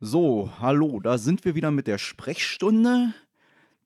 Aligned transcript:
So, 0.00 0.50
hallo, 0.58 1.00
da 1.00 1.18
sind 1.18 1.44
wir 1.44 1.54
wieder 1.54 1.70
mit 1.70 1.86
der 1.86 1.98
Sprechstunde. 1.98 3.12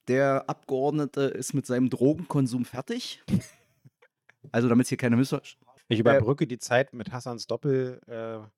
Der 0.06 0.48
Abgeordnete 0.48 1.22
ist 1.22 1.54
mit 1.54 1.66
seinem 1.66 1.90
Drogenkonsum 1.90 2.64
fertig. 2.64 3.22
Also, 4.52 4.68
damit 4.68 4.84
es 4.84 4.88
hier 4.90 4.98
keine 4.98 5.16
Missverständnisse. 5.16 5.64
Ich 5.88 5.98
überbrücke 5.98 6.46
die 6.46 6.58
Zeit 6.58 6.92
mit 6.94 7.10
Hassans 7.12 7.46
Doppelkopplung 7.48 8.52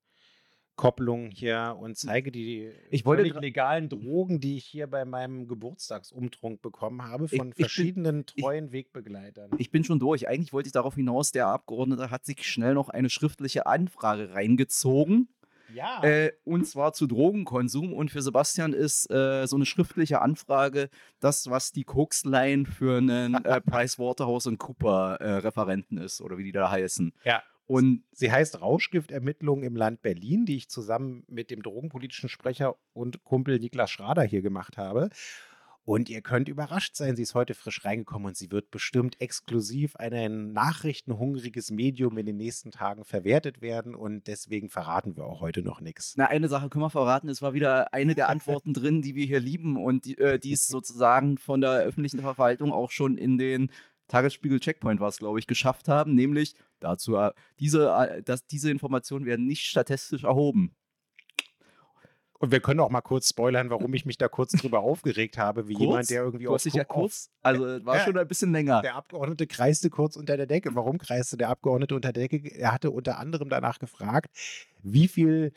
hier 1.31 1.75
und 1.79 1.97
zeige 1.97 2.31
die 2.31 2.71
Ich 2.91 3.05
wollte 3.05 3.23
legalen 3.39 3.89
Drogen, 3.89 4.39
die 4.39 4.57
ich 4.57 4.65
hier 4.65 4.87
bei 4.87 5.03
meinem 5.03 5.47
Geburtstagsumtrunk 5.47 6.61
bekommen 6.61 7.01
habe, 7.01 7.25
Ich- 7.25 7.37
von 7.37 7.49
ich 7.49 7.55
bin- 7.55 7.63
verschiedenen 7.65 8.25
treuen 8.27 8.71
Wegbegleitern. 8.71 9.49
Ich 9.57 9.71
bin 9.71 9.83
schon 9.83 9.99
durch. 9.99 10.27
Eigentlich 10.27 10.53
wollte 10.53 10.67
ich 10.67 10.73
darauf 10.73 10.95
hinaus, 10.95 11.31
der 11.31 11.47
Abgeordnete 11.47 12.11
hat 12.11 12.23
sich 12.25 12.43
schnell 12.47 12.75
noch 12.75 12.89
eine 12.89 13.09
schriftliche 13.09 13.65
Anfrage 13.65 14.31
reingezogen. 14.33 15.29
Ja, 15.73 16.03
Äh, 16.03 16.31
und 16.43 16.65
zwar 16.65 16.93
zu 16.93 17.07
Drogenkonsum. 17.07 17.93
Und 17.93 18.11
für 18.11 18.21
Sebastian 18.21 18.73
ist 18.73 19.09
äh, 19.11 19.45
so 19.47 19.55
eine 19.55 19.65
schriftliche 19.65 20.21
Anfrage 20.21 20.89
das, 21.19 21.49
was 21.49 21.71
die 21.71 21.83
Koksline 21.83 22.65
für 22.65 22.97
einen 22.97 23.35
äh, 23.35 23.61
Pricewaterhouse 23.65 24.47
und 24.47 24.57
Cooper 24.57 25.15
äh, 25.19 25.37
Referenten 25.37 25.97
ist 25.97 26.21
oder 26.21 26.37
wie 26.37 26.43
die 26.43 26.51
da 26.51 26.69
heißen. 26.69 27.13
ja. 27.23 27.43
Und 27.67 28.05
Sie 28.13 28.31
heißt 28.31 28.61
Rauschgiftermittlungen 28.61 29.65
im 29.65 29.75
Land 29.75 30.01
Berlin, 30.01 30.45
die 30.45 30.55
ich 30.55 30.69
zusammen 30.69 31.25
mit 31.27 31.51
dem 31.51 31.61
drogenpolitischen 31.61 32.29
Sprecher 32.29 32.77
und 32.93 33.25
Kumpel 33.25 33.59
Niklas 33.59 33.91
Schrader 33.91 34.23
hier 34.23 34.41
gemacht 34.41 34.77
habe. 34.77 35.09
Und 35.87 36.09
ihr 36.09 36.21
könnt 36.21 36.49
überrascht 36.49 36.97
sein, 36.97 37.15
sie 37.15 37.21
ist 37.21 37.33
heute 37.33 37.53
frisch 37.53 37.85
reingekommen 37.85 38.27
und 38.27 38.35
sie 38.35 38.51
wird 38.51 38.71
bestimmt 38.71 39.21
exklusiv 39.21 39.95
ein 39.95 40.51
nachrichtenhungriges 40.51 41.71
Medium 41.71 42.17
in 42.17 42.25
den 42.25 42.35
nächsten 42.35 42.71
Tagen 42.71 43.05
verwertet 43.05 43.61
werden. 43.61 43.95
Und 43.95 44.27
deswegen 44.27 44.69
verraten 44.69 45.15
wir 45.15 45.23
auch 45.23 45.39
heute 45.39 45.61
noch 45.61 45.79
nichts. 45.79 46.15
na, 46.17 46.25
eine 46.25 46.49
Sache 46.49 46.67
können 46.67 46.83
wir 46.83 46.89
verraten, 46.89 47.29
es 47.29 47.41
war 47.41 47.53
wieder 47.53 47.93
eine 47.93 48.15
der 48.15 48.27
Antworten 48.27 48.73
drin, 48.73 49.01
die 49.01 49.15
wir 49.15 49.25
hier 49.25 49.39
lieben 49.39 49.77
und 49.77 50.03
die, 50.03 50.17
äh, 50.17 50.37
die 50.37 50.51
es 50.51 50.67
sozusagen 50.67 51.37
von 51.37 51.61
der 51.61 51.77
öffentlichen 51.77 52.19
Verwaltung 52.19 52.73
auch 52.73 52.91
schon 52.91 53.17
in 53.17 53.37
den 53.37 53.71
Tagesspiegel 54.09 54.59
Checkpoint 54.59 54.99
war 54.99 55.07
es, 55.07 55.19
glaube 55.19 55.39
ich, 55.39 55.47
geschafft 55.47 55.87
haben, 55.87 56.15
nämlich 56.15 56.55
dazu, 56.81 57.15
äh, 57.15 57.31
diese, 57.61 57.91
äh, 57.91 58.21
dass 58.23 58.45
diese 58.45 58.69
Informationen 58.71 59.25
werden 59.25 59.47
nicht 59.47 59.63
statistisch 59.63 60.25
erhoben. 60.25 60.75
Und 62.39 62.51
wir 62.51 62.59
können 62.59 62.79
auch 62.79 62.89
mal 62.89 63.01
kurz 63.01 63.29
spoilern, 63.29 63.69
warum 63.69 63.93
ich 63.93 64.05
mich 64.05 64.17
da 64.17 64.27
kurz 64.27 64.51
drüber 64.53 64.79
aufgeregt 64.79 65.37
habe, 65.37 65.67
wie 65.67 65.73
Kurz? 65.73 65.81
jemand, 65.87 66.09
der 66.09 66.23
irgendwie 66.23 66.45
Du 66.45 66.53
hast 66.53 66.65
dich 66.65 66.73
ja 66.75 66.83
kurz, 66.83 67.29
also 67.41 67.65
es 67.65 67.85
war 67.85 67.97
Ja. 67.97 68.03
schon 68.03 68.17
ein 68.17 68.27
bisschen 68.27 68.51
länger. 68.51 68.81
Der 68.81 68.95
Abgeordnete 68.95 69.47
kreiste 69.47 69.89
kurz 69.89 70.15
unter 70.15 70.37
der 70.37 70.45
Decke. 70.45 70.75
Warum 70.75 70.97
kreiste 70.97 71.37
der 71.37 71.49
Abgeordnete 71.49 71.95
unter 71.95 72.13
der 72.13 72.27
Decke? 72.27 72.47
Er 72.55 72.73
hatte 72.73 72.91
unter 72.91 73.17
anderem 73.19 73.49
danach 73.49 73.79
gefragt, 73.79 74.29
wie 74.83 75.07
viel 75.07 75.53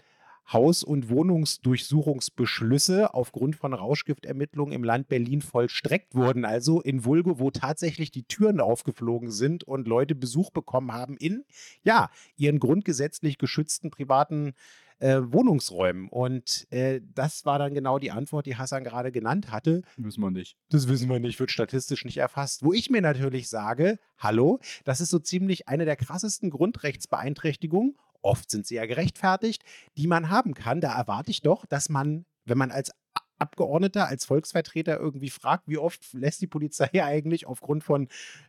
Haus- 0.52 0.82
und 0.82 1.10
Wohnungsdurchsuchungsbeschlüsse 1.10 3.14
aufgrund 3.14 3.56
von 3.56 3.72
Rauschgiftermittlungen 3.72 4.74
im 4.74 4.82
Land 4.82 5.08
Berlin 5.08 5.42
vollstreckt 5.42 6.14
wurden. 6.14 6.44
Also 6.44 6.80
in 6.80 7.04
Vulgo, 7.04 7.38
wo 7.38 7.50
tatsächlich 7.50 8.10
die 8.10 8.24
Türen 8.24 8.60
aufgeflogen 8.60 9.30
sind 9.30 9.64
und 9.64 9.86
Leute 9.86 10.14
Besuch 10.14 10.50
bekommen 10.50 10.92
haben 10.92 11.16
in, 11.16 11.44
ja, 11.82 12.10
ihren 12.36 12.58
grundgesetzlich 12.58 13.38
geschützten 13.38 13.90
privaten 13.90 14.54
äh, 15.00 15.20
Wohnungsräumen. 15.22 16.08
Und 16.08 16.66
äh, 16.70 17.00
das 17.14 17.44
war 17.44 17.58
dann 17.58 17.74
genau 17.74 17.98
die 17.98 18.10
Antwort, 18.10 18.46
die 18.46 18.56
Hassan 18.56 18.84
gerade 18.84 19.10
genannt 19.10 19.50
hatte. 19.50 19.82
Wissen 19.96 20.20
wir 20.20 20.30
nicht. 20.30 20.56
Das 20.70 20.88
wissen 20.88 21.08
wir 21.08 21.18
nicht, 21.18 21.40
wird 21.40 21.50
statistisch 21.50 22.04
nicht 22.04 22.18
erfasst. 22.18 22.62
Wo 22.64 22.72
ich 22.72 22.90
mir 22.90 23.02
natürlich 23.02 23.48
sage, 23.48 23.98
hallo, 24.18 24.60
das 24.84 25.00
ist 25.00 25.10
so 25.10 25.18
ziemlich 25.18 25.68
eine 25.68 25.84
der 25.84 25.96
krassesten 25.96 26.50
Grundrechtsbeeinträchtigungen, 26.50 27.96
oft 28.22 28.50
sind 28.50 28.66
sie 28.66 28.76
ja 28.76 28.86
gerechtfertigt, 28.86 29.64
die 29.96 30.06
man 30.06 30.30
haben 30.30 30.54
kann. 30.54 30.80
Da 30.80 30.96
erwarte 30.96 31.30
ich 31.30 31.42
doch, 31.42 31.66
dass 31.66 31.88
man, 31.88 32.26
wenn 32.44 32.58
man 32.58 32.70
als 32.70 32.92
Abgeordneter, 33.40 34.06
als 34.06 34.24
Volksvertreter 34.24 34.98
irgendwie 34.98 35.30
fragt, 35.30 35.68
wie 35.68 35.78
oft 35.78 36.12
lässt 36.12 36.40
die 36.42 36.46
Polizei 36.46 36.90
eigentlich 37.04 37.46
aufgrund 37.46 37.84
von 37.84 38.08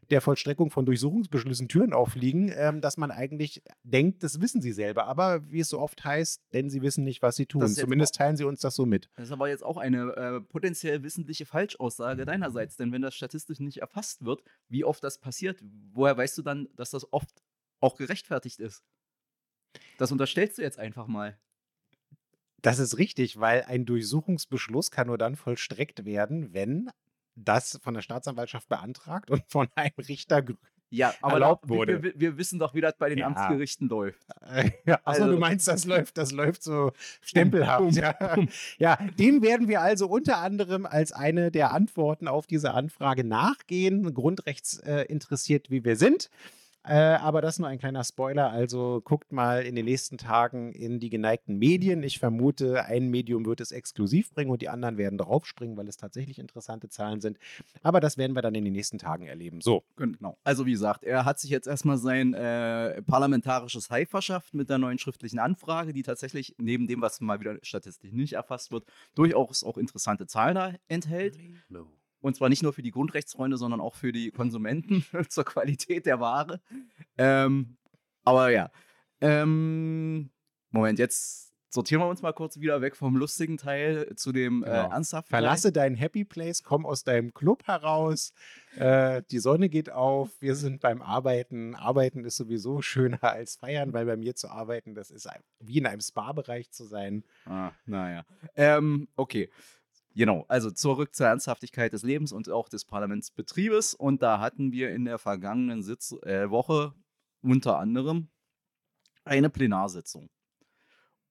der 0.09 0.21
Vollstreckung 0.21 0.71
von 0.71 0.85
Durchsuchungsbeschlüssen 0.85 1.67
Türen 1.67 1.93
auffliegen, 1.93 2.51
ähm, 2.55 2.81
dass 2.81 2.97
man 2.97 3.11
eigentlich 3.11 3.63
denkt, 3.83 4.23
das 4.23 4.41
wissen 4.41 4.61
sie 4.61 4.73
selber. 4.73 5.05
Aber 5.05 5.49
wie 5.49 5.61
es 5.61 5.69
so 5.69 5.79
oft 5.79 6.03
heißt, 6.03 6.41
denn 6.53 6.69
sie 6.69 6.81
wissen 6.81 7.03
nicht, 7.03 7.21
was 7.21 7.35
sie 7.35 7.45
tun. 7.45 7.67
Zumindest 7.67 8.15
teilen 8.15 8.37
sie 8.37 8.43
uns 8.43 8.59
das 8.59 8.75
so 8.75 8.85
mit. 8.85 9.09
Das 9.15 9.27
ist 9.27 9.31
aber 9.31 9.47
jetzt 9.49 9.63
auch 9.63 9.77
eine 9.77 10.15
äh, 10.15 10.41
potenziell 10.41 11.03
wissentliche 11.03 11.45
Falschaussage 11.45 12.25
deinerseits, 12.25 12.75
denn 12.75 12.91
wenn 12.91 13.01
das 13.01 13.15
statistisch 13.15 13.59
nicht 13.59 13.77
erfasst 13.77 14.25
wird, 14.25 14.43
wie 14.67 14.83
oft 14.83 15.03
das 15.03 15.17
passiert, 15.17 15.63
woher 15.93 16.17
weißt 16.17 16.37
du 16.37 16.41
dann, 16.41 16.67
dass 16.75 16.91
das 16.91 17.11
oft 17.13 17.43
auch 17.79 17.95
gerechtfertigt 17.95 18.59
ist? 18.59 18.83
Das 19.97 20.11
unterstellst 20.11 20.57
du 20.57 20.61
jetzt 20.61 20.79
einfach 20.79 21.07
mal. 21.07 21.37
Das 22.61 22.79
ist 22.79 22.97
richtig, 22.97 23.39
weil 23.39 23.63
ein 23.63 23.85
Durchsuchungsbeschluss 23.85 24.91
kann 24.91 25.07
nur 25.07 25.17
dann 25.17 25.35
vollstreckt 25.35 26.05
werden, 26.05 26.53
wenn 26.53 26.89
das 27.35 27.79
von 27.81 27.93
der 27.93 28.01
Staatsanwaltschaft 28.01 28.69
beantragt 28.69 29.31
und 29.31 29.43
von 29.47 29.67
einem 29.75 29.93
Richter. 29.97 30.43
Ja, 30.93 31.13
aber 31.21 31.35
Erlaubt 31.35 31.69
wurde. 31.69 32.03
Wir, 32.03 32.13
wir, 32.17 32.37
wissen 32.37 32.59
doch, 32.59 32.73
wie 32.73 32.81
das 32.81 32.97
bei 32.97 33.07
den 33.07 33.19
Ja. 33.19 33.27
Amtsgerichten 33.27 33.87
läuft. 33.87 34.19
Ja, 34.85 34.95
achso, 35.05 35.23
Also- 35.23 35.31
du 35.31 35.39
meinst, 35.39 35.67
das 35.67 35.85
läuft, 35.85 36.17
das 36.17 36.33
läuft 36.33 36.63
so 36.63 36.91
stempelhaft. 37.21 37.95
Ja. 37.95 38.37
ja, 38.77 38.97
dem 39.17 39.41
werden 39.41 39.69
wir 39.69 39.81
also 39.81 40.07
unter 40.07 40.39
anderem 40.39 40.85
als 40.85 41.13
eine 41.13 41.49
der 41.49 41.71
Antworten 41.71 42.27
auf 42.27 42.45
diese 42.45 42.73
Anfrage 42.73 43.23
nachgehen, 43.23 44.13
grundrechtsinteressiert 44.13 45.67
äh, 45.67 45.71
wie 45.71 45.85
wir 45.85 45.95
sind. 45.95 46.29
Äh, 46.83 46.95
aber 46.95 47.41
das 47.41 47.59
nur 47.59 47.67
ein 47.67 47.79
kleiner 47.79 48.03
Spoiler. 48.03 48.51
Also 48.51 49.01
guckt 49.03 49.31
mal 49.31 49.63
in 49.63 49.75
den 49.75 49.85
nächsten 49.85 50.17
Tagen 50.17 50.71
in 50.71 50.99
die 50.99 51.09
geneigten 51.09 51.57
Medien. 51.57 52.01
Ich 52.01 52.19
vermute, 52.19 52.85
ein 52.85 53.09
Medium 53.09 53.45
wird 53.45 53.61
es 53.61 53.71
exklusiv 53.71 54.31
bringen 54.31 54.49
und 54.49 54.61
die 54.61 54.69
anderen 54.69 54.97
werden 54.97 55.17
draufspringen, 55.17 55.77
weil 55.77 55.87
es 55.87 55.97
tatsächlich 55.97 56.39
interessante 56.39 56.89
Zahlen 56.89 57.21
sind. 57.21 57.37
Aber 57.83 57.99
das 57.99 58.17
werden 58.17 58.35
wir 58.35 58.41
dann 58.41 58.55
in 58.55 58.65
den 58.65 58.73
nächsten 58.73 58.97
Tagen 58.97 59.27
erleben. 59.27 59.61
So, 59.61 59.83
Genau. 59.95 60.37
Also 60.43 60.65
wie 60.65 60.71
gesagt, 60.71 61.03
er 61.03 61.25
hat 61.25 61.39
sich 61.39 61.51
jetzt 61.51 61.67
erstmal 61.67 61.97
sein 61.97 62.33
äh, 62.33 63.01
parlamentarisches 63.03 63.89
High 63.89 64.09
verschafft 64.09 64.53
mit 64.53 64.69
der 64.69 64.77
neuen 64.77 64.97
schriftlichen 64.97 65.39
Anfrage, 65.39 65.93
die 65.93 66.03
tatsächlich 66.03 66.55
neben 66.57 66.87
dem, 66.87 67.01
was 67.01 67.21
mal 67.21 67.39
wieder 67.39 67.57
statistisch 67.61 68.11
nicht 68.11 68.33
erfasst 68.33 68.71
wird, 68.71 68.85
durchaus 69.15 69.63
auch 69.63 69.77
interessante 69.77 70.25
Zahlen 70.27 70.55
da 70.55 70.73
enthält. 70.87 71.37
Und 72.21 72.35
zwar 72.35 72.49
nicht 72.49 72.63
nur 72.63 72.71
für 72.73 72.83
die 72.83 72.91
Grundrechtsfreunde, 72.91 73.57
sondern 73.57 73.81
auch 73.81 73.95
für 73.95 74.11
die 74.11 74.31
Konsumenten 74.31 75.05
zur 75.29 75.43
Qualität 75.43 76.05
der 76.05 76.19
Ware. 76.19 76.61
Ähm, 77.17 77.77
aber 78.23 78.49
ja. 78.49 78.69
Ähm, 79.19 80.29
Moment, 80.69 80.99
jetzt 80.99 81.51
sortieren 81.73 82.01
wir 82.01 82.07
uns 82.07 82.21
mal 82.21 82.33
kurz 82.33 82.59
wieder 82.59 82.81
weg 82.81 82.95
vom 82.97 83.15
lustigen 83.15 83.57
Teil 83.57 84.13
zu 84.15 84.31
dem 84.31 84.61
äh, 84.63 84.65
Genau. 84.67 84.89
ernsthaften. 84.91 85.29
Verlasse 85.29 85.71
dein 85.71 85.95
Happy 85.95 86.25
Place, 86.25 86.63
komm 86.63 86.85
aus 86.85 87.03
deinem 87.03 87.33
Club 87.33 87.65
heraus. 87.65 88.33
Äh, 88.75 89.23
die 89.31 89.39
Sonne 89.39 89.69
geht 89.69 89.89
auf. 89.89 90.29
Wir 90.41 90.55
sind 90.55 90.81
beim 90.81 91.01
Arbeiten. 91.01 91.75
Arbeiten 91.75 92.25
ist 92.25 92.35
sowieso 92.37 92.81
schöner 92.81 93.23
als 93.23 93.55
feiern, 93.55 93.93
weil 93.93 94.05
bei 94.05 94.17
mir 94.17 94.35
zu 94.35 94.49
arbeiten, 94.49 94.95
das 94.95 95.11
ist 95.11 95.29
wie 95.59 95.77
in 95.77 95.85
einem 95.85 96.01
Spa-Bereich 96.01 96.71
zu 96.71 96.83
sein. 96.83 97.23
Ah, 97.45 97.71
naja. 97.85 98.25
Ähm, 98.55 99.07
okay. 99.15 99.49
Genau, 100.13 100.45
also 100.49 100.71
zurück 100.71 101.15
zur 101.15 101.27
Ernsthaftigkeit 101.27 101.93
des 101.93 102.03
Lebens 102.03 102.33
und 102.33 102.49
auch 102.49 102.67
des 102.67 102.83
Parlamentsbetriebes. 102.83 103.93
Und 103.93 104.21
da 104.21 104.39
hatten 104.39 104.71
wir 104.71 104.91
in 104.91 105.05
der 105.05 105.17
vergangenen 105.17 105.83
Sitz 105.83 106.11
äh, 106.23 106.49
Woche 106.49 106.93
unter 107.41 107.79
anderem 107.79 108.27
eine 109.23 109.49
Plenarsitzung. 109.49 110.29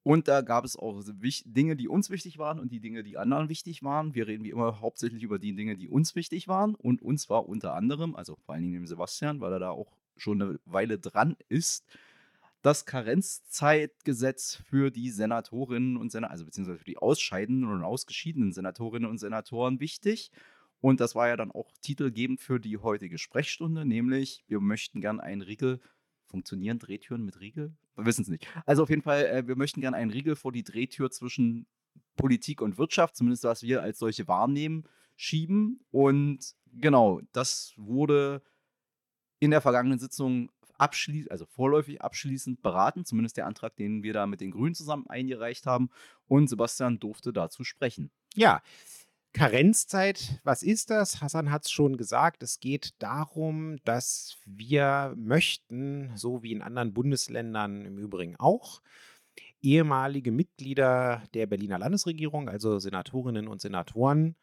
Und 0.03 0.29
da 0.29 0.41
gab 0.41 0.65
es 0.65 0.77
auch 0.77 1.03
Dinge, 1.45 1.77
die 1.77 1.89
uns 1.89 2.09
wichtig 2.09 2.39
waren 2.39 2.59
und 2.59 2.73
die 2.73 2.81
Dinge, 2.81 3.03
die 3.03 3.19
anderen 3.19 3.51
wichtig 3.51 3.83
waren. 3.83 4.15
Wir 4.15 4.27
reden 4.27 4.45
wie 4.45 4.51
immer 4.51 4.81
hauptsächlich 4.81 5.23
über 5.23 5.39
die 5.39 5.55
Dinge, 5.55 5.77
die 5.77 5.91
uns 5.91 6.15
wichtig 6.15 6.49
waren. 6.49 6.75
Und 6.75 7.03
uns 7.03 7.29
war 7.29 7.47
unter 7.47 7.75
anderem, 7.75 8.17
also 8.17 8.37
vor 8.37 8.55
allen 8.55 8.63
Dingen 8.63 8.75
dem 8.75 8.87
Sebastian, 8.87 9.41
weil 9.43 9.53
er 9.53 9.59
da 9.59 9.71
auch 9.71 9.93
schon 10.17 10.41
eine 10.41 10.59
Weile 10.65 10.99
dran 10.99 11.37
ist, 11.49 11.85
das 12.63 12.85
Karenzzeitgesetz 12.85 14.63
für 14.69 14.91
die 14.91 15.11
Senatorinnen 15.11 15.97
und 15.97 16.13
Senatoren, 16.13 16.33
also 16.33 16.45
beziehungsweise 16.45 16.79
für 16.79 16.85
die 16.85 16.99
ausscheidenden 16.99 17.71
und 17.71 17.83
ausgeschiedenen 17.83 18.53
Senatorinnen 18.53 19.09
und 19.09 19.19
Senatoren 19.19 19.81
wichtig. 19.81 20.31
Und 20.81 21.01
das 21.01 21.15
war 21.15 21.29
ja 21.29 21.37
dann 21.37 21.51
auch 21.51 21.71
titelgebend 21.83 22.41
für 22.41 22.59
die 22.59 22.79
heutige 22.79 23.19
Sprechstunde, 23.19 23.85
nämlich 23.85 24.45
wir 24.49 24.61
möchten 24.61 25.01
gern 25.01 25.21
einen 25.21 25.43
Riegel, 25.43 25.81
funktionieren 26.27 26.79
Drehtüren 26.79 27.25
mit 27.25 27.41
Riegel? 27.41 27.75
Wir 27.97 28.07
wissen 28.07 28.23
es 28.23 28.29
nicht. 28.29 28.47
Also 28.65 28.83
auf 28.83 28.91
jeden 28.91 29.03
Fall, 29.03 29.27
äh, 29.27 29.47
wir 29.47 29.57
möchten 29.57 29.81
gern 29.81 29.95
einen 29.95 30.11
Riegel 30.11 30.37
vor 30.37 30.53
die 30.53 30.63
Drehtür 30.63 31.11
zwischen 31.11 31.67
Politik 32.17 32.63
und 32.63 32.79
Wirtschaft, 32.79 33.17
zumindest 33.17 33.45
was 33.45 33.63
wir 33.63 33.83
als 33.83 33.99
solche 33.99 34.29
wahrnehmen, 34.29 34.85
schieben. 35.17 35.81
Und 35.91 36.55
genau, 36.73 37.21
das 37.33 37.75
wurde 37.77 38.43
in 39.39 39.51
der 39.51 39.61
vergangenen 39.61 39.99
Sitzung 39.99 40.51
abschließend, 40.81 41.31
also 41.31 41.47
vorläufig 41.47 42.03
abschließend 42.03 42.63
beraten, 42.63 43.05
zumindest 43.05 43.37
der 43.37 43.47
Antrag, 43.47 43.77
den 43.77 44.03
wir 44.03 44.13
da 44.13 44.27
mit 44.27 44.41
den 44.41 44.51
Grünen 44.51 44.75
zusammen 44.75 45.07
eingereicht 45.09 45.67
haben. 45.67 45.91
Und 46.27 46.49
Sebastian 46.49 46.99
durfte 46.99 47.33
dazu 47.33 47.65
sprechen. 47.65 48.11
Ja, 48.35 48.63
Karenzzeit, 49.33 50.41
was 50.43 50.63
ist 50.63 50.91
das? 50.91 51.21
Hassan 51.21 51.51
hat 51.51 51.65
es 51.65 51.71
schon 51.71 51.97
gesagt. 51.97 52.43
Es 52.43 52.59
geht 52.59 52.95
darum, 52.99 53.77
dass 53.85 54.39
wir 54.45 55.15
möchten, 55.17 56.11
so 56.17 56.43
wie 56.43 56.53
in 56.53 56.63
anderen 56.63 56.93
Bundesländern 56.93 57.85
im 57.85 57.99
Übrigen 57.99 58.37
auch, 58.37 58.83
ehemalige 59.63 60.33
Mitglieder 60.33 61.23
der 61.35 61.47
Berliner 61.47 61.79
Landesregierung, 61.79 62.49
also 62.49 62.79
Senatorinnen 62.79 63.47
und 63.47 63.61
Senatoren, 63.61 64.37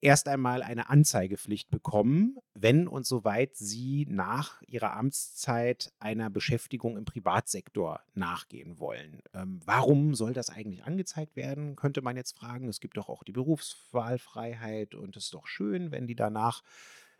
erst 0.00 0.28
einmal 0.28 0.62
eine 0.62 0.88
Anzeigepflicht 0.88 1.70
bekommen, 1.70 2.38
wenn 2.54 2.88
und 2.88 3.06
soweit 3.06 3.56
sie 3.56 4.06
nach 4.08 4.62
ihrer 4.62 4.96
Amtszeit 4.96 5.92
einer 5.98 6.30
Beschäftigung 6.30 6.96
im 6.96 7.04
Privatsektor 7.04 8.00
nachgehen 8.14 8.78
wollen. 8.78 9.22
Ähm, 9.34 9.60
warum 9.64 10.14
soll 10.14 10.32
das 10.32 10.50
eigentlich 10.50 10.84
angezeigt 10.84 11.36
werden, 11.36 11.76
könnte 11.76 12.02
man 12.02 12.16
jetzt 12.16 12.36
fragen. 12.36 12.68
Es 12.68 12.80
gibt 12.80 12.96
doch 12.96 13.08
auch 13.08 13.24
die 13.24 13.32
Berufswahlfreiheit 13.32 14.94
und 14.94 15.16
es 15.16 15.24
ist 15.24 15.34
doch 15.34 15.46
schön, 15.46 15.90
wenn 15.90 16.06
die 16.06 16.16
danach 16.16 16.62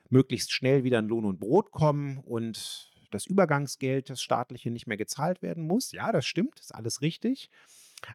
möglichst 0.09 0.53
schnell 0.53 0.85
wieder 0.85 0.99
in 0.99 1.09
Lohn 1.09 1.25
und 1.25 1.41
Brot 1.41 1.71
kommen 1.71 2.19
und 2.19 2.91
das 3.11 3.27
Übergangsgeld, 3.27 4.09
das 4.09 4.23
staatliche, 4.23 4.71
nicht 4.71 4.87
mehr 4.87 4.97
gezahlt 4.97 5.43
werden 5.43 5.67
muss. 5.67 5.93
Ja, 5.93 6.13
das 6.13 6.27
stimmt, 6.27 6.61
ist 6.61 6.75
alles 6.75 7.03
richtig. 7.03 7.51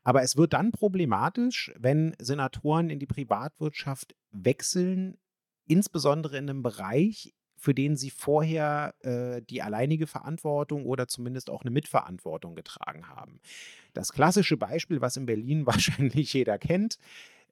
Aber 0.04 0.24
es 0.24 0.38
wird 0.38 0.54
dann 0.54 0.72
problematisch, 0.72 1.72
wenn 1.78 2.16
Senatoren 2.20 2.90
in 2.90 3.00
die 3.00 3.06
Privatwirtschaft 3.06 4.16
wechseln, 4.32 5.18
insbesondere 5.68 6.38
in 6.38 6.50
einem 6.50 6.64
Bereich, 6.64 7.34
für 7.58 7.74
den 7.74 7.96
sie 7.96 8.12
vorher 8.12 8.94
äh, 9.00 9.42
die 9.42 9.62
alleinige 9.62 10.08
Verantwortung 10.08 10.86
oder 10.86 11.08
zumindest 11.08 11.50
auch 11.50 11.62
eine 11.62 11.72
Mitverantwortung 11.72 12.56
getragen 12.56 13.08
haben. 13.10 13.40
Das 13.94 14.12
klassische 14.12 14.58
Beispiel, 14.58 15.02
was 15.02 15.18
in 15.18 15.26
Berlin 15.26 15.66
wahrscheinlich 15.66 16.34
jeder 16.34 16.58
kennt, 16.58 16.98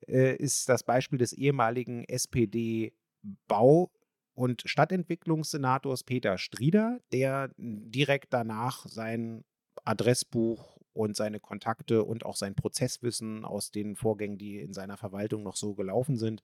äh, 0.08 0.36
ist 0.36 0.70
das 0.70 0.84
Beispiel 0.84 1.18
des 1.18 1.34
ehemaligen 1.34 2.04
SPD-Bau- 2.04 3.92
und 4.36 4.64
Stadtentwicklungssenators 4.66 6.04
Peter 6.04 6.38
Strieder, 6.38 7.00
der 7.12 7.52
direkt 7.58 8.34
danach 8.34 8.86
sein 8.88 9.44
Adressbuch 9.84 10.80
und 10.94 11.16
seine 11.16 11.40
Kontakte 11.40 12.04
und 12.04 12.26
auch 12.26 12.36
sein 12.36 12.56
Prozesswissen 12.56 13.46
aus 13.46 13.72
den 13.72 13.96
Vorgängen, 13.96 14.38
die 14.38 14.60
in 14.60 14.74
seiner 14.74 14.98
Verwaltung 14.98 15.44
noch 15.44 15.56
so 15.56 15.74
gelaufen 15.74 16.18
sind, 16.18 16.44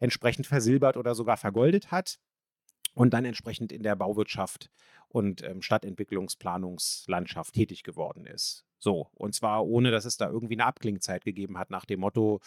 entsprechend 0.00 0.46
versilbert 0.46 0.96
oder 0.96 1.14
sogar 1.14 1.36
vergoldet 1.36 1.90
hat 1.90 2.18
und 2.94 3.12
dann 3.12 3.24
entsprechend 3.24 3.72
in 3.72 3.82
der 3.82 3.96
Bauwirtschaft 3.96 4.70
und 5.08 5.42
ähm, 5.42 5.62
Stadtentwicklungsplanungslandschaft 5.62 7.54
tätig 7.54 7.82
geworden 7.82 8.26
ist. 8.26 8.64
So, 8.78 9.08
und 9.14 9.34
zwar 9.34 9.66
ohne, 9.66 9.90
dass 9.90 10.04
es 10.04 10.16
da 10.16 10.28
irgendwie 10.28 10.54
eine 10.54 10.66
Abklingzeit 10.66 11.24
gegeben 11.24 11.58
hat 11.58 11.70
nach 11.70 11.84
dem 11.84 12.00
Motto, 12.00 12.40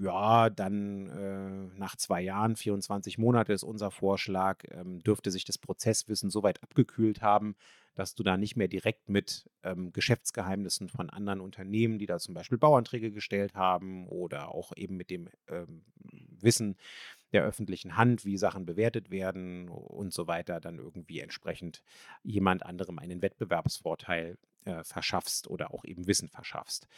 ja, 0.00 0.50
dann 0.50 1.08
äh, 1.08 1.78
nach 1.78 1.96
zwei 1.96 2.20
Jahren, 2.20 2.56
24 2.56 3.18
Monate 3.18 3.52
ist 3.52 3.62
unser 3.62 3.90
Vorschlag, 3.90 4.64
ähm, 4.70 5.00
dürfte 5.02 5.30
sich 5.30 5.44
das 5.44 5.58
Prozesswissen 5.58 6.30
so 6.30 6.42
weit 6.42 6.62
abgekühlt 6.62 7.22
haben, 7.22 7.56
dass 7.94 8.14
du 8.14 8.22
da 8.22 8.36
nicht 8.36 8.56
mehr 8.56 8.68
direkt 8.68 9.08
mit 9.08 9.50
ähm, 9.62 9.92
Geschäftsgeheimnissen 9.92 10.88
von 10.88 11.10
anderen 11.10 11.40
Unternehmen, 11.40 11.98
die 11.98 12.06
da 12.06 12.18
zum 12.18 12.34
Beispiel 12.34 12.58
Bauanträge 12.58 13.10
gestellt 13.10 13.54
haben 13.54 14.06
oder 14.08 14.54
auch 14.54 14.72
eben 14.76 14.96
mit 14.96 15.10
dem 15.10 15.28
ähm, 15.48 15.84
Wissen 16.40 16.76
der 17.32 17.44
öffentlichen 17.44 17.96
Hand, 17.96 18.24
wie 18.24 18.36
Sachen 18.36 18.66
bewertet 18.66 19.10
werden 19.10 19.68
und 19.68 20.12
so 20.12 20.26
weiter, 20.26 20.60
dann 20.60 20.78
irgendwie 20.78 21.20
entsprechend 21.20 21.82
jemand 22.22 22.64
anderem 22.64 22.98
einen 22.98 23.20
Wettbewerbsvorteil 23.20 24.38
äh, 24.64 24.84
verschaffst 24.84 25.48
oder 25.48 25.72
auch 25.72 25.84
eben 25.84 26.06
Wissen 26.06 26.28
verschaffst. 26.28 26.88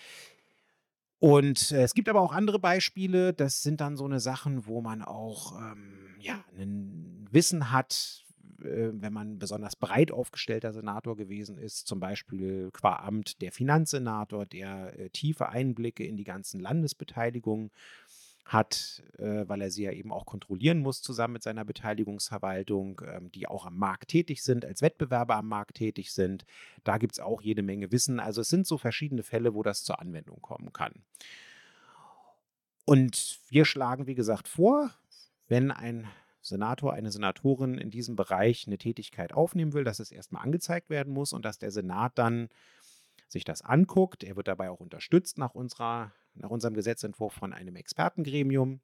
Und 1.20 1.70
äh, 1.70 1.82
es 1.82 1.94
gibt 1.94 2.08
aber 2.08 2.20
auch 2.20 2.32
andere 2.32 2.58
Beispiele, 2.58 3.32
das 3.34 3.62
sind 3.62 3.80
dann 3.80 3.96
so 3.96 4.06
eine 4.06 4.20
Sachen, 4.20 4.66
wo 4.66 4.80
man 4.80 5.02
auch 5.02 5.60
ähm, 5.60 6.16
ja, 6.18 6.42
ein 6.58 7.28
Wissen 7.30 7.70
hat, 7.70 8.24
äh, 8.62 8.88
wenn 8.92 9.12
man 9.12 9.38
besonders 9.38 9.76
breit 9.76 10.12
aufgestellter 10.12 10.72
Senator 10.72 11.16
gewesen 11.16 11.58
ist, 11.58 11.86
zum 11.86 12.00
Beispiel 12.00 12.70
qua 12.72 12.96
Amt 12.96 13.42
der 13.42 13.52
Finanzsenator, 13.52 14.46
der 14.46 14.98
äh, 14.98 15.10
tiefe 15.10 15.50
Einblicke 15.50 16.04
in 16.04 16.16
die 16.16 16.24
ganzen 16.24 16.58
Landesbeteiligungen 16.58 17.70
hat, 18.44 19.02
äh, 19.18 19.48
weil 19.48 19.62
er 19.62 19.70
sie 19.70 19.84
ja 19.84 19.92
eben 19.92 20.12
auch 20.12 20.26
kontrollieren 20.26 20.80
muss 20.80 21.02
zusammen 21.02 21.34
mit 21.34 21.42
seiner 21.42 21.64
Beteiligungsverwaltung, 21.64 23.00
ähm, 23.06 23.30
die 23.30 23.46
auch 23.46 23.66
am 23.66 23.76
Markt 23.76 24.08
tätig 24.08 24.42
sind, 24.42 24.64
als 24.64 24.82
Wettbewerber 24.82 25.36
am 25.36 25.48
Markt 25.48 25.76
tätig 25.76 26.12
sind. 26.12 26.44
Da 26.82 26.98
gibt 26.98 27.12
es 27.12 27.20
auch 27.20 27.42
jede 27.42 27.62
Menge 27.62 27.92
Wissen. 27.92 28.18
Also 28.18 28.40
es 28.40 28.48
sind 28.48 28.66
so 28.66 28.78
verschiedene 28.78 29.22
Fälle, 29.22 29.54
wo 29.54 29.62
das 29.62 29.84
zur 29.84 30.00
Anwendung 30.00 30.40
kommen 30.42 30.72
kann. 30.72 30.92
Und 32.84 33.38
wir 33.48 33.64
schlagen, 33.64 34.06
wie 34.06 34.16
gesagt, 34.16 34.48
vor, 34.48 34.90
wenn 35.46 35.70
ein 35.70 36.08
Senator, 36.42 36.94
eine 36.94 37.10
Senatorin 37.10 37.76
in 37.78 37.90
diesem 37.90 38.16
Bereich 38.16 38.66
eine 38.66 38.78
Tätigkeit 38.78 39.32
aufnehmen 39.32 39.74
will, 39.74 39.84
dass 39.84 40.00
es 40.00 40.10
erstmal 40.10 40.42
angezeigt 40.42 40.90
werden 40.90 41.12
muss 41.12 41.32
und 41.32 41.44
dass 41.44 41.58
der 41.58 41.70
Senat 41.70 42.18
dann 42.18 42.48
sich 43.28 43.44
das 43.44 43.62
anguckt. 43.62 44.24
Er 44.24 44.36
wird 44.36 44.48
dabei 44.48 44.70
auch 44.70 44.80
unterstützt 44.80 45.38
nach, 45.38 45.54
unserer, 45.54 46.12
nach 46.34 46.50
unserem 46.50 46.74
Gesetzentwurf 46.74 47.32
von 47.32 47.52
einem 47.52 47.76
Expertengremium, 47.76 48.80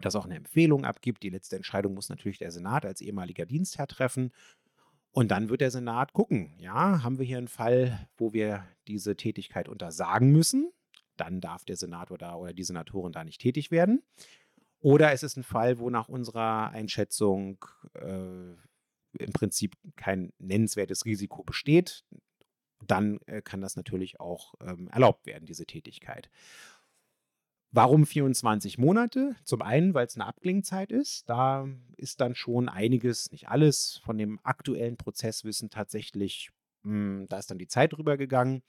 das 0.00 0.16
auch 0.16 0.24
eine 0.24 0.36
Empfehlung 0.36 0.84
abgibt. 0.84 1.22
Die 1.22 1.30
letzte 1.30 1.56
Entscheidung 1.56 1.94
muss 1.94 2.08
natürlich 2.08 2.38
der 2.38 2.50
Senat 2.50 2.84
als 2.84 3.00
ehemaliger 3.00 3.46
Dienstherr 3.46 3.86
treffen. 3.86 4.32
Und 5.12 5.30
dann 5.30 5.50
wird 5.50 5.60
der 5.60 5.70
Senat 5.70 6.14
gucken, 6.14 6.54
ja, 6.58 7.02
haben 7.02 7.18
wir 7.18 7.26
hier 7.26 7.38
einen 7.38 7.48
Fall, 7.48 8.08
wo 8.16 8.32
wir 8.32 8.66
diese 8.88 9.14
Tätigkeit 9.14 9.68
untersagen 9.68 10.32
müssen? 10.32 10.72
Dann 11.16 11.40
darf 11.40 11.64
der 11.64 11.76
Senator 11.76 12.16
da 12.16 12.34
oder 12.34 12.54
die 12.54 12.64
Senatorin 12.64 13.12
da 13.12 13.22
nicht 13.22 13.40
tätig 13.40 13.70
werden. 13.70 14.02
Oder 14.80 15.12
es 15.12 15.22
ist 15.22 15.36
ein 15.36 15.44
Fall, 15.44 15.78
wo 15.78 15.90
nach 15.90 16.08
unserer 16.08 16.70
Einschätzung 16.70 17.64
äh, 17.94 18.54
im 19.18 19.32
Prinzip 19.32 19.76
kein 19.96 20.32
nennenswertes 20.38 21.04
Risiko 21.04 21.44
besteht. 21.44 22.04
Dann 22.84 23.20
äh, 23.26 23.42
kann 23.42 23.60
das 23.60 23.76
natürlich 23.76 24.18
auch 24.18 24.54
ähm, 24.60 24.88
erlaubt 24.88 25.26
werden, 25.26 25.46
diese 25.46 25.66
Tätigkeit. 25.66 26.30
Warum 27.74 28.04
24 28.04 28.76
Monate? 28.76 29.34
Zum 29.44 29.62
einen, 29.62 29.94
weil 29.94 30.06
es 30.06 30.14
eine 30.14 30.26
Abklingzeit 30.26 30.92
ist. 30.92 31.28
Da 31.30 31.66
ist 31.96 32.20
dann 32.20 32.34
schon 32.34 32.68
einiges, 32.68 33.32
nicht 33.32 33.48
alles, 33.48 34.02
von 34.04 34.18
dem 34.18 34.38
aktuellen 34.42 34.98
Prozesswissen 34.98 35.70
tatsächlich, 35.70 36.50
mh, 36.82 36.92
hm, 36.92 37.26
da 37.30 37.38
ist 37.38 37.50
dann 37.50 37.56
die 37.56 37.68
Zeit 37.68 37.94
drüber 37.94 38.18
gegangen. 38.18 38.62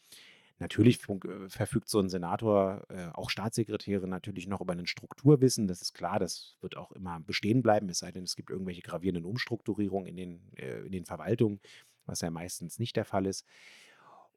Natürlich 0.59 1.01
äh, 1.09 1.49
verfügt 1.49 1.89
so 1.89 1.99
ein 1.99 2.07
Senator, 2.07 2.85
äh, 2.87 3.09
auch 3.13 3.29
Staatssekretäre 3.29 4.07
natürlich 4.07 4.47
noch 4.47 4.61
über 4.61 4.71
ein 4.71 4.87
Strukturwissen. 4.87 5.67
Das 5.67 5.81
ist 5.81 5.93
klar, 5.93 6.19
das 6.19 6.55
wird 6.61 6.77
auch 6.77 6.93
immer 6.93 7.19
bestehen 7.19 7.61
bleiben, 7.61 7.89
es 7.89 7.99
sei 7.99 8.13
denn, 8.13 8.23
es 8.23 8.37
gibt 8.37 8.51
irgendwelche 8.51 8.83
gravierenden 8.83 9.25
Umstrukturierungen 9.25 10.07
in 10.07 10.15
den, 10.15 10.53
äh, 10.55 10.79
in 10.85 10.93
den 10.93 11.05
Verwaltungen, 11.05 11.59
was 12.05 12.21
ja 12.21 12.31
meistens 12.31 12.79
nicht 12.79 12.95
der 12.95 13.03
Fall 13.03 13.25
ist. 13.25 13.45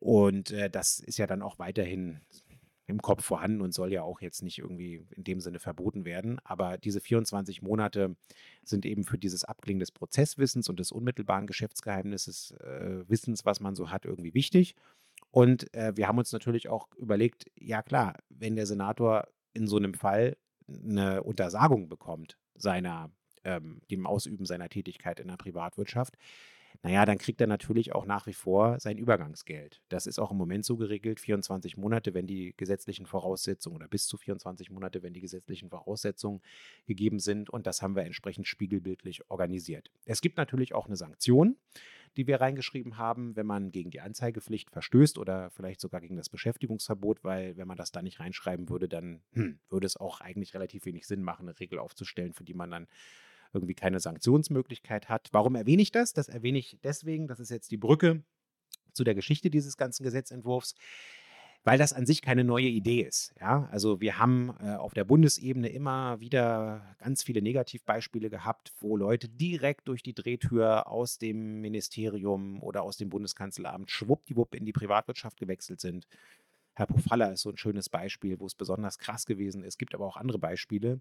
Und 0.00 0.50
äh, 0.50 0.68
das 0.68 0.98
ist 0.98 1.18
ja 1.18 1.28
dann 1.28 1.42
auch 1.42 1.60
weiterhin 1.60 2.20
im 2.86 3.02
Kopf 3.02 3.24
vorhanden 3.24 3.60
und 3.60 3.74
soll 3.74 3.92
ja 3.92 4.02
auch 4.02 4.20
jetzt 4.20 4.42
nicht 4.42 4.58
irgendwie 4.58 5.04
in 5.10 5.24
dem 5.24 5.40
Sinne 5.40 5.58
verboten 5.58 6.04
werden. 6.04 6.38
Aber 6.44 6.78
diese 6.78 7.00
24 7.00 7.62
Monate 7.62 8.16
sind 8.62 8.86
eben 8.86 9.04
für 9.04 9.18
dieses 9.18 9.44
Abklingen 9.44 9.80
des 9.80 9.90
Prozesswissens 9.90 10.68
und 10.68 10.78
des 10.78 10.92
unmittelbaren 10.92 11.46
Geschäftsgeheimnisses, 11.46 12.52
äh, 12.52 13.08
Wissens, 13.08 13.44
was 13.44 13.60
man 13.60 13.74
so 13.74 13.90
hat, 13.90 14.04
irgendwie 14.04 14.34
wichtig. 14.34 14.76
Und 15.30 15.72
äh, 15.74 15.96
wir 15.96 16.06
haben 16.06 16.18
uns 16.18 16.32
natürlich 16.32 16.68
auch 16.68 16.88
überlegt, 16.96 17.50
ja 17.56 17.82
klar, 17.82 18.14
wenn 18.28 18.56
der 18.56 18.66
Senator 18.66 19.28
in 19.52 19.66
so 19.66 19.76
einem 19.76 19.94
Fall 19.94 20.36
eine 20.68 21.22
Untersagung 21.22 21.88
bekommt 21.88 22.38
seiner, 22.54 23.10
ähm, 23.44 23.80
dem 23.90 24.06
Ausüben 24.06 24.46
seiner 24.46 24.68
Tätigkeit 24.68 25.20
in 25.20 25.28
der 25.28 25.36
Privatwirtschaft, 25.36 26.16
naja, 26.82 27.04
dann 27.04 27.18
kriegt 27.18 27.40
er 27.40 27.46
natürlich 27.46 27.94
auch 27.94 28.06
nach 28.06 28.26
wie 28.26 28.32
vor 28.32 28.80
sein 28.80 28.98
Übergangsgeld. 28.98 29.82
Das 29.88 30.06
ist 30.06 30.18
auch 30.18 30.30
im 30.30 30.36
Moment 30.36 30.64
so 30.64 30.76
geregelt, 30.76 31.20
24 31.20 31.76
Monate, 31.76 32.14
wenn 32.14 32.26
die 32.26 32.54
gesetzlichen 32.56 33.06
Voraussetzungen 33.06 33.76
oder 33.76 33.88
bis 33.88 34.06
zu 34.06 34.16
24 34.16 34.70
Monate, 34.70 35.02
wenn 35.02 35.12
die 35.12 35.20
gesetzlichen 35.20 35.70
Voraussetzungen 35.70 36.40
gegeben 36.86 37.18
sind. 37.18 37.50
Und 37.50 37.66
das 37.66 37.82
haben 37.82 37.96
wir 37.96 38.04
entsprechend 38.04 38.46
spiegelbildlich 38.46 39.30
organisiert. 39.30 39.90
Es 40.04 40.20
gibt 40.20 40.36
natürlich 40.36 40.74
auch 40.74 40.86
eine 40.86 40.96
Sanktion 40.96 41.56
die 42.16 42.26
wir 42.26 42.40
reingeschrieben 42.40 42.96
haben, 42.96 43.36
wenn 43.36 43.46
man 43.46 43.70
gegen 43.70 43.90
die 43.90 44.00
Anzeigepflicht 44.00 44.70
verstößt 44.70 45.18
oder 45.18 45.50
vielleicht 45.50 45.80
sogar 45.80 46.00
gegen 46.00 46.16
das 46.16 46.30
Beschäftigungsverbot, 46.30 47.24
weil 47.24 47.56
wenn 47.56 47.68
man 47.68 47.76
das 47.76 47.92
da 47.92 48.00
nicht 48.00 48.20
reinschreiben 48.20 48.68
würde, 48.68 48.88
dann 48.88 49.20
hm, 49.32 49.58
würde 49.68 49.86
es 49.86 49.96
auch 49.96 50.20
eigentlich 50.20 50.54
relativ 50.54 50.86
wenig 50.86 51.06
Sinn 51.06 51.22
machen, 51.22 51.48
eine 51.48 51.58
Regel 51.60 51.78
aufzustellen, 51.78 52.32
für 52.32 52.44
die 52.44 52.54
man 52.54 52.70
dann 52.70 52.86
irgendwie 53.56 53.74
keine 53.74 53.98
Sanktionsmöglichkeit 53.98 55.08
hat. 55.08 55.28
Warum 55.32 55.56
erwähne 55.56 55.82
ich 55.82 55.90
das? 55.90 56.12
Das 56.12 56.28
erwähne 56.28 56.58
ich 56.58 56.78
deswegen, 56.84 57.26
das 57.26 57.40
ist 57.40 57.50
jetzt 57.50 57.70
die 57.70 57.76
Brücke 57.76 58.22
zu 58.92 59.02
der 59.02 59.14
Geschichte 59.14 59.50
dieses 59.50 59.76
ganzen 59.76 60.04
Gesetzentwurfs 60.04 60.74
weil 61.66 61.78
das 61.78 61.92
an 61.92 62.06
sich 62.06 62.22
keine 62.22 62.44
neue 62.44 62.68
Idee 62.68 63.00
ist. 63.00 63.34
Ja? 63.40 63.68
Also 63.72 64.00
wir 64.00 64.20
haben 64.20 64.54
äh, 64.60 64.76
auf 64.76 64.94
der 64.94 65.02
Bundesebene 65.02 65.68
immer 65.68 66.20
wieder 66.20 66.94
ganz 66.98 67.24
viele 67.24 67.42
Negativbeispiele 67.42 68.30
gehabt, 68.30 68.72
wo 68.78 68.96
Leute 68.96 69.28
direkt 69.28 69.88
durch 69.88 70.04
die 70.04 70.14
Drehtür 70.14 70.86
aus 70.86 71.18
dem 71.18 71.60
Ministerium 71.60 72.62
oder 72.62 72.84
aus 72.84 72.98
dem 72.98 73.08
Bundeskanzleramt 73.08 73.90
schwuppdiwupp 73.90 74.54
in 74.54 74.64
die 74.64 74.72
Privatwirtschaft 74.72 75.38
gewechselt 75.38 75.80
sind. 75.80 76.06
Herr 76.76 76.86
Pofalla 76.86 77.30
ist 77.30 77.40
so 77.40 77.50
ein 77.50 77.56
schönes 77.56 77.88
Beispiel, 77.88 78.38
wo 78.38 78.44
es 78.44 78.54
besonders 78.54 78.98
krass 78.98 79.24
gewesen 79.24 79.62
ist. 79.62 79.74
Es 79.74 79.78
gibt 79.78 79.94
aber 79.94 80.04
auch 80.04 80.18
andere 80.18 80.38
Beispiele. 80.38 81.00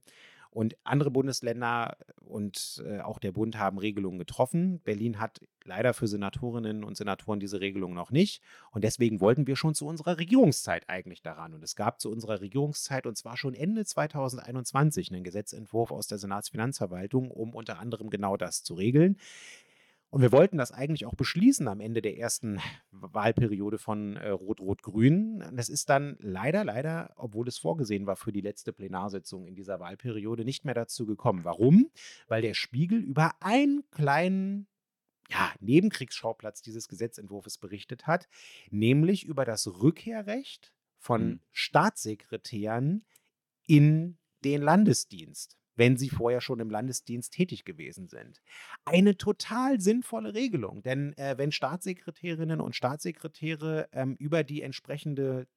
Und 0.49 0.77
andere 0.85 1.11
Bundesländer 1.11 1.97
und 2.21 2.81
äh, 2.87 3.01
auch 3.01 3.19
der 3.19 3.33
Bund 3.33 3.57
haben 3.57 3.77
Regelungen 3.77 4.17
getroffen. 4.17 4.79
Berlin 4.85 5.19
hat 5.19 5.41
leider 5.65 5.93
für 5.93 6.07
Senatorinnen 6.07 6.85
und 6.85 6.95
Senatoren 6.95 7.41
diese 7.41 7.59
Regelung 7.59 7.93
noch 7.93 8.09
nicht. 8.09 8.41
Und 8.71 8.85
deswegen 8.85 9.19
wollten 9.19 9.47
wir 9.47 9.57
schon 9.57 9.75
zu 9.75 9.85
unserer 9.85 10.17
Regierungszeit 10.17 10.87
eigentlich 10.87 11.21
daran. 11.21 11.53
Und 11.53 11.61
es 11.61 11.75
gab 11.75 11.99
zu 11.99 12.09
unserer 12.09 12.39
Regierungszeit, 12.39 13.05
und 13.05 13.17
zwar 13.17 13.35
schon 13.35 13.53
Ende 13.53 13.83
2021, 13.83 15.11
einen 15.11 15.25
Gesetzentwurf 15.25 15.91
aus 15.91 16.07
der 16.07 16.19
Senatsfinanzverwaltung, 16.19 17.31
um 17.31 17.53
unter 17.53 17.79
anderem 17.79 18.09
genau 18.09 18.37
das 18.37 18.63
zu 18.63 18.75
regeln. 18.75 19.17
Und 20.09 20.21
wir 20.21 20.31
wollten 20.31 20.57
das 20.57 20.71
eigentlich 20.71 21.05
auch 21.05 21.15
beschließen 21.15 21.67
am 21.67 21.81
Ende 21.81 22.01
der 22.01 22.17
ersten 22.17 22.61
Wahlperiode 22.91 23.77
von 23.77 24.15
äh, 24.15 24.29
Rot-Rot-Grün. 24.29 25.43
Das 25.53 25.67
ist 25.67 25.89
dann 25.89 26.15
leider, 26.19 26.63
leider, 26.63 27.13
obwohl 27.17 27.47
es 27.47 27.57
vorgesehen 27.57 28.05
war 28.05 28.15
für 28.15 28.31
die 28.31 28.41
letzte 28.41 28.71
Plenarsitzung 28.71 29.45
in 29.45 29.55
dieser 29.55 29.79
Wahlperiode, 29.79 30.45
nicht 30.45 30.63
mehr 30.63 30.73
dazu 30.73 31.05
gekommen. 31.05 31.43
Warum? 31.43 31.89
Weil 32.27 32.41
der 32.41 32.53
Spiegel 32.53 32.99
über 32.99 33.33
einen 33.41 33.83
kleinen 33.91 34.67
ja, 35.29 35.51
Nebenkriegsschauplatz 35.59 36.61
dieses 36.61 36.87
Gesetzentwurfs 36.87 37.57
berichtet 37.57 38.07
hat, 38.07 38.27
nämlich 38.69 39.25
über 39.25 39.43
das 39.43 39.67
Rückkehrrecht 39.67 40.71
von 40.97 41.27
mhm. 41.27 41.39
Staatssekretären 41.51 43.05
in 43.67 44.17
den 44.43 44.61
Landesdienst 44.61 45.57
wenn 45.75 45.97
sie 45.97 46.09
vorher 46.09 46.41
schon 46.41 46.59
im 46.59 46.69
Landesdienst 46.69 47.33
tätig 47.33 47.65
gewesen 47.65 48.07
sind. 48.07 48.41
Eine 48.85 49.17
total 49.17 49.79
sinnvolle 49.79 50.33
Regelung, 50.33 50.81
denn 50.83 51.13
äh, 51.17 51.37
wenn 51.37 51.51
Staatssekretärinnen 51.51 52.61
und 52.61 52.75
Staatssekretäre 52.75 53.89
ähm, 53.91 54.15
über 54.19 54.43
die 54.43 54.61
entsprechende 54.61 55.47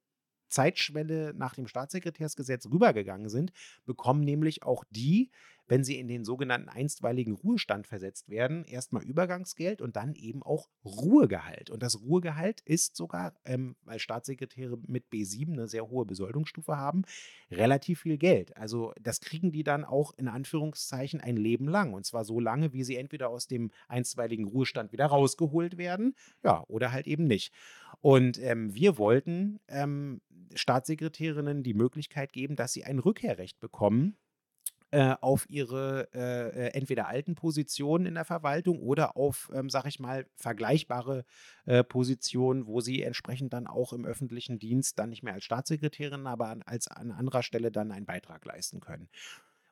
Zeitschwelle 0.49 1.35
nach 1.35 1.55
dem 1.55 1.67
Staatssekretärsgesetz 1.67 2.67
rübergegangen 2.67 3.29
sind, 3.29 3.53
bekommen 3.85 4.23
nämlich 4.23 4.63
auch 4.63 4.85
die 4.91 5.31
wenn 5.69 5.85
sie 5.85 5.99
in 5.99 6.09
den 6.09 6.25
sogenannten 6.25 6.69
einstweiligen 6.69 7.35
Ruhestand 7.35 7.87
versetzt 7.87 8.29
werden, 8.29 8.65
erstmal 8.65 9.05
Übergangsgeld 9.05 9.81
und 9.83 9.97
dann 9.97 10.15
eben 10.15 10.43
auch 10.43 10.69
Ruhegehalt. 10.85 11.71
Und 11.71 11.83
das 11.83 12.01
Ruhegehalt 12.01 12.61
ist 12.63 12.97
sogar, 12.97 13.35
ähm, 13.45 13.77
weil 13.83 13.99
Staatssekretäre 13.99 14.79
mit 14.87 15.05
B7 15.13 15.53
eine 15.53 15.69
sehr 15.69 15.89
hohe 15.89 16.07
Besoldungsstufe 16.07 16.77
haben, 16.77 17.03
relativ 17.51 18.01
viel 18.01 18.19
Geld. 18.19 18.57
Also 18.57 18.93
das 19.01 19.21
kriegen 19.21 19.53
die 19.53 19.63
dann 19.63 19.85
auch 19.85 20.13
in 20.17 20.29
Anführungszeichen 20.29 21.21
ein 21.21 21.37
Leben 21.37 21.69
lang. 21.69 21.93
Und 21.93 22.07
zwar 22.07 22.25
so 22.25 22.41
lange, 22.41 22.73
wie 22.73 22.85
sie 22.85 22.97
entweder 22.97 23.29
aus 23.29 23.47
dem 23.47 23.71
einstweiligen 23.89 24.47
Ruhestand 24.47 24.93
wieder 24.93 25.07
rausgeholt 25.07 25.77
werden, 25.77 26.15
ja, 26.43 26.65
oder 26.69 26.93
halt 26.93 27.07
eben 27.07 27.25
nicht. 27.25 27.53
Und 28.01 28.39
ähm, 28.43 28.75
wir 28.75 28.97
wollten 28.97 29.61
ähm, 29.69 30.21
Staatssekretärinnen 30.55 31.63
die 31.63 31.75
Möglichkeit 31.75 32.33
geben, 32.33 32.57
dass 32.57 32.73
sie 32.73 32.85
ein 32.85 32.99
Rückkehrrecht 32.99 33.61
bekommen 33.61 34.17
äh, 34.91 35.15
auf 35.21 35.49
ihre 35.51 36.09
äh, 36.15 36.49
äh, 36.49 36.75
entweder 36.75 37.09
alten 37.09 37.35
Positionen 37.35 38.07
in 38.07 38.15
der 38.15 38.25
Verwaltung 38.25 38.81
oder 38.81 39.17
auf, 39.17 39.51
ähm, 39.55 39.69
sag 39.69 39.85
ich 39.87 40.01
mal, 40.01 40.27
vergleichbare 40.37 41.25
äh, 41.67 41.85
Positionen, 41.85 42.67
wo 42.67 42.81
sie 42.81 43.03
entsprechend 43.03 43.53
dann 43.53 43.67
auch 43.67 43.93
im 43.93 44.07
öffentlichen 44.07 44.59
Dienst 44.59 44.99
dann 44.99 45.11
nicht 45.11 45.23
mehr 45.23 45.35
als 45.35 45.45
Staatssekretärin, 45.45 46.27
aber 46.27 46.49
an, 46.49 46.63
als 46.63 46.89
an 46.89 47.11
anderer 47.11 47.43
Stelle 47.43 47.71
dann 47.71 47.93
einen 47.93 48.07
Beitrag 48.07 48.45
leisten 48.45 48.81
können. 48.81 49.09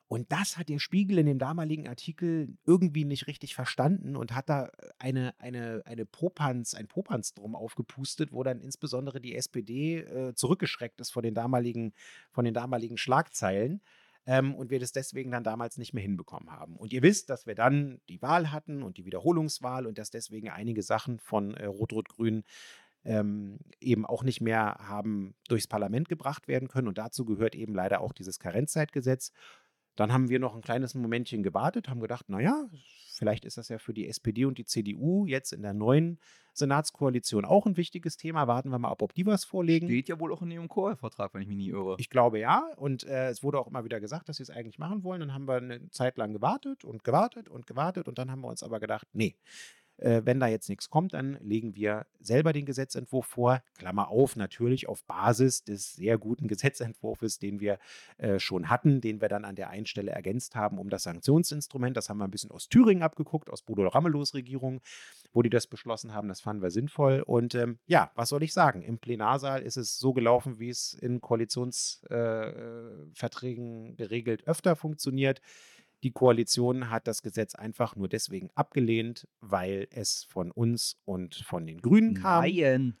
Und 0.09 0.31
das 0.31 0.57
hat 0.57 0.69
der 0.69 0.79
Spiegel 0.79 1.17
in 1.17 1.25
dem 1.25 1.39
damaligen 1.39 1.87
Artikel 1.87 2.55
irgendwie 2.65 3.03
nicht 3.03 3.27
richtig 3.27 3.55
verstanden 3.55 4.15
und 4.15 4.33
hat 4.33 4.47
da 4.47 4.71
eine, 4.99 5.33
eine, 5.37 5.81
eine 5.85 6.05
Popanz, 6.05 6.75
ein 6.75 6.87
Popanz 6.87 7.33
drum 7.33 7.55
aufgepustet, 7.55 8.31
wo 8.31 8.43
dann 8.43 8.61
insbesondere 8.61 9.19
die 9.19 9.35
SPD 9.35 9.97
äh, 9.97 10.33
zurückgeschreckt 10.33 11.01
ist 11.01 11.09
vor 11.09 11.23
den 11.23 11.33
damaligen, 11.33 11.93
von 12.31 12.45
den 12.45 12.53
damaligen 12.53 12.97
Schlagzeilen 12.97 13.81
ähm, 14.27 14.53
und 14.53 14.69
wir 14.69 14.79
das 14.79 14.91
deswegen 14.91 15.31
dann 15.31 15.43
damals 15.43 15.77
nicht 15.77 15.93
mehr 15.93 16.03
hinbekommen 16.03 16.51
haben. 16.51 16.75
Und 16.75 16.91
ihr 16.91 17.01
wisst, 17.01 17.29
dass 17.29 17.47
wir 17.47 17.55
dann 17.55 18.01
die 18.09 18.21
Wahl 18.21 18.51
hatten 18.51 18.83
und 18.83 18.97
die 18.97 19.05
Wiederholungswahl 19.05 19.87
und 19.87 19.97
dass 19.97 20.11
deswegen 20.11 20.49
einige 20.49 20.83
Sachen 20.83 21.17
von 21.19 21.55
äh, 21.55 21.65
Rot-Rot-Grün 21.65 22.43
ähm, 23.05 23.57
eben 23.79 24.05
auch 24.05 24.23
nicht 24.23 24.41
mehr 24.41 24.75
haben 24.81 25.33
durchs 25.47 25.67
Parlament 25.67 26.09
gebracht 26.09 26.49
werden 26.49 26.67
können. 26.67 26.89
Und 26.89 26.97
dazu 26.97 27.23
gehört 27.23 27.55
eben 27.55 27.73
leider 27.73 28.01
auch 28.01 28.11
dieses 28.11 28.37
Karenzzeitgesetz. 28.37 29.31
Dann 29.95 30.11
haben 30.11 30.29
wir 30.29 30.39
noch 30.39 30.53
ein 30.53 30.61
kleines 30.61 30.93
Momentchen 30.93 31.41
gewartet, 31.41 31.87
haben 31.87 32.01
gedacht, 32.01 32.27
naja, 32.27 32.67
vielleicht 33.17 33.45
ist 33.45 33.57
das 33.57 33.69
ja 33.69 33.77
für 33.79 33.93
die 33.93 34.07
SPD 34.07 34.45
und 34.45 34.57
die 34.57 34.65
CDU 34.65 35.25
jetzt 35.25 35.53
in 35.53 35.61
der 35.61 35.73
neuen 35.73 36.19
Senatskoalition 36.53 37.45
auch 37.45 37.65
ein 37.65 37.77
wichtiges 37.77 38.17
Thema. 38.17 38.47
Warten 38.47 38.69
wir 38.69 38.79
mal 38.79 38.89
ab, 38.89 39.01
ob 39.01 39.13
die 39.13 39.25
was 39.25 39.45
vorlegen. 39.45 39.87
Steht 39.87 40.09
ja 40.09 40.19
wohl 40.19 40.33
auch 40.33 40.41
in 40.41 40.51
ihrem 40.51 40.67
Chorvertrag, 40.67 41.33
wenn 41.33 41.41
ich 41.41 41.47
mich 41.47 41.57
nie 41.57 41.69
irre. 41.69 41.95
Ich 41.99 42.09
glaube 42.09 42.39
ja. 42.39 42.71
Und 42.77 43.03
äh, 43.03 43.29
es 43.29 43.43
wurde 43.43 43.59
auch 43.59 43.67
immer 43.67 43.83
wieder 43.83 43.99
gesagt, 43.99 44.29
dass 44.29 44.37
sie 44.37 44.43
es 44.43 44.49
eigentlich 44.49 44.79
machen 44.79 45.03
wollen. 45.03 45.19
Dann 45.19 45.33
haben 45.33 45.47
wir 45.47 45.57
eine 45.57 45.89
Zeit 45.91 46.17
lang 46.17 46.33
gewartet 46.33 46.83
und 46.83 47.03
gewartet 47.03 47.49
und 47.49 47.67
gewartet. 47.67 48.07
Und 48.07 48.17
dann 48.17 48.31
haben 48.31 48.41
wir 48.41 48.47
uns 48.47 48.63
aber 48.63 48.79
gedacht, 48.79 49.07
nee, 49.13 49.35
äh, 49.97 50.21
wenn 50.25 50.39
da 50.39 50.47
jetzt 50.47 50.69
nichts 50.69 50.89
kommt, 50.89 51.13
dann 51.13 51.37
legen 51.41 51.75
wir 51.75 52.05
selber 52.19 52.53
den 52.53 52.65
Gesetzentwurf 52.65 53.25
vor. 53.25 53.61
Klammer 53.77 54.09
auf, 54.09 54.35
natürlich 54.35 54.87
auf 54.87 55.03
Basis 55.05 55.63
des 55.63 55.95
sehr 55.95 56.17
guten 56.17 56.47
Gesetzentwurfs, 56.47 57.39
den 57.39 57.59
wir 57.59 57.79
äh, 58.17 58.39
schon 58.39 58.69
hatten, 58.69 59.01
den 59.01 59.21
wir 59.21 59.29
dann 59.29 59.45
an 59.45 59.55
der 59.55 59.69
einen 59.69 59.85
Stelle 59.85 60.11
ergänzt 60.11 60.55
haben 60.55 60.77
um 60.77 60.89
das 60.89 61.03
Sanktionsinstrument. 61.03 61.97
Das 61.97 62.09
haben 62.09 62.17
wir 62.17 62.25
ein 62.25 62.31
bisschen 62.31 62.51
aus 62.51 62.69
Thüringen 62.69 63.03
abgeguckt, 63.03 63.49
aus 63.49 63.61
Bodo 63.61 63.87
Ramelows 63.87 64.33
Regierung, 64.33 64.81
wo 65.33 65.41
die 65.41 65.49
das 65.49 65.67
beschlossen 65.67 66.13
haben. 66.13 66.27
Das 66.27 66.41
fanden 66.41 66.61
wir 66.61 66.71
sinnvoll. 66.71 67.21
Und 67.21 67.55
ähm, 67.55 67.79
ja, 67.87 68.11
was 68.15 68.29
soll 68.29 68.43
ich 68.43 68.53
sagen? 68.53 68.81
Im 68.81 68.99
Plenarsaal 68.99 69.61
ist 69.61 69.77
es 69.77 69.97
so 69.97 70.13
gelaufen, 70.13 70.59
wie 70.59 70.69
es 70.69 70.93
in 70.93 71.21
Koalitionsverträgen 71.21 73.91
äh, 73.91 73.93
geregelt 73.93 74.47
öfter 74.47 74.75
funktioniert. 74.75 75.41
Die 76.03 76.11
Koalition 76.11 76.89
hat 76.89 77.07
das 77.07 77.21
Gesetz 77.21 77.55
einfach 77.55 77.95
nur 77.95 78.07
deswegen 78.07 78.49
abgelehnt, 78.55 79.27
weil 79.41 79.87
es 79.91 80.23
von 80.23 80.51
uns 80.51 80.97
und 81.05 81.35
von 81.35 81.65
den 81.65 81.81
Grünen 81.81 82.13
kam. 82.13 82.43
Nein. 82.43 82.97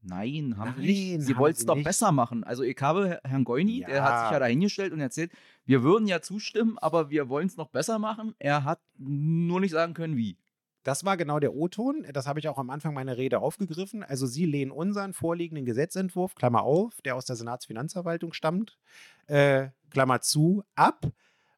Nein, 0.00 0.56
haben 0.56 0.74
Nein, 0.76 0.86
sie 0.86 1.16
nicht. 1.16 1.26
Sie 1.26 1.36
wollten 1.36 1.58
es 1.58 1.66
doch 1.66 1.74
nicht. 1.74 1.84
besser 1.84 2.12
machen. 2.12 2.44
Also 2.44 2.62
ich 2.62 2.80
habe 2.80 3.20
Herrn 3.24 3.44
Goini, 3.44 3.80
ja. 3.80 3.88
der 3.88 4.04
hat 4.04 4.22
sich 4.22 4.32
ja 4.32 4.38
dahingestellt 4.38 4.92
und 4.92 5.00
erzählt, 5.00 5.32
wir 5.64 5.82
würden 5.82 6.06
ja 6.06 6.20
zustimmen, 6.20 6.78
aber 6.78 7.10
wir 7.10 7.28
wollen 7.28 7.48
es 7.48 7.56
noch 7.56 7.68
besser 7.68 7.98
machen. 7.98 8.34
Er 8.38 8.64
hat 8.64 8.80
nur 8.96 9.60
nicht 9.60 9.72
sagen 9.72 9.94
können, 9.94 10.16
wie. 10.16 10.38
Das 10.84 11.04
war 11.04 11.16
genau 11.16 11.40
der 11.40 11.54
O-Ton. 11.54 12.06
Das 12.12 12.26
habe 12.26 12.38
ich 12.38 12.48
auch 12.48 12.56
am 12.56 12.70
Anfang 12.70 12.94
meiner 12.94 13.16
Rede 13.16 13.40
aufgegriffen. 13.40 14.04
Also 14.04 14.26
Sie 14.26 14.46
lehnen 14.46 14.70
unseren 14.70 15.12
vorliegenden 15.12 15.66
Gesetzentwurf, 15.66 16.36
Klammer 16.36 16.62
auf, 16.62 17.02
der 17.02 17.16
aus 17.16 17.26
der 17.26 17.36
Senatsfinanzverwaltung 17.36 18.32
stammt, 18.32 18.78
äh, 19.26 19.68
Klammer 19.90 20.20
zu, 20.20 20.62
ab 20.76 21.10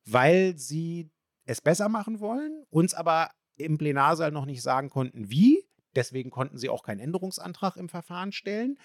weil 0.05 0.57
sie 0.57 1.11
es 1.45 1.61
besser 1.61 1.89
machen 1.89 2.21
wollen, 2.21 2.65
uns 2.71 2.95
aber 2.95 3.31
im 3.57 3.79
Plenarsaal 3.79 4.31
noch 4.31 4.47
nicht 4.47 4.63
sagen 4.63 4.91
konnten, 4.91 5.31
wie. 5.31 5.65
Deswegen 5.97 6.31
konnten 6.31 6.57
sie 6.57 6.69
auch 6.69 6.85
keinen 6.85 7.01
Änderungsantrag 7.01 7.77
im 7.77 7.89
Verfahren 7.89 8.33
stellen. 8.33 8.79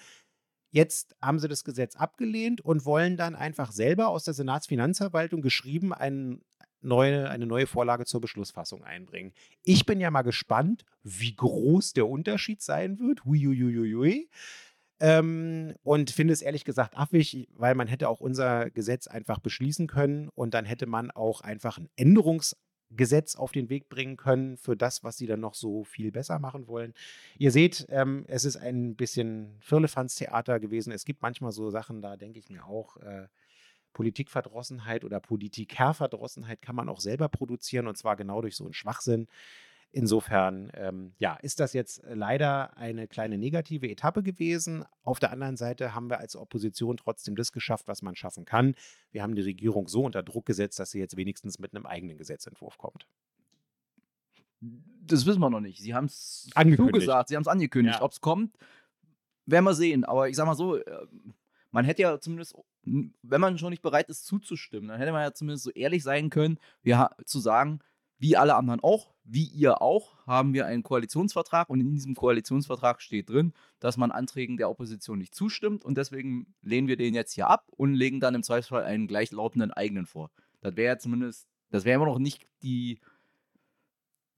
Jetzt 0.72 1.16
haben 1.22 1.40
sie 1.40 1.48
das 1.48 1.64
Gesetz 1.64 1.96
abgelehnt 1.96 2.62
und 2.62 2.86
wollen 2.86 3.16
dann 3.16 3.36
einfach 3.36 3.72
selber 3.72 4.10
aus 4.10 4.24
der 4.24 4.34
Senatsfinanzverwaltung 4.34 5.42
geschrieben 5.42 5.94
einen 5.94 6.44
neue, 6.82 7.30
eine 7.30 7.46
neue 7.46 7.68
Vorlage 7.68 8.06
zur 8.06 8.22
Beschlussfassung 8.22 8.84
einbringen. 8.84 9.34
Ich 9.64 9.86
bin 9.86 10.00
ja 10.00 10.12
mal 10.12 10.24
gespannt, 10.24 10.86
wie 11.04 11.36
groß 11.36 11.94
der 11.94 12.08
Unterschied 12.08 12.62
sein 12.62 13.00
wird. 13.00 13.26
Huiuiuiui. 13.26 14.30
Ähm, 15.00 15.74
und 15.84 16.10
finde 16.10 16.34
es 16.34 16.42
ehrlich 16.42 16.64
gesagt 16.64 16.98
affig, 16.98 17.50
weil 17.54 17.76
man 17.76 17.88
hätte 17.88 18.08
auch 18.08 18.22
unser 18.22 18.70
Gesetz 18.70 19.08
einfach 19.08 19.40
beschließen 19.40 19.88
können 19.88 20.30
und 20.30 20.54
dann 20.54 20.66
hätte 20.66 20.86
man 20.86 21.12
auch 21.12 21.42
einfach 21.42 21.78
ein 21.78 21.90
Änderungsgesetz 21.98 23.36
auf 23.36 23.52
den 23.52 23.70
Weg 23.70 23.90
bringen 23.90 24.16
können 24.16 24.56
für 24.56 24.78
das, 24.78 25.04
was 25.04 25.18
sie 25.18 25.28
dann 25.28 25.42
noch 25.42 25.54
so 25.54 25.84
viel 25.84 26.12
besser 26.12 26.40
machen 26.40 26.68
wollen. 26.68 26.94
Ihr 27.38 27.52
seht, 27.52 27.86
ähm, 27.90 28.24
es 28.28 28.46
ist 28.46 28.56
ein 28.56 28.96
bisschen 28.96 29.58
Firlefanz-Theater 29.60 30.62
gewesen. 30.62 30.94
Es 30.94 31.04
gibt 31.04 31.22
manchmal 31.22 31.52
so 31.52 31.70
Sachen, 31.70 32.02
da 32.02 32.16
denke 32.16 32.40
ich 32.40 32.50
mir 32.50 32.66
auch, 32.66 32.96
äh, 32.98 33.28
Politikverdrossenheit 33.96 35.04
oder 35.04 35.20
Politikerverdrossenheit 35.20 36.62
kann 36.62 36.76
man 36.76 36.90
auch 36.90 37.00
selber 37.00 37.30
produzieren 37.30 37.88
und 37.88 37.98
zwar 37.98 38.16
genau 38.16 38.42
durch 38.42 38.56
so 38.56 38.66
einen 38.66 38.74
Schwachsinn. 38.74 39.28
Insofern, 39.98 40.74
ähm, 40.74 41.14
ja, 41.20 41.36
ist 41.36 41.62
das 41.62 41.72
jetzt 41.72 42.04
äh, 42.04 42.16
leider 42.16 42.76
eine 42.76 43.08
kleine 43.08 43.38
negative 43.38 43.90
Etappe 43.90 44.24
gewesen. 44.24 44.84
Auf 45.04 45.20
der 45.20 45.32
anderen 45.32 45.56
Seite 45.56 45.96
haben 45.96 46.10
wir 46.10 46.20
als 46.20 46.36
Opposition 46.36 46.98
trotzdem 46.98 47.38
das 47.38 47.54
geschafft, 47.54 47.88
was 47.88 48.02
man 48.02 48.14
schaffen 48.14 48.44
kann. 48.44 48.76
Wir 49.12 49.24
haben 49.24 49.36
die 49.36 49.42
Regierung 49.42 49.88
so 49.88 50.04
unter 50.04 50.22
Druck 50.22 50.46
gesetzt, 50.46 50.80
dass 50.80 50.92
sie 50.92 51.00
jetzt 51.00 51.16
wenigstens 51.16 51.60
mit 51.60 51.74
einem 51.74 51.86
eigenen 51.86 52.18
Gesetzentwurf 52.18 52.78
kommt. 52.78 53.08
Das 54.60 55.26
wissen 55.26 55.40
wir 55.40 55.50
noch 55.50 55.62
nicht. 55.62 55.80
Sie 55.80 55.94
haben 55.94 56.08
es 56.08 56.50
zugesagt, 56.76 57.30
Sie 57.30 57.38
haben 57.38 57.44
es 57.44 57.48
angekündigt. 57.48 58.00
Ja. 58.00 58.04
Ob 58.04 58.12
es 58.12 58.20
kommt, 58.20 58.58
werden 59.46 59.64
wir 59.64 59.76
sehen. 59.76 60.04
Aber 60.04 60.28
ich 60.28 60.36
sag 60.36 60.46
mal 60.46 60.56
so, 60.56 60.76
äh, 60.76 61.08
man 61.72 61.86
hätte 61.86 62.02
ja 62.02 62.20
zumindest, 62.20 62.54
wenn 62.84 63.42
man 63.42 63.58
schon 63.58 63.70
nicht 63.70 63.82
bereit 63.82 64.10
ist 64.10 64.26
zuzustimmen, 64.26 64.90
dann 64.90 65.00
hätte 65.00 65.14
man 65.14 65.22
ja 65.22 65.34
zumindest 65.34 65.64
so 65.64 65.72
ehrlich 65.72 66.04
sein 66.04 66.30
können, 66.30 66.60
ja, 66.84 67.12
zu 67.24 67.40
sagen, 67.40 67.80
wie 68.18 68.38
alle 68.38 68.56
anderen 68.56 68.80
auch, 68.82 69.14
wie 69.24 69.46
ihr 69.46 69.82
auch, 69.82 70.16
haben 70.26 70.54
wir 70.54 70.66
einen 70.66 70.84
Koalitionsvertrag 70.84 71.70
und 71.70 71.80
in 71.80 71.92
diesem 71.92 72.16
Koalitionsvertrag 72.16 73.02
steht 73.02 73.30
drin, 73.30 73.54
dass 73.80 73.98
man 73.98 74.12
Anträgen 74.12 74.58
der 74.58 74.70
Opposition 74.70 75.18
nicht 75.18 75.36
zustimmt 75.36 75.84
und 75.84 75.98
deswegen 75.98 76.56
lehnen 76.62 76.88
wir 76.88 76.98
den 76.98 77.14
jetzt 77.14 77.34
hier 77.34 77.48
ab 77.48 77.66
und 77.72 77.94
legen 77.94 78.20
dann 78.20 78.36
im 78.36 78.44
Zweifelsfall 78.44 78.84
einen 78.84 79.08
gleichlautenden 79.08 79.72
eigenen 79.72 80.06
vor. 80.06 80.32
Das 80.62 80.76
wäre 80.76 80.94
ja 80.94 81.00
zumindest, 81.00 81.48
das 81.72 81.86
wäre 81.86 81.96
immer 81.96 82.12
noch 82.12 82.20
nicht 82.20 82.48
die 82.62 83.00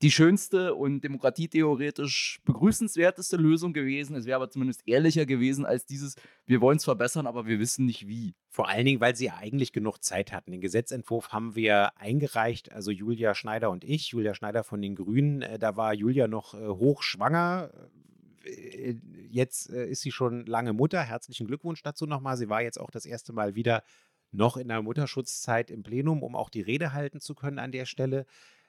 die 0.03 0.11
schönste 0.11 0.75
und 0.75 1.01
demokratietheoretisch 1.01 2.39
begrüßenswerteste 2.45 3.35
Lösung 3.35 3.73
gewesen. 3.73 4.15
Es 4.15 4.25
wäre 4.25 4.35
aber 4.35 4.49
zumindest 4.49 4.87
ehrlicher 4.87 5.25
gewesen 5.25 5.65
als 5.65 5.85
dieses, 5.85 6.15
wir 6.45 6.61
wollen 6.61 6.77
es 6.77 6.83
verbessern, 6.83 7.25
aber 7.25 7.47
wir 7.47 7.59
wissen 7.59 7.85
nicht 7.85 8.07
wie. 8.07 8.35
Vor 8.49 8.69
allen 8.69 8.85
Dingen, 8.85 9.01
weil 9.01 9.15
sie 9.15 9.31
eigentlich 9.31 9.73
genug 9.73 10.03
Zeit 10.03 10.31
hatten. 10.31 10.51
Den 10.51 10.61
Gesetzentwurf 10.61 11.29
haben 11.29 11.55
wir 11.55 11.97
eingereicht, 11.97 12.71
also 12.71 12.91
Julia 12.91 13.33
Schneider 13.33 13.71
und 13.71 13.83
ich, 13.83 14.09
Julia 14.09 14.35
Schneider 14.35 14.63
von 14.63 14.81
den 14.81 14.95
Grünen. 14.95 15.41
Äh, 15.41 15.57
da 15.57 15.75
war 15.77 15.93
Julia 15.93 16.27
noch 16.27 16.53
äh, 16.53 16.67
hochschwanger. 16.67 17.71
Äh, 18.43 18.95
jetzt 19.31 19.67
ist 19.67 20.01
sie 20.01 20.11
schon 20.11 20.45
lange 20.45 20.73
Mutter. 20.73 21.01
Herzlichen 21.01 21.47
Glückwunsch 21.47 21.81
dazu 21.81 22.05
nochmal. 22.05 22.37
Sie 22.37 22.49
war 22.49 22.61
jetzt 22.61 22.79
auch 22.79 22.91
das 22.91 23.05
erste 23.07 23.33
Mal 23.33 23.55
wieder 23.55 23.83
noch 24.31 24.57
in 24.57 24.67
der 24.67 24.81
Mutterschutzzeit 24.81 25.71
im 25.71 25.83
Plenum, 25.83 26.21
um 26.21 26.35
auch 26.35 26.49
die 26.49 26.61
Rede 26.61 26.93
halten 26.93 27.19
zu 27.19 27.33
können 27.33 27.59
an 27.59 27.71
der 27.71 27.85
Stelle 27.85 28.25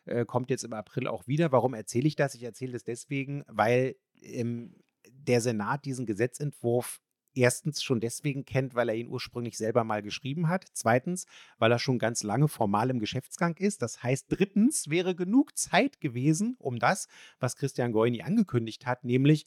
äh, 0.08 0.24
kommt 0.26 0.50
jetzt 0.50 0.64
im 0.64 0.72
April 0.72 1.06
auch 1.06 1.26
wieder. 1.26 1.52
Warum 1.52 1.74
erzähle 1.74 2.08
ich 2.08 2.16
das? 2.16 2.34
Ich 2.34 2.42
erzähle 2.42 2.72
das 2.72 2.84
deswegen, 2.84 3.44
weil 3.46 3.96
ähm, 4.22 4.74
der 5.10 5.40
Senat 5.40 5.84
diesen 5.84 6.06
Gesetzentwurf 6.06 7.00
erstens 7.34 7.82
schon 7.82 8.00
deswegen 8.00 8.44
kennt, 8.44 8.74
weil 8.74 8.88
er 8.88 8.96
ihn 8.96 9.08
ursprünglich 9.08 9.56
selber 9.56 9.84
mal 9.84 10.02
geschrieben 10.02 10.48
hat. 10.48 10.66
Zweitens, 10.72 11.26
weil 11.58 11.70
er 11.70 11.78
schon 11.78 11.98
ganz 11.98 12.22
lange 12.22 12.48
formal 12.48 12.90
im 12.90 12.98
Geschäftsgang 12.98 13.56
ist. 13.56 13.82
Das 13.82 14.02
heißt, 14.02 14.26
drittens 14.28 14.90
wäre 14.90 15.14
genug 15.14 15.56
Zeit 15.56 16.00
gewesen, 16.00 16.56
um 16.58 16.78
das, 16.78 17.08
was 17.38 17.56
Christian 17.56 17.92
Goini 17.92 18.22
angekündigt 18.22 18.86
hat, 18.86 19.04
nämlich 19.04 19.46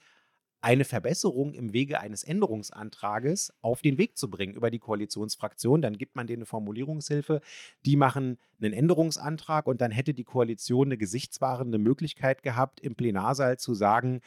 eine 0.62 0.86
Verbesserung 0.86 1.53
im 1.53 1.74
Wege 1.74 2.00
eines 2.00 2.24
Änderungsantrages 2.24 3.51
auf 3.62 3.82
den 3.82 3.98
Weg 3.98 4.18
zu 4.18 4.30
bringen 4.30 4.53
über 4.53 4.70
die 4.70 4.80
Koalitionsfraktion. 4.80 5.82
Dann 5.82 5.98
gibt 5.98 6.15
man 6.15 6.27
denen 6.27 6.41
eine 6.41 6.46
Formulierungshilfe. 6.46 7.41
Die 7.86 7.96
machen 7.96 8.38
einen 8.62 8.74
Änderungsantrag 8.74 9.65
und 9.65 9.82
dann 9.82 9.91
hätte 9.91 10.13
die 10.13 10.24
Koalition 10.24 10.89
eine 10.89 10.98
gesichtswahrende 10.98 11.80
Möglichkeit 11.80 12.44
gehabt, 12.44 12.80
im 12.80 12.96
Plenarsaal 12.96 13.58
zu 13.58 13.74
sagen, 13.74 14.22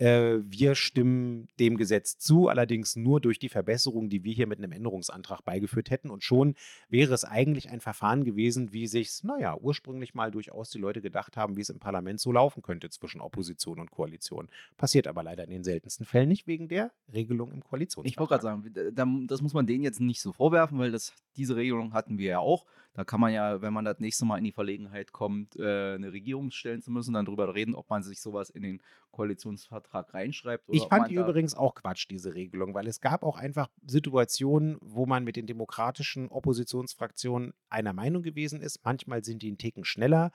wir 0.00 0.74
stimmen 0.76 1.48
dem 1.58 1.76
Gesetz 1.76 2.16
zu, 2.16 2.48
allerdings 2.48 2.96
nur 2.96 3.20
durch 3.20 3.38
die 3.38 3.50
Verbesserung, 3.50 4.08
die 4.08 4.24
wir 4.24 4.32
hier 4.32 4.46
mit 4.46 4.58
einem 4.58 4.72
Änderungsantrag 4.72 5.44
beigeführt 5.44 5.90
hätten. 5.90 6.08
Und 6.08 6.24
schon 6.24 6.54
wäre 6.88 7.12
es 7.12 7.24
eigentlich 7.24 7.68
ein 7.68 7.80
Verfahren 7.80 8.24
gewesen, 8.24 8.72
wie 8.72 8.86
sich 8.86 9.22
naja, 9.24 9.56
ursprünglich 9.56 10.14
mal 10.14 10.30
durchaus 10.30 10.70
die 10.70 10.78
Leute 10.78 11.02
gedacht 11.02 11.36
haben, 11.36 11.58
wie 11.58 11.60
es 11.60 11.68
im 11.68 11.80
Parlament 11.80 12.18
so 12.18 12.32
laufen 12.32 12.62
könnte 12.62 12.88
zwischen 12.88 13.20
Opposition 13.20 13.78
und 13.78 13.90
Koalition. 13.90 14.48
Passiert 14.78 15.06
aber 15.06 15.22
leider 15.22 15.44
in 15.44 15.50
den 15.50 15.64
seltensten 15.64 16.06
Fällen 16.06 16.28
nicht 16.28 16.46
wegen 16.46 16.68
der 16.68 16.92
Regelung 17.12 17.52
im 17.52 17.62
Koalitionsvertrag. 17.62 18.10
Ich 18.10 18.18
wollte 18.18 18.40
gerade 18.40 18.94
sagen, 18.94 19.26
das 19.26 19.42
muss 19.42 19.52
man 19.52 19.66
denen 19.66 19.84
jetzt 19.84 20.00
nicht 20.00 20.22
so 20.22 20.32
vorwerfen, 20.32 20.78
weil 20.78 20.92
das, 20.92 21.12
diese 21.36 21.56
Regelung 21.56 21.92
hatten 21.92 22.16
wir 22.16 22.30
ja 22.30 22.38
auch. 22.38 22.64
Da 22.92 23.04
kann 23.04 23.20
man 23.20 23.32
ja, 23.32 23.62
wenn 23.62 23.72
man 23.72 23.84
das 23.84 24.00
nächste 24.00 24.24
Mal 24.24 24.38
in 24.38 24.44
die 24.44 24.52
Verlegenheit 24.52 25.12
kommt, 25.12 25.56
äh, 25.56 25.94
eine 25.94 26.12
Regierung 26.12 26.50
stellen 26.50 26.82
zu 26.82 26.90
müssen, 26.90 27.14
dann 27.14 27.24
darüber 27.24 27.54
reden, 27.54 27.74
ob 27.74 27.88
man 27.88 28.02
sich 28.02 28.20
sowas 28.20 28.50
in 28.50 28.62
den 28.62 28.82
Koalitionsvertrag 29.12 30.12
reinschreibt. 30.12 30.64
ich 30.68 30.82
fand 30.84 31.08
die 31.08 31.14
übrigens 31.14 31.54
auch 31.54 31.74
Quatsch, 31.74 32.08
diese 32.10 32.34
Regelung, 32.34 32.74
weil 32.74 32.88
es 32.88 33.00
gab 33.00 33.22
auch 33.22 33.36
einfach 33.36 33.68
Situationen, 33.86 34.76
wo 34.80 35.06
man 35.06 35.22
mit 35.22 35.36
den 35.36 35.46
demokratischen 35.46 36.28
Oppositionsfraktionen 36.28 37.52
einer 37.68 37.92
Meinung 37.92 38.22
gewesen 38.22 38.60
ist. 38.60 38.84
Manchmal 38.84 39.24
sind 39.24 39.42
die 39.42 39.48
einen 39.48 39.58
Ticken 39.58 39.84
schneller 39.84 40.32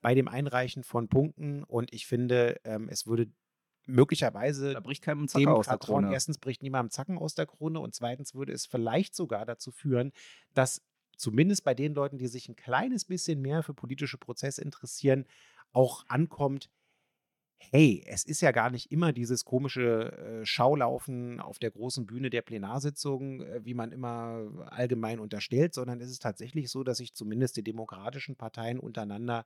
bei 0.00 0.14
dem 0.14 0.28
Einreichen 0.28 0.84
von 0.84 1.08
Punkten 1.08 1.64
und 1.64 1.92
ich 1.92 2.06
finde, 2.06 2.60
ähm, 2.64 2.88
es 2.88 3.06
würde 3.06 3.30
möglicherweise 3.88 4.74
da 4.74 4.80
bricht 4.80 5.02
keinem 5.02 5.28
Zacken 5.28 5.48
aus 5.48 5.66
der 5.66 5.78
Krone. 5.78 6.12
Erstens 6.12 6.38
bricht 6.38 6.62
niemandem 6.62 6.90
Zacken 6.90 7.18
aus 7.18 7.34
der 7.34 7.46
Krone 7.46 7.80
und 7.80 7.94
zweitens 7.94 8.34
würde 8.34 8.52
es 8.52 8.66
vielleicht 8.66 9.14
sogar 9.14 9.44
dazu 9.46 9.72
führen, 9.72 10.12
dass 10.54 10.82
zumindest 11.18 11.64
bei 11.64 11.74
den 11.74 11.94
Leuten, 11.94 12.18
die 12.18 12.28
sich 12.28 12.48
ein 12.48 12.56
kleines 12.56 13.04
bisschen 13.04 13.42
mehr 13.42 13.62
für 13.62 13.74
politische 13.74 14.18
Prozesse 14.18 14.62
interessieren, 14.62 15.26
auch 15.72 16.04
ankommt, 16.08 16.70
hey, 17.58 18.04
es 18.06 18.24
ist 18.24 18.40
ja 18.40 18.52
gar 18.52 18.70
nicht 18.70 18.90
immer 18.92 19.12
dieses 19.12 19.44
komische 19.44 20.12
äh, 20.12 20.46
Schaulaufen 20.46 21.40
auf 21.40 21.58
der 21.58 21.72
großen 21.72 22.06
Bühne 22.06 22.30
der 22.30 22.42
Plenarsitzung, 22.42 23.42
äh, 23.42 23.64
wie 23.64 23.74
man 23.74 23.92
immer 23.92 24.66
allgemein 24.70 25.18
unterstellt, 25.20 25.74
sondern 25.74 26.00
es 26.00 26.10
ist 26.10 26.22
tatsächlich 26.22 26.70
so, 26.70 26.84
dass 26.84 26.98
sich 26.98 27.14
zumindest 27.14 27.56
die 27.56 27.64
demokratischen 27.64 28.36
Parteien 28.36 28.78
untereinander 28.78 29.44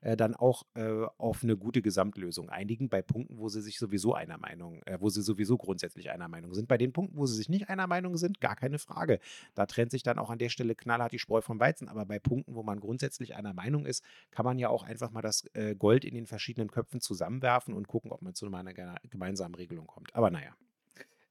äh, 0.00 0.16
dann 0.16 0.34
auch 0.34 0.64
äh, 0.74 1.06
auf 1.18 1.42
eine 1.42 1.56
gute 1.56 1.82
Gesamtlösung 1.82 2.48
einigen 2.48 2.88
bei 2.88 3.02
Punkten, 3.02 3.38
wo 3.38 3.48
sie 3.48 3.60
sich 3.60 3.78
sowieso 3.78 4.14
einer 4.14 4.38
Meinung, 4.38 4.82
äh, 4.86 4.98
wo 5.00 5.08
sie 5.08 5.22
sowieso 5.22 5.58
grundsätzlich 5.58 6.10
einer 6.10 6.28
Meinung 6.28 6.54
sind. 6.54 6.68
Bei 6.68 6.78
den 6.78 6.92
Punkten, 6.92 7.16
wo 7.16 7.26
sie 7.26 7.36
sich 7.36 7.48
nicht 7.48 7.68
einer 7.68 7.86
Meinung 7.86 8.16
sind, 8.16 8.40
gar 8.40 8.56
keine 8.56 8.78
Frage. 8.78 9.20
Da 9.54 9.66
trennt 9.66 9.90
sich 9.90 10.02
dann 10.02 10.18
auch 10.18 10.30
an 10.30 10.38
der 10.38 10.48
Stelle 10.48 10.74
knallhart 10.74 11.12
die 11.12 11.18
Spreu 11.18 11.40
vom 11.40 11.60
Weizen. 11.60 11.88
Aber 11.88 12.06
bei 12.06 12.18
Punkten, 12.18 12.54
wo 12.54 12.62
man 12.62 12.80
grundsätzlich 12.80 13.34
einer 13.34 13.52
Meinung 13.52 13.86
ist, 13.86 14.02
kann 14.30 14.44
man 14.44 14.58
ja 14.58 14.68
auch 14.68 14.84
einfach 14.84 15.10
mal 15.10 15.22
das 15.22 15.44
äh, 15.54 15.74
Gold 15.74 16.04
in 16.04 16.14
den 16.14 16.26
verschiedenen 16.26 16.70
Köpfen 16.70 17.00
zusammenwerfen 17.00 17.74
und 17.74 17.88
gucken, 17.88 18.10
ob 18.12 18.22
man 18.22 18.34
zu 18.34 18.46
einer 18.46 18.74
gemeinsamen 19.10 19.54
Regelung 19.54 19.86
kommt. 19.86 20.14
Aber 20.14 20.30
naja. 20.30 20.54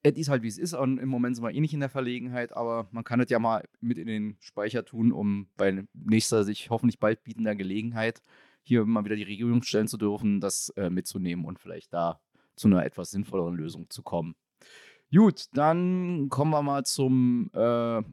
Es 0.02 0.14
ist 0.14 0.30
halt 0.30 0.44
wie 0.44 0.48
es 0.48 0.58
ist 0.58 0.74
und 0.74 0.98
im 0.98 1.10
Moment 1.10 1.36
sind 1.36 1.44
wir 1.44 1.52
eh 1.52 1.60
nicht 1.60 1.74
in 1.74 1.82
der 1.82 1.90
Verlegenheit, 1.90 2.56
aber 2.56 2.88
man 2.92 3.04
kann 3.04 3.20
es 3.20 3.30
ja 3.30 3.38
mal 3.38 3.68
mit 3.82 3.98
in 3.98 4.08
den 4.08 4.38
Speicher 4.40 4.86
tun, 4.86 5.12
um 5.12 5.50
bei 5.58 5.84
nächster 5.94 6.46
sich 6.46 6.70
hoffentlich 6.70 7.00
bald 7.00 7.26
bietender 7.26 7.54
Gelegenheit 7.54 8.22
hier 8.64 8.86
mal 8.86 9.06
wieder 9.06 9.16
die 9.16 9.24
Regierung 9.24 9.64
stellen 9.64 9.88
zu 9.88 9.98
dürfen, 9.98 10.40
das 10.42 10.70
äh, 10.76 10.90
mitzunehmen 10.90 11.46
und 11.46 11.60
vielleicht 11.60 11.94
da 11.94 12.20
zu 12.56 12.68
einer 12.68 12.86
etwas 12.86 13.12
sinnvolleren 13.12 13.56
Lösung 13.56 13.90
zu 13.90 14.04
kommen. 14.04 14.36
Gut, 15.12 15.46
dann 15.54 16.30
kommen 16.30 16.52
wir 16.52 16.62
mal 16.62 16.86
zum 16.86 17.50
äh, 17.54 18.04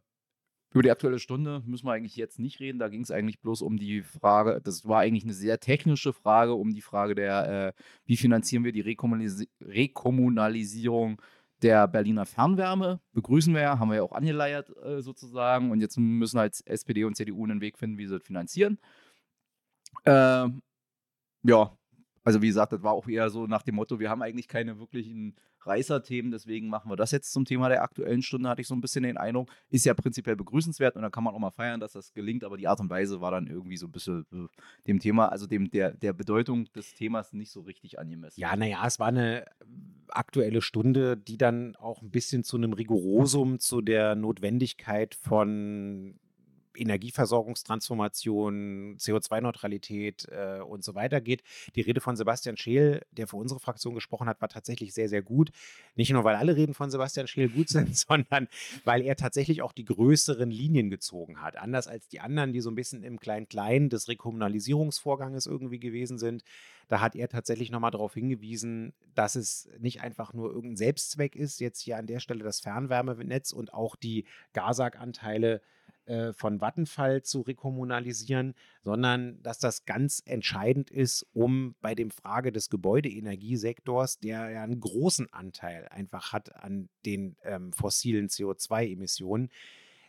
über 0.77 0.83
die 0.83 0.91
aktuelle 0.91 1.19
Stunde 1.19 1.63
müssen 1.65 1.87
wir 1.87 1.93
eigentlich 1.93 2.17
jetzt 2.17 2.39
nicht 2.39 2.61
reden. 2.61 2.79
Da 2.79 2.89
ging 2.89 3.01
es 3.01 3.11
eigentlich 3.11 3.41
bloß 3.41 3.63
um 3.63 3.79
die 3.79 4.03
Frage, 4.03 4.61
das 4.63 4.87
war 4.87 5.01
eigentlich 5.01 5.25
eine 5.25 5.33
sehr 5.33 5.59
technische 5.59 6.13
Frage, 6.13 6.53
um 6.53 6.75
die 6.75 6.83
Frage 6.83 7.15
der, 7.15 7.69
äh, 7.69 7.83
wie 8.05 8.19
finanzieren 8.19 8.63
wir 8.63 8.73
die 8.73 8.83
Rekommunalis 8.83 9.47
Rekommunalisierung 9.63 11.23
der 11.63 11.89
Berliner 11.89 12.27
Fernwärme. 12.27 13.01
Begrüßen 13.15 13.55
wir 13.55 13.63
ja, 13.63 13.79
haben 13.79 13.89
wir 13.89 13.97
ja 13.97 14.03
auch 14.03 14.13
angeleiert 14.13 14.71
äh, 14.85 15.01
sozusagen. 15.01 15.71
Und 15.71 15.81
jetzt 15.81 15.97
müssen 15.97 16.39
halt 16.39 16.61
SPD 16.67 17.05
und 17.05 17.17
CDU 17.17 17.45
einen 17.45 17.63
Weg 17.63 17.79
finden, 17.79 17.97
wie 17.97 18.07
sie 18.07 18.19
das 18.19 18.27
finanzieren. 18.27 18.79
Äh, 20.05 20.49
ja, 21.43 21.79
also 22.25 22.43
wie 22.43 22.49
gesagt, 22.49 22.73
das 22.73 22.83
war 22.83 22.93
auch 22.93 23.07
eher 23.07 23.31
so 23.31 23.47
nach 23.47 23.63
dem 23.63 23.77
Motto, 23.77 24.01
wir 24.01 24.11
haben 24.11 24.21
eigentlich 24.21 24.49
keine 24.49 24.81
wirklichen 24.81 25.37
Reißerthemen, 25.61 26.31
deswegen 26.31 26.69
machen 26.69 26.91
wir 26.91 26.97
das 26.97 27.11
jetzt 27.11 27.33
zum 27.33 27.45
Thema 27.45 27.69
der 27.69 27.83
aktuellen 27.83 28.23
Stunde, 28.23 28.49
hatte 28.49 28.61
ich 28.63 28.69
so 28.69 28.75
ein 28.75 28.81
bisschen 28.81 29.05
den 29.05 29.17
Eindruck. 29.17 29.51
Ist 29.69 29.85
ja 29.85 29.95
prinzipiell 29.95 30.37
begrüßenswert 30.37 30.97
und 30.97 31.03
da 31.03 31.11
kann 31.11 31.25
man 31.25 31.35
auch 31.35 31.39
mal 31.39 31.51
feiern, 31.51 31.81
dass 31.81 31.93
das 31.93 32.13
gelingt, 32.13 32.43
aber 32.45 32.57
die 32.57 32.69
Art 32.69 32.81
und 32.81 32.91
Weise 32.91 33.21
war 33.21 33.31
dann 33.31 33.47
irgendwie 33.47 33.77
so 33.77 33.87
ein 33.87 33.93
bisschen 33.93 34.27
äh, 34.33 34.47
dem 34.87 34.99
Thema, 35.01 35.27
also 35.27 35.47
dem 35.47 35.71
der, 35.71 35.93
der 35.93 36.13
Bedeutung 36.13 36.65
des 36.73 36.95
Themas 36.95 37.33
nicht 37.33 37.51
so 37.51 37.61
richtig 37.61 37.99
angemessen. 37.99 38.41
Ja, 38.41 38.57
naja, 38.57 38.85
es 38.87 38.99
war 38.99 39.09
eine 39.09 39.45
aktuelle 40.09 40.63
Stunde, 40.63 41.17
die 41.17 41.39
dann 41.39 41.77
auch 41.77 42.03
ein 42.03 42.11
bisschen 42.11 42.45
zu 42.45 42.57
einem 42.57 42.73
Rigorosum 42.73 43.59
zu 43.59 43.81
der 43.81 44.15
Notwendigkeit 44.15 45.15
von 45.15 46.19
Energieversorgungstransformation, 46.79 48.97
CO2-Neutralität 48.99 50.29
äh, 50.31 50.61
und 50.61 50.85
so 50.85 50.95
weiter 50.95 51.21
geht. 51.21 51.43
Die 51.75 51.81
Rede 51.81 52.01
von 52.01 52.17
Sebastian 52.17 52.57
Scheel, 52.57 53.03
der 53.11 53.27
für 53.27 53.37
unsere 53.37 53.61
Fraktion 53.61 53.95
gesprochen 53.95 54.29
hat, 54.29 54.41
war 54.41 54.49
tatsächlich 54.49 54.95
sehr, 54.95 55.09
sehr 55.09 55.23
gut. 55.23 55.51
Nicht 55.95 56.11
nur, 56.11 56.25
weil 56.25 56.37
alle 56.37 56.57
Reden 56.57 56.75
von 56.75 56.91
Sebastian 56.91 57.27
Scheel 57.27 57.49
gut 57.49 57.69
sind, 57.69 57.97
sondern 58.07 58.49
weil 58.85 59.03
er 59.03 59.17
tatsächlich 59.17 59.63
auch 59.63 59.73
die 59.73 59.85
größeren 59.85 60.51
Linien 60.51 60.91
gezogen 60.91 61.41
hat. 61.41 61.57
Anders 61.57 61.89
als 61.89 62.09
die 62.09 62.21
anderen, 62.21 62.53
die 62.53 62.61
so 62.61 62.71
ein 62.71 62.75
bisschen 62.75 63.03
im 63.03 63.19
Klein-Klein 63.19 63.89
des 63.89 64.09
Rekommunalisierungsvorganges 64.09 65.47
irgendwie 65.47 65.81
gewesen 65.81 66.19
sind. 66.19 66.45
Da 66.89 67.01
hat 67.01 67.17
er 67.17 67.29
tatsächlich 67.29 67.71
nochmal 67.71 67.91
darauf 67.91 68.15
hingewiesen, 68.15 68.95
dass 69.15 69.35
es 69.35 69.69
nicht 69.79 70.03
einfach 70.03 70.33
nur 70.33 70.51
irgendein 70.51 70.77
Selbstzweck 70.77 71.35
ist, 71.35 71.61
jetzt 71.61 71.81
hier 71.81 71.97
an 71.97 72.07
der 72.07 72.21
Stelle 72.21 72.45
das 72.45 72.61
Fernwärmenetz 72.61 73.53
und 73.53 73.75
auch 73.75 73.97
die 73.97 74.25
Gasag-Anteile 74.53 75.61
äh, 76.07 76.33
von 76.33 76.61
Vattenfall 76.61 77.23
zu 77.23 77.41
rekommunalisieren, 77.41 78.55
sondern 78.83 79.43
dass 79.43 79.59
das 79.59 79.85
ganz 79.85 80.23
entscheidend 80.25 80.91
ist, 80.91 81.27
um 81.33 81.75
bei 81.81 81.95
dem 81.95 82.11
Frage 82.11 82.53
des 82.53 82.71
Gebäudeenergiesektors, 82.71 84.21
der 84.21 84.51
ja 84.51 84.63
einen 84.63 84.81
großen 84.81 85.33
Anteil 85.33 85.89
einfach 85.89 86.33
hat 86.33 86.55
an 86.55 86.89
den 87.05 87.37
ähm, 87.43 87.73
fossilen 87.73 88.29
CO2-Emissionen, 88.29 89.51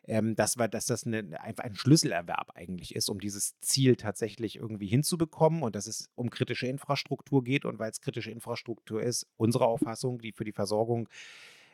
ähm, 0.07 0.35
dass, 0.35 0.57
wir, 0.57 0.67
dass 0.67 0.85
das 0.85 1.05
eine, 1.05 1.41
einfach 1.41 1.63
ein 1.63 1.75
Schlüsselerwerb 1.75 2.51
eigentlich 2.55 2.95
ist, 2.95 3.09
um 3.09 3.19
dieses 3.19 3.59
Ziel 3.59 3.95
tatsächlich 3.95 4.55
irgendwie 4.55 4.87
hinzubekommen 4.87 5.63
und 5.63 5.75
dass 5.75 5.87
es 5.87 6.09
um 6.15 6.29
kritische 6.29 6.67
Infrastruktur 6.67 7.43
geht. 7.43 7.65
Und 7.65 7.77
weil 7.77 7.91
es 7.91 8.01
kritische 8.01 8.31
Infrastruktur 8.31 9.01
ist, 9.01 9.27
unsere 9.35 9.65
Auffassung, 9.65 10.19
die 10.19 10.31
für 10.31 10.45
die 10.45 10.53
Versorgung 10.53 11.09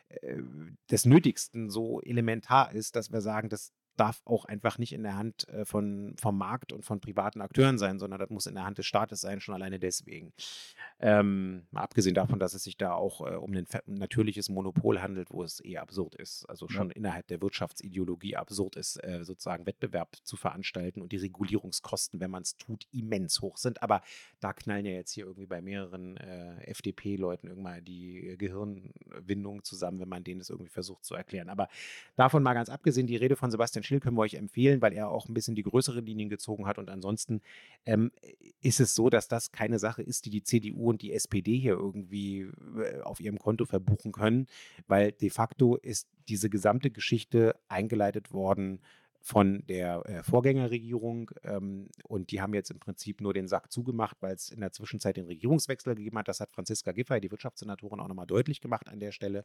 äh, 0.08 0.38
des 0.90 1.04
Nötigsten 1.04 1.70
so 1.70 2.00
elementar 2.00 2.72
ist, 2.72 2.96
dass 2.96 3.12
wir 3.12 3.20
sagen, 3.20 3.48
dass 3.48 3.72
darf 3.96 4.22
auch 4.24 4.44
einfach 4.44 4.78
nicht 4.78 4.92
in 4.92 5.02
der 5.02 5.16
Hand 5.16 5.48
äh, 5.48 5.64
von, 5.64 6.14
vom 6.20 6.36
Markt 6.36 6.72
und 6.72 6.84
von 6.84 7.00
privaten 7.00 7.40
Akteuren 7.40 7.78
sein, 7.78 7.98
sondern 7.98 8.18
das 8.18 8.30
muss 8.30 8.46
in 8.46 8.54
der 8.54 8.64
Hand 8.64 8.78
des 8.78 8.86
Staates 8.86 9.20
sein, 9.20 9.40
schon 9.40 9.54
alleine 9.54 9.78
deswegen. 9.78 10.32
Ähm, 11.00 11.66
abgesehen 11.72 12.14
davon, 12.14 12.38
dass 12.38 12.54
es 12.54 12.64
sich 12.64 12.76
da 12.76 12.92
auch 12.92 13.20
äh, 13.20 13.34
um 13.34 13.52
ein 13.52 13.66
natürliches 13.86 14.48
Monopol 14.48 15.00
handelt, 15.00 15.30
wo 15.30 15.42
es 15.42 15.60
eher 15.60 15.82
absurd 15.82 16.14
ist, 16.16 16.44
also 16.48 16.68
schon 16.68 16.88
ja. 16.88 16.96
innerhalb 16.96 17.26
der 17.28 17.40
Wirtschaftsideologie 17.40 18.36
absurd 18.36 18.76
ist, 18.76 18.96
äh, 19.04 19.24
sozusagen 19.24 19.66
Wettbewerb 19.66 20.16
zu 20.22 20.36
veranstalten 20.36 21.00
und 21.00 21.12
die 21.12 21.18
Regulierungskosten, 21.18 22.20
wenn 22.20 22.30
man 22.30 22.42
es 22.42 22.56
tut, 22.56 22.86
immens 22.92 23.40
hoch 23.40 23.56
sind. 23.56 23.82
Aber 23.82 24.02
da 24.40 24.52
knallen 24.52 24.86
ja 24.86 24.92
jetzt 24.92 25.12
hier 25.12 25.24
irgendwie 25.24 25.46
bei 25.46 25.60
mehreren 25.60 26.16
äh, 26.16 26.64
FDP-Leuten 26.64 27.48
irgendwann 27.48 27.84
die 27.84 28.36
Gehirnwindungen 28.38 29.62
zusammen, 29.62 30.00
wenn 30.00 30.08
man 30.08 30.24
denen 30.24 30.40
das 30.40 30.50
irgendwie 30.50 30.70
versucht 30.70 31.04
zu 31.04 31.14
erklären. 31.14 31.48
Aber 31.48 31.68
davon 32.16 32.42
mal 32.42 32.54
ganz 32.54 32.68
abgesehen, 32.68 33.06
die 33.06 33.16
Rede 33.16 33.36
von 33.36 33.50
Sebastian 33.50 33.83
Schill 33.84 34.00
können 34.00 34.16
wir 34.16 34.22
euch 34.22 34.34
empfehlen, 34.34 34.82
weil 34.82 34.92
er 34.92 35.10
auch 35.10 35.28
ein 35.28 35.34
bisschen 35.34 35.54
die 35.54 35.62
größere 35.62 36.00
Linien 36.00 36.28
gezogen 36.28 36.66
hat. 36.66 36.78
Und 36.78 36.90
ansonsten 36.90 37.40
ähm, 37.86 38.10
ist 38.60 38.80
es 38.80 38.94
so, 38.94 39.10
dass 39.10 39.28
das 39.28 39.52
keine 39.52 39.78
Sache 39.78 40.02
ist, 40.02 40.26
die 40.26 40.30
die 40.30 40.42
CDU 40.42 40.90
und 40.90 41.02
die 41.02 41.12
SPD 41.12 41.58
hier 41.58 41.74
irgendwie 41.74 42.48
äh, 42.76 43.00
auf 43.02 43.20
ihrem 43.20 43.38
Konto 43.38 43.64
verbuchen 43.64 44.12
können, 44.12 44.46
weil 44.86 45.12
de 45.12 45.30
facto 45.30 45.76
ist 45.76 46.08
diese 46.28 46.50
gesamte 46.50 46.90
Geschichte 46.90 47.54
eingeleitet 47.68 48.32
worden 48.32 48.80
von 49.24 49.64
der 49.68 50.02
äh, 50.04 50.22
Vorgängerregierung 50.22 51.30
ähm, 51.44 51.88
und 52.06 52.30
die 52.30 52.42
haben 52.42 52.52
jetzt 52.52 52.70
im 52.70 52.78
Prinzip 52.78 53.22
nur 53.22 53.32
den 53.32 53.48
Sack 53.48 53.72
zugemacht, 53.72 54.18
weil 54.20 54.34
es 54.34 54.50
in 54.50 54.60
der 54.60 54.72
Zwischenzeit 54.72 55.16
den 55.16 55.24
Regierungswechsel 55.24 55.94
gegeben 55.94 56.18
hat. 56.18 56.28
Das 56.28 56.40
hat 56.40 56.52
Franziska 56.52 56.92
Giffey, 56.92 57.22
die 57.22 57.30
Wirtschaftssenatorin, 57.30 58.00
auch 58.00 58.08
nochmal 58.08 58.26
deutlich 58.26 58.60
gemacht 58.60 58.86
an 58.86 59.00
der 59.00 59.12
Stelle. 59.12 59.42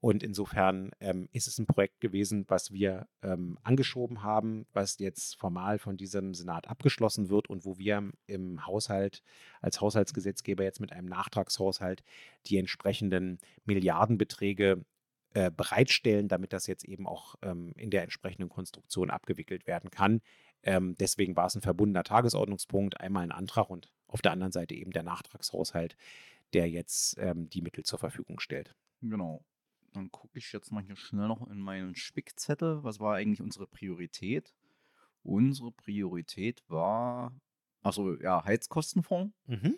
Und 0.00 0.22
insofern 0.22 0.92
ähm, 1.00 1.28
ist 1.32 1.46
es 1.46 1.58
ein 1.58 1.66
Projekt 1.66 2.00
gewesen, 2.00 2.46
was 2.48 2.72
wir 2.72 3.06
ähm, 3.22 3.58
angeschoben 3.62 4.22
haben, 4.22 4.66
was 4.72 4.98
jetzt 4.98 5.36
formal 5.36 5.78
von 5.78 5.98
diesem 5.98 6.32
Senat 6.32 6.68
abgeschlossen 6.68 7.28
wird 7.28 7.50
und 7.50 7.66
wo 7.66 7.76
wir 7.76 8.10
im 8.26 8.66
Haushalt 8.66 9.22
als 9.60 9.80
Haushaltsgesetzgeber 9.82 10.64
jetzt 10.64 10.80
mit 10.80 10.92
einem 10.92 11.06
Nachtragshaushalt 11.06 12.02
die 12.46 12.56
entsprechenden 12.56 13.38
Milliardenbeträge 13.66 14.84
äh, 15.34 15.50
bereitstellen, 15.50 16.28
damit 16.28 16.54
das 16.54 16.66
jetzt 16.66 16.84
eben 16.84 17.06
auch 17.06 17.34
ähm, 17.42 17.72
in 17.76 17.90
der 17.90 18.02
entsprechenden 18.02 18.48
Konstruktion 18.48 19.10
abgewickelt 19.10 19.66
werden 19.66 19.90
kann. 19.90 20.22
Ähm, 20.62 20.96
deswegen 20.98 21.36
war 21.36 21.46
es 21.46 21.54
ein 21.54 21.62
verbundener 21.62 22.04
Tagesordnungspunkt, 22.04 23.00
einmal 23.00 23.24
ein 23.24 23.32
Antrag 23.32 23.68
und 23.68 23.92
auf 24.08 24.22
der 24.22 24.32
anderen 24.32 24.52
Seite 24.52 24.74
eben 24.74 24.92
der 24.92 25.02
Nachtragshaushalt, 25.02 25.94
der 26.54 26.70
jetzt 26.70 27.18
ähm, 27.18 27.50
die 27.50 27.60
Mittel 27.60 27.84
zur 27.84 27.98
Verfügung 27.98 28.40
stellt. 28.40 28.74
Genau. 29.02 29.44
Dann 29.92 30.10
gucke 30.10 30.38
ich 30.38 30.52
jetzt 30.52 30.70
mal 30.70 30.82
hier 30.82 30.96
schnell 30.96 31.28
noch 31.28 31.48
in 31.50 31.58
meinen 31.58 31.94
Spickzettel. 31.94 32.84
Was 32.84 33.00
war 33.00 33.16
eigentlich 33.16 33.40
unsere 33.40 33.66
Priorität? 33.66 34.54
Unsere 35.22 35.72
Priorität 35.72 36.62
war, 36.68 37.34
achso, 37.82 38.14
ja, 38.20 38.44
Heizkostenfonds. 38.44 39.34
Mhm. 39.46 39.76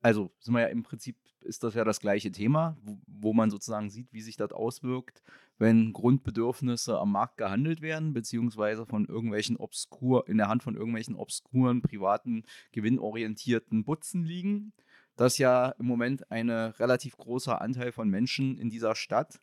Also 0.00 0.32
sind 0.38 0.54
wir 0.54 0.60
ja 0.60 0.68
im 0.68 0.84
Prinzip, 0.84 1.16
ist 1.40 1.64
das 1.64 1.74
ja 1.74 1.84
das 1.84 1.98
gleiche 1.98 2.30
Thema, 2.30 2.76
wo, 2.82 2.98
wo 3.06 3.32
man 3.32 3.50
sozusagen 3.50 3.90
sieht, 3.90 4.12
wie 4.12 4.20
sich 4.20 4.36
das 4.36 4.52
auswirkt, 4.52 5.22
wenn 5.58 5.92
Grundbedürfnisse 5.92 6.98
am 6.98 7.12
Markt 7.12 7.36
gehandelt 7.36 7.82
werden, 7.82 8.12
beziehungsweise 8.12 8.86
von 8.86 9.06
irgendwelchen 9.06 9.56
obskur, 9.56 10.28
in 10.28 10.38
der 10.38 10.48
Hand 10.48 10.62
von 10.62 10.76
irgendwelchen 10.76 11.16
obskuren, 11.16 11.82
privaten, 11.82 12.44
gewinnorientierten 12.70 13.84
Butzen 13.84 14.24
liegen 14.24 14.72
dass 15.18 15.36
ja 15.36 15.70
im 15.80 15.86
Moment 15.86 16.30
ein 16.30 16.48
relativ 16.48 17.16
großer 17.16 17.60
Anteil 17.60 17.92
von 17.92 18.08
Menschen 18.08 18.56
in 18.56 18.70
dieser 18.70 18.94
Stadt 18.94 19.40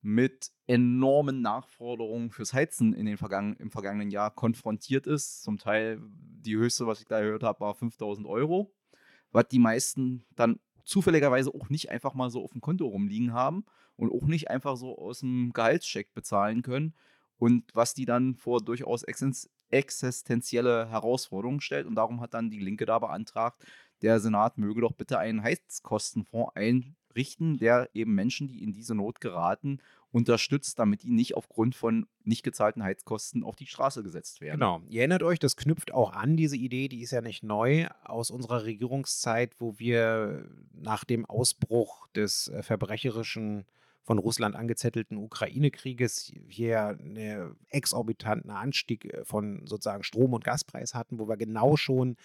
mit 0.00 0.50
enormen 0.66 1.40
Nachforderungen 1.42 2.30
fürs 2.30 2.52
Heizen 2.52 2.94
in 2.94 3.06
den 3.06 3.16
vergangen, 3.16 3.56
im 3.56 3.70
vergangenen 3.70 4.10
Jahr 4.10 4.30
konfrontiert 4.30 5.06
ist. 5.06 5.42
Zum 5.42 5.58
Teil 5.58 6.00
die 6.02 6.56
höchste, 6.56 6.86
was 6.86 7.00
ich 7.00 7.06
da 7.06 7.20
gehört 7.20 7.42
habe, 7.42 7.60
war 7.60 7.74
5000 7.74 8.26
Euro, 8.26 8.72
was 9.32 9.48
die 9.48 9.58
meisten 9.58 10.24
dann 10.36 10.60
zufälligerweise 10.84 11.52
auch 11.52 11.68
nicht 11.68 11.90
einfach 11.90 12.14
mal 12.14 12.30
so 12.30 12.42
auf 12.42 12.52
dem 12.52 12.60
Konto 12.60 12.86
rumliegen 12.86 13.32
haben 13.32 13.64
und 13.96 14.10
auch 14.10 14.26
nicht 14.26 14.50
einfach 14.50 14.76
so 14.76 14.96
aus 14.96 15.20
dem 15.20 15.52
Gehaltscheck 15.52 16.14
bezahlen 16.14 16.62
können 16.62 16.94
und 17.36 17.64
was 17.74 17.94
die 17.94 18.04
dann 18.04 18.36
vor 18.36 18.60
durchaus 18.62 19.04
existenzielle 19.70 20.88
Herausforderungen 20.88 21.60
stellt. 21.60 21.86
Und 21.86 21.96
darum 21.96 22.20
hat 22.20 22.34
dann 22.34 22.50
die 22.50 22.60
Linke 22.60 22.86
da 22.86 22.98
beantragt, 22.98 23.64
der 24.02 24.20
Senat 24.20 24.58
möge 24.58 24.80
doch 24.80 24.92
bitte 24.92 25.18
einen 25.18 25.42
Heizkostenfonds 25.42 26.52
einrichten, 27.18 27.58
der 27.58 27.88
eben 27.94 28.14
Menschen, 28.14 28.48
die 28.48 28.62
in 28.62 28.72
diese 28.72 28.94
Not 28.94 29.20
geraten, 29.20 29.80
unterstützt, 30.10 30.78
damit 30.78 31.02
die 31.02 31.10
nicht 31.10 31.36
aufgrund 31.36 31.74
von 31.74 32.06
nicht 32.24 32.42
gezahlten 32.42 32.82
Heizkosten 32.82 33.44
auf 33.44 33.56
die 33.56 33.66
Straße 33.66 34.02
gesetzt 34.02 34.40
werden. 34.40 34.60
Genau. 34.60 34.82
Ihr 34.88 35.00
erinnert 35.00 35.22
euch, 35.22 35.38
das 35.38 35.56
knüpft 35.56 35.92
auch 35.92 36.12
an, 36.12 36.36
diese 36.36 36.56
Idee, 36.56 36.88
die 36.88 37.02
ist 37.02 37.10
ja 37.10 37.20
nicht 37.20 37.42
neu 37.42 37.88
aus 38.04 38.30
unserer 38.30 38.64
Regierungszeit, 38.64 39.60
wo 39.60 39.78
wir 39.78 40.48
nach 40.72 41.04
dem 41.04 41.26
Ausbruch 41.26 42.06
des 42.14 42.48
äh, 42.48 42.62
verbrecherischen 42.62 43.66
von 44.02 44.18
Russland 44.18 44.56
angezettelten 44.56 45.18
Ukraine-Krieges 45.18 46.32
hier 46.48 46.86
einen 46.98 47.56
exorbitanten 47.68 48.50
Anstieg 48.50 49.12
äh, 49.12 49.24
von 49.26 49.66
sozusagen 49.66 50.04
Strom- 50.04 50.32
und 50.32 50.44
Gaspreis 50.44 50.94
hatten, 50.94 51.18
wo 51.18 51.28
wir 51.28 51.36
genau 51.36 51.76
schon 51.76 52.16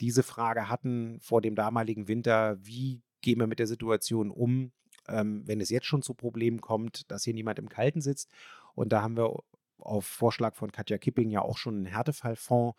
diese 0.00 0.24
Frage 0.24 0.68
hatten 0.68 1.20
vor 1.20 1.40
dem 1.42 1.54
damaligen 1.54 2.08
Winter, 2.08 2.56
wie 2.60 3.02
gehen 3.20 3.38
wir 3.38 3.46
mit 3.46 3.58
der 3.58 3.66
Situation 3.66 4.30
um, 4.30 4.72
ähm, 5.08 5.42
wenn 5.46 5.60
es 5.60 5.70
jetzt 5.70 5.86
schon 5.86 6.02
zu 6.02 6.14
Problemen 6.14 6.60
kommt, 6.60 7.10
dass 7.10 7.24
hier 7.24 7.34
niemand 7.34 7.58
im 7.58 7.68
Kalten 7.68 8.00
sitzt. 8.00 8.30
Und 8.74 8.92
da 8.92 9.02
haben 9.02 9.16
wir 9.16 9.34
auf 9.78 10.06
Vorschlag 10.06 10.54
von 10.54 10.72
Katja 10.72 10.98
Kipping 10.98 11.30
ja 11.30 11.42
auch 11.42 11.58
schon 11.58 11.76
einen 11.76 11.86
Härtefallfonds 11.86 12.78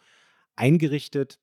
eingerichtet, 0.55 1.39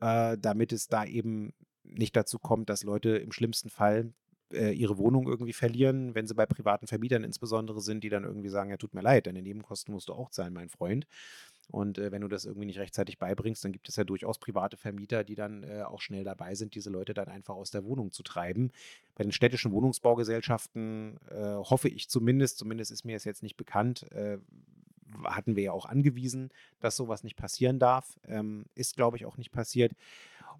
äh, 0.00 0.38
damit 0.38 0.72
es 0.72 0.88
da 0.88 1.04
eben 1.04 1.52
nicht 1.82 2.16
dazu 2.16 2.38
kommt, 2.38 2.70
dass 2.70 2.84
Leute 2.84 3.16
im 3.16 3.32
schlimmsten 3.32 3.70
Fall 3.70 4.12
äh, 4.52 4.72
ihre 4.72 4.98
Wohnung 4.98 5.26
irgendwie 5.26 5.52
verlieren, 5.52 6.14
wenn 6.14 6.26
sie 6.26 6.34
bei 6.34 6.46
privaten 6.46 6.86
Vermietern 6.86 7.24
insbesondere 7.24 7.80
sind, 7.80 8.04
die 8.04 8.08
dann 8.08 8.24
irgendwie 8.24 8.48
sagen, 8.48 8.70
ja, 8.70 8.76
tut 8.76 8.94
mir 8.94 9.00
leid, 9.00 9.26
deine 9.26 9.42
Nebenkosten 9.42 9.92
musst 9.92 10.08
du 10.08 10.12
auch 10.12 10.30
zahlen, 10.30 10.52
mein 10.52 10.68
Freund. 10.68 11.06
Und 11.70 11.98
äh, 11.98 12.12
wenn 12.12 12.22
du 12.22 12.28
das 12.28 12.44
irgendwie 12.44 12.66
nicht 12.66 12.78
rechtzeitig 12.78 13.18
beibringst, 13.18 13.64
dann 13.64 13.72
gibt 13.72 13.88
es 13.88 13.96
ja 13.96 14.04
durchaus 14.04 14.38
private 14.38 14.76
Vermieter, 14.76 15.24
die 15.24 15.34
dann 15.34 15.62
äh, 15.62 15.82
auch 15.82 16.00
schnell 16.00 16.24
dabei 16.24 16.54
sind, 16.54 16.74
diese 16.74 16.90
Leute 16.90 17.14
dann 17.14 17.28
einfach 17.28 17.54
aus 17.54 17.70
der 17.70 17.84
Wohnung 17.84 18.12
zu 18.12 18.22
treiben. 18.22 18.72
Bei 19.14 19.24
den 19.24 19.32
städtischen 19.32 19.72
Wohnungsbaugesellschaften 19.72 21.18
äh, 21.30 21.54
hoffe 21.54 21.88
ich 21.88 22.08
zumindest, 22.08 22.58
zumindest 22.58 22.90
ist 22.90 23.04
mir 23.04 23.16
es 23.16 23.24
jetzt 23.24 23.42
nicht 23.42 23.56
bekannt, 23.56 24.10
äh, 24.12 24.38
hatten 25.24 25.56
wir 25.56 25.62
ja 25.62 25.72
auch 25.72 25.86
angewiesen, 25.86 26.50
dass 26.80 26.96
sowas 26.96 27.22
nicht 27.24 27.36
passieren 27.36 27.78
darf. 27.78 28.18
Ähm, 28.26 28.64
ist, 28.74 28.96
glaube 28.96 29.16
ich, 29.16 29.26
auch 29.26 29.36
nicht 29.36 29.52
passiert. 29.52 29.92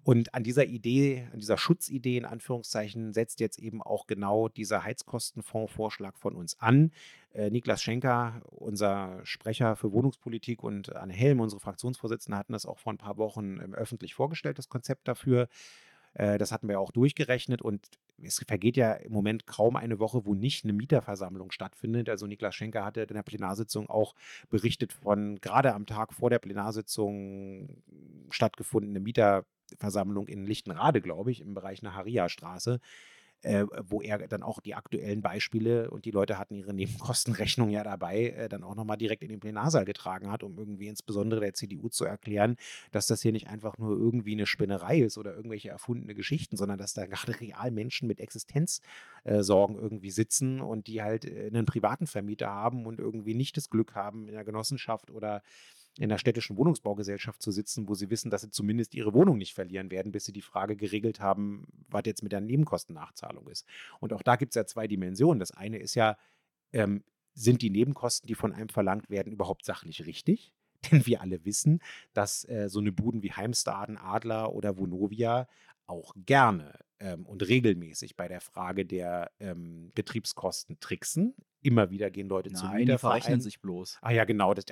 Und 0.03 0.33
an 0.33 0.43
dieser 0.43 0.65
Idee, 0.65 1.27
an 1.31 1.39
dieser 1.39 1.57
Schutzidee 1.57 2.17
in 2.17 2.25
Anführungszeichen, 2.25 3.13
setzt 3.13 3.39
jetzt 3.39 3.57
eben 3.57 3.81
auch 3.81 4.05
genau 4.05 4.49
dieser 4.49 4.83
Heizkostenfonds-Vorschlag 4.83 6.17
von 6.17 6.35
uns 6.35 6.59
an. 6.59 6.91
Äh, 7.33 7.49
Niklas 7.49 7.81
Schenker, 7.81 8.41
unser 8.51 9.21
Sprecher 9.23 9.77
für 9.77 9.93
Wohnungspolitik 9.93 10.61
und 10.61 10.93
Anne 10.95 11.13
Helm, 11.13 11.39
unsere 11.39 11.61
Fraktionsvorsitzende, 11.61 12.37
hatten 12.37 12.53
das 12.53 12.65
auch 12.65 12.79
vor 12.79 12.91
ein 12.91 12.97
paar 12.97 13.17
Wochen 13.17 13.59
ähm, 13.61 13.73
öffentlich 13.73 14.13
vorgestellt, 14.13 14.57
das 14.57 14.67
Konzept 14.67 15.07
dafür. 15.07 15.47
Äh, 16.15 16.37
das 16.37 16.51
hatten 16.51 16.67
wir 16.67 16.81
auch 16.81 16.91
durchgerechnet 16.91 17.61
und 17.61 17.87
es 18.21 18.39
vergeht 18.45 18.77
ja 18.77 18.93
im 18.93 19.11
Moment 19.11 19.47
kaum 19.47 19.75
eine 19.75 19.99
Woche, 19.99 20.25
wo 20.25 20.33
nicht 20.33 20.63
eine 20.63 20.73
Mieterversammlung 20.73 21.51
stattfindet. 21.51 22.09
Also 22.09 22.27
Niklas 22.27 22.55
Schenker 22.55 22.85
hatte 22.85 23.01
in 23.01 23.13
der 23.13 23.23
Plenarsitzung 23.23 23.89
auch 23.89 24.15
berichtet 24.49 24.93
von 24.93 25.39
gerade 25.41 25.73
am 25.73 25.85
Tag 25.85 26.13
vor 26.13 26.29
der 26.29 26.39
Plenarsitzung 26.39 27.81
stattgefundene 28.29 28.99
Mieterversammlung 29.73 30.27
in 30.27 30.45
Lichtenrade, 30.45 31.01
glaube 31.01 31.31
ich, 31.31 31.41
im 31.41 31.53
Bereich 31.53 31.81
einer 31.81 31.95
Haria-Straße 31.95 32.79
äh, 33.43 33.65
wo 33.87 34.01
er 34.01 34.25
dann 34.27 34.41
auch 34.41 34.61
die 34.61 34.73
aktuellen 34.73 35.21
Beispiele 35.21 35.91
und 35.91 36.05
die 36.05 36.11
Leute 36.11 36.37
hatten 36.37 36.55
ihre 36.55 36.73
Nebenkostenrechnung 36.73 37.69
ja 37.69 37.83
dabei, 37.83 38.29
äh, 38.29 38.49
dann 38.49 38.63
auch 38.63 38.75
nochmal 38.75 38.97
direkt 38.97 39.21
in 39.21 39.29
den 39.29 39.41
Plenarsaal 39.41 39.85
getragen 39.85 40.31
hat, 40.31 40.43
um 40.43 40.57
irgendwie 40.57 40.87
insbesondere 40.87 41.41
der 41.41 41.53
CDU 41.53 41.89
zu 41.89 42.05
erklären, 42.05 42.55
dass 42.91 43.07
das 43.07 43.21
hier 43.21 43.33
nicht 43.33 43.47
einfach 43.47 43.77
nur 43.77 43.97
irgendwie 43.97 44.31
eine 44.31 44.45
Spinnerei 44.45 44.99
ist 44.99 45.17
oder 45.17 45.35
irgendwelche 45.35 45.69
erfundene 45.69 46.15
Geschichten, 46.15 46.55
sondern 46.55 46.77
dass 46.77 46.93
da 46.93 47.05
gerade 47.05 47.39
real 47.41 47.71
Menschen 47.71 48.07
mit 48.07 48.21
Existenzsorgen 48.21 49.75
äh, 49.75 49.81
irgendwie 49.81 50.11
sitzen 50.11 50.61
und 50.61 50.87
die 50.87 51.01
halt 51.01 51.25
äh, 51.25 51.47
einen 51.47 51.65
privaten 51.65 52.07
Vermieter 52.07 52.47
haben 52.47 52.85
und 52.85 52.99
irgendwie 52.99 53.35
nicht 53.35 53.57
das 53.57 53.69
Glück 53.69 53.93
haben, 53.93 54.29
in 54.29 54.35
der 54.35 54.45
Genossenschaft 54.45 55.11
oder 55.11 55.43
in 55.99 56.09
der 56.09 56.17
städtischen 56.17 56.57
Wohnungsbaugesellschaft 56.57 57.41
zu 57.41 57.51
sitzen, 57.51 57.87
wo 57.87 57.93
sie 57.93 58.09
wissen, 58.09 58.31
dass 58.31 58.41
sie 58.41 58.49
zumindest 58.49 58.95
ihre 58.95 59.13
Wohnung 59.13 59.37
nicht 59.37 59.53
verlieren 59.53 59.91
werden, 59.91 60.11
bis 60.11 60.25
sie 60.25 60.33
die 60.33 60.41
Frage 60.41 60.75
geregelt 60.75 61.19
haben, 61.19 61.65
was 61.89 62.03
jetzt 62.05 62.23
mit 62.23 62.31
der 62.31 62.41
Nebenkostennachzahlung 62.41 63.47
ist. 63.47 63.67
Und 63.99 64.11
auch 64.13 64.23
da 64.23 64.35
gibt 64.35 64.51
es 64.51 64.55
ja 64.55 64.65
zwei 64.65 64.87
Dimensionen. 64.87 65.39
Das 65.39 65.51
eine 65.51 65.77
ist 65.77 65.93
ja, 65.95 66.17
ähm, 66.71 67.03
sind 67.35 67.61
die 67.61 67.69
Nebenkosten, 67.69 68.27
die 68.27 68.35
von 68.35 68.53
einem 68.53 68.69
verlangt 68.69 69.09
werden, 69.09 69.31
überhaupt 69.31 69.65
sachlich 69.65 70.05
richtig? 70.05 70.53
Denn 70.91 71.05
wir 71.05 71.21
alle 71.21 71.45
wissen, 71.45 71.79
dass 72.13 72.47
äh, 72.49 72.69
so 72.69 72.79
eine 72.79 72.91
Buden 72.91 73.21
wie 73.21 73.31
Heimstaden, 73.31 73.97
Adler 73.97 74.53
oder 74.53 74.77
Vonovia 74.77 75.47
auch 75.85 76.13
gerne 76.15 76.79
ähm, 76.99 77.25
und 77.25 77.47
regelmäßig 77.47 78.15
bei 78.15 78.27
der 78.27 78.41
Frage 78.41 78.85
der 78.85 79.31
ähm, 79.39 79.91
Betriebskosten 79.93 80.79
tricksen. 80.79 81.35
Immer 81.61 81.91
wieder 81.91 82.09
gehen 82.09 82.27
Leute 82.27 82.49
Nein, 82.49 82.59
zu 82.59 82.65
Nein, 82.65 82.85
die 82.85 82.97
verrechnen 82.97 83.41
sich 83.41 83.61
bloß. 83.61 83.99
Ah 84.01 84.11
ja, 84.11 84.25
genau. 84.25 84.53
Das, 84.53 84.65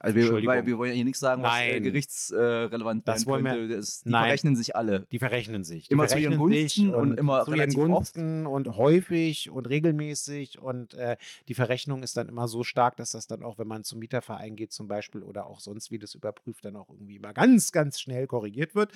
Also 0.00 0.16
wir, 0.16 0.46
weil 0.46 0.66
wir 0.66 0.76
wollen 0.76 0.90
ja 0.90 0.96
hier 0.96 1.04
nichts 1.04 1.20
sagen, 1.20 1.42
was 1.42 1.58
äh, 1.58 1.72
Nein. 1.72 1.82
gerichtsrelevant 1.82 3.08
Das 3.08 3.26
werden 3.26 3.44
wollen 3.44 3.68
wir-. 3.68 3.76
Das, 3.76 4.02
die 4.02 4.10
Nein. 4.10 4.24
verrechnen 4.24 4.56
sich 4.56 4.76
alle. 4.76 5.06
Die 5.10 5.18
verrechnen 5.18 5.64
sich. 5.64 5.88
Die 5.88 5.94
Immer 5.94 6.08
zu 6.08 6.18
ihren 6.18 6.34
verrechnen 6.34 6.92
Gunsten 6.92 6.94
und 6.94 7.18
immer 7.18 7.44
zu 7.44 7.50
ihren 7.52 7.60
relativ 7.60 7.78
oft. 7.78 7.88
Gunsten 7.88 8.46
und 8.46 8.76
häufig 8.76 9.50
und 9.50 9.68
regelmäßig. 9.68 10.58
Und 10.58 10.94
äh, 10.94 11.16
die 11.48 11.54
Verrechnung 11.54 12.02
ist 12.02 12.16
dann 12.16 12.28
immer 12.28 12.48
so 12.48 12.64
stark, 12.64 12.96
dass 12.96 13.12
das 13.12 13.26
dann 13.26 13.42
auch, 13.42 13.58
wenn 13.58 13.68
man 13.68 13.84
zum 13.84 13.98
Mieterverein 13.98 14.56
geht 14.56 14.72
zum 14.72 14.88
Beispiel 14.88 15.22
oder 15.22 15.46
auch 15.46 15.60
sonst 15.60 15.90
wie 15.90 15.98
das 15.98 16.14
überprüft, 16.14 16.64
dann 16.64 16.76
auch 16.76 16.90
irgendwie 16.90 17.16
immer 17.16 17.32
ganz, 17.32 17.72
ganz 17.72 17.98
schnell 17.98 18.26
korrigiert 18.26 18.74
wird. 18.74 18.92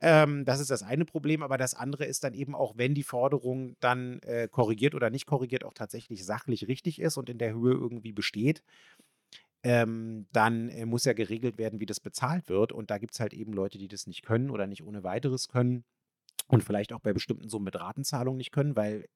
Ähm, 0.00 0.44
das 0.44 0.60
ist 0.60 0.70
das 0.70 0.82
eine 0.82 1.06
Problem, 1.06 1.42
aber 1.42 1.56
das 1.56 1.72
andere 1.72 2.04
ist 2.04 2.22
dann 2.22 2.34
eben 2.34 2.54
auch, 2.54 2.74
wenn 2.76 2.94
die 2.94 3.02
Forderung 3.02 3.76
dann 3.80 4.20
äh, 4.20 4.46
korrigiert 4.50 4.94
oder 4.94 5.08
nicht 5.08 5.26
korrigiert 5.26 5.64
auch 5.64 5.72
tatsächlich 5.72 6.24
sachlich 6.24 6.68
richtig 6.68 7.00
ist 7.00 7.16
und 7.16 7.30
in 7.30 7.38
der 7.38 7.54
Höhe 7.54 7.72
irgendwie 7.72 8.12
besteht, 8.12 8.62
ähm, 9.66 10.28
dann 10.30 10.68
äh, 10.68 10.86
muss 10.86 11.04
ja 11.04 11.12
geregelt 11.12 11.58
werden, 11.58 11.80
wie 11.80 11.86
das 11.86 11.98
bezahlt 11.98 12.48
wird. 12.48 12.70
Und 12.70 12.88
da 12.88 12.98
gibt 12.98 13.14
es 13.14 13.20
halt 13.20 13.34
eben 13.34 13.52
Leute, 13.52 13.78
die 13.78 13.88
das 13.88 14.06
nicht 14.06 14.22
können 14.22 14.50
oder 14.50 14.68
nicht 14.68 14.84
ohne 14.84 15.02
weiteres 15.02 15.48
können 15.48 15.84
und 16.46 16.62
vielleicht 16.62 16.92
auch 16.92 17.00
bei 17.00 17.12
bestimmten 17.12 17.48
Summen 17.48 17.64
mit 17.64 17.74
Ratenzahlung 17.74 18.36
nicht 18.36 18.52
können, 18.52 18.76
weil 18.76 19.08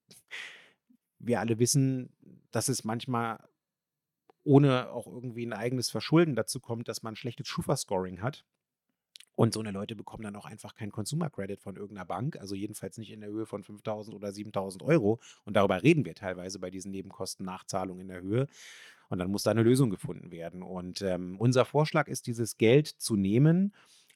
wir 1.21 1.39
alle 1.39 1.61
wissen, 1.61 2.13
dass 2.51 2.69
es 2.69 2.83
manchmal 2.83 3.39
ohne 4.43 4.91
auch 4.91 5.07
irgendwie 5.07 5.47
ein 5.47 5.53
eigenes 5.53 5.89
Verschulden 5.89 6.35
dazu 6.35 6.59
kommt, 6.59 6.89
dass 6.89 7.05
man 7.05 7.13
ein 7.13 7.17
schlechtes 7.17 7.47
Schufa-Scoring 7.47 8.21
hat. 8.21 8.45
Und 9.41 9.55
so 9.55 9.61
eine 9.61 9.71
Leute 9.71 9.97
bekommen 9.97 10.23
dann 10.23 10.37
auch 10.37 10.45
einfach 10.45 10.75
keinen 10.75 10.93
Consumer 10.93 11.31
Credit 11.31 11.63
von 11.63 11.75
irgendeiner 11.75 12.05
Bank, 12.05 12.37
also 12.39 12.55
jedenfalls 12.55 12.99
nicht 12.99 13.11
in 13.11 13.23
der 13.23 13.31
Höhe 13.31 13.47
von 13.47 13.65
5.000 13.65 14.13
oder 14.13 14.29
7.000 14.29 14.83
Euro. 14.83 15.19
Und 15.47 15.57
darüber 15.57 15.83
reden 15.83 16.05
wir 16.05 16.15
teilweise 16.15 16.59
bei 16.59 16.69
diesen 16.69 16.91
Nebenkosten-Nachzahlungen 16.91 18.03
in 18.03 18.09
der 18.09 18.21
Höhe. 18.21 18.49
Und 19.09 19.19
dann 19.19 19.31
muss 19.31 19.45
da 19.45 19.53
eine 19.53 19.63
Lösung 19.63 19.89
gefunden 19.89 20.31
werden. 20.31 20.63
Und 20.63 21.01
ähm, 21.01 21.37
unser 21.39 21.65
Vorschlag 21.65 22.07
ist, 22.09 22.27
dieses 22.27 22.59
Geld 22.59 22.89
zu 22.89 23.17
nehmen 23.17 23.73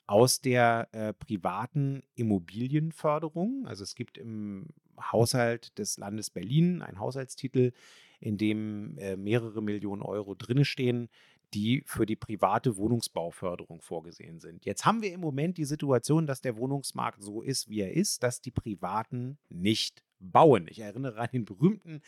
aus 0.06 0.42
der 0.42 0.88
äh, 0.92 1.14
privaten 1.14 2.02
Immobilienförderung. 2.16 3.66
Also 3.66 3.82
es 3.82 3.94
gibt 3.94 4.18
im 4.18 4.66
Haushalt 5.00 5.78
des 5.78 5.96
Landes 5.96 6.28
Berlin 6.28 6.82
einen 6.82 6.98
Haushaltstitel, 6.98 7.72
in 8.20 8.36
dem 8.36 8.98
äh, 8.98 9.16
mehrere 9.16 9.62
Millionen 9.62 10.02
Euro 10.02 10.34
drinne 10.34 10.66
stehen, 10.66 11.08
die 11.54 11.82
für 11.86 12.06
die 12.06 12.16
private 12.16 12.76
Wohnungsbauförderung 12.76 13.80
vorgesehen 13.80 14.40
sind. 14.40 14.64
Jetzt 14.64 14.84
haben 14.84 15.02
wir 15.02 15.12
im 15.12 15.20
Moment 15.20 15.56
die 15.56 15.64
Situation, 15.64 16.26
dass 16.26 16.40
der 16.40 16.56
Wohnungsmarkt 16.56 17.22
so 17.22 17.42
ist, 17.42 17.68
wie 17.68 17.80
er 17.80 17.92
ist, 17.92 18.22
dass 18.22 18.40
die 18.40 18.50
Privaten 18.50 19.38
nicht 19.48 20.02
bauen. 20.18 20.66
Ich 20.68 20.80
erinnere 20.80 21.20
an 21.20 21.28
den 21.32 21.44
berühmten 21.44 22.02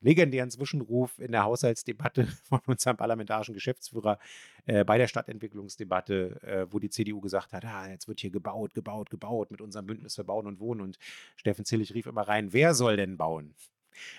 legendären 0.00 0.50
Zwischenruf 0.50 1.18
in 1.18 1.32
der 1.32 1.44
Haushaltsdebatte 1.44 2.26
von 2.44 2.60
unserem 2.66 2.96
parlamentarischen 2.96 3.54
Geschäftsführer 3.54 4.18
äh, 4.66 4.84
bei 4.84 4.98
der 4.98 5.08
Stadtentwicklungsdebatte, 5.08 6.42
äh, 6.42 6.66
wo 6.70 6.78
die 6.78 6.90
CDU 6.90 7.20
gesagt 7.20 7.52
hat, 7.52 7.64
ah, 7.64 7.88
jetzt 7.88 8.08
wird 8.08 8.20
hier 8.20 8.30
gebaut, 8.30 8.74
gebaut, 8.74 9.10
gebaut 9.10 9.50
mit 9.50 9.60
unserem 9.60 9.86
Bündnis 9.86 10.14
für 10.14 10.24
Bauen 10.24 10.46
und 10.46 10.60
Wohnen. 10.60 10.80
Und 10.80 10.98
Steffen 11.36 11.64
Zillig 11.64 11.94
rief 11.94 12.06
immer 12.06 12.22
rein, 12.22 12.52
wer 12.52 12.74
soll 12.74 12.96
denn 12.96 13.16
bauen? 13.16 13.54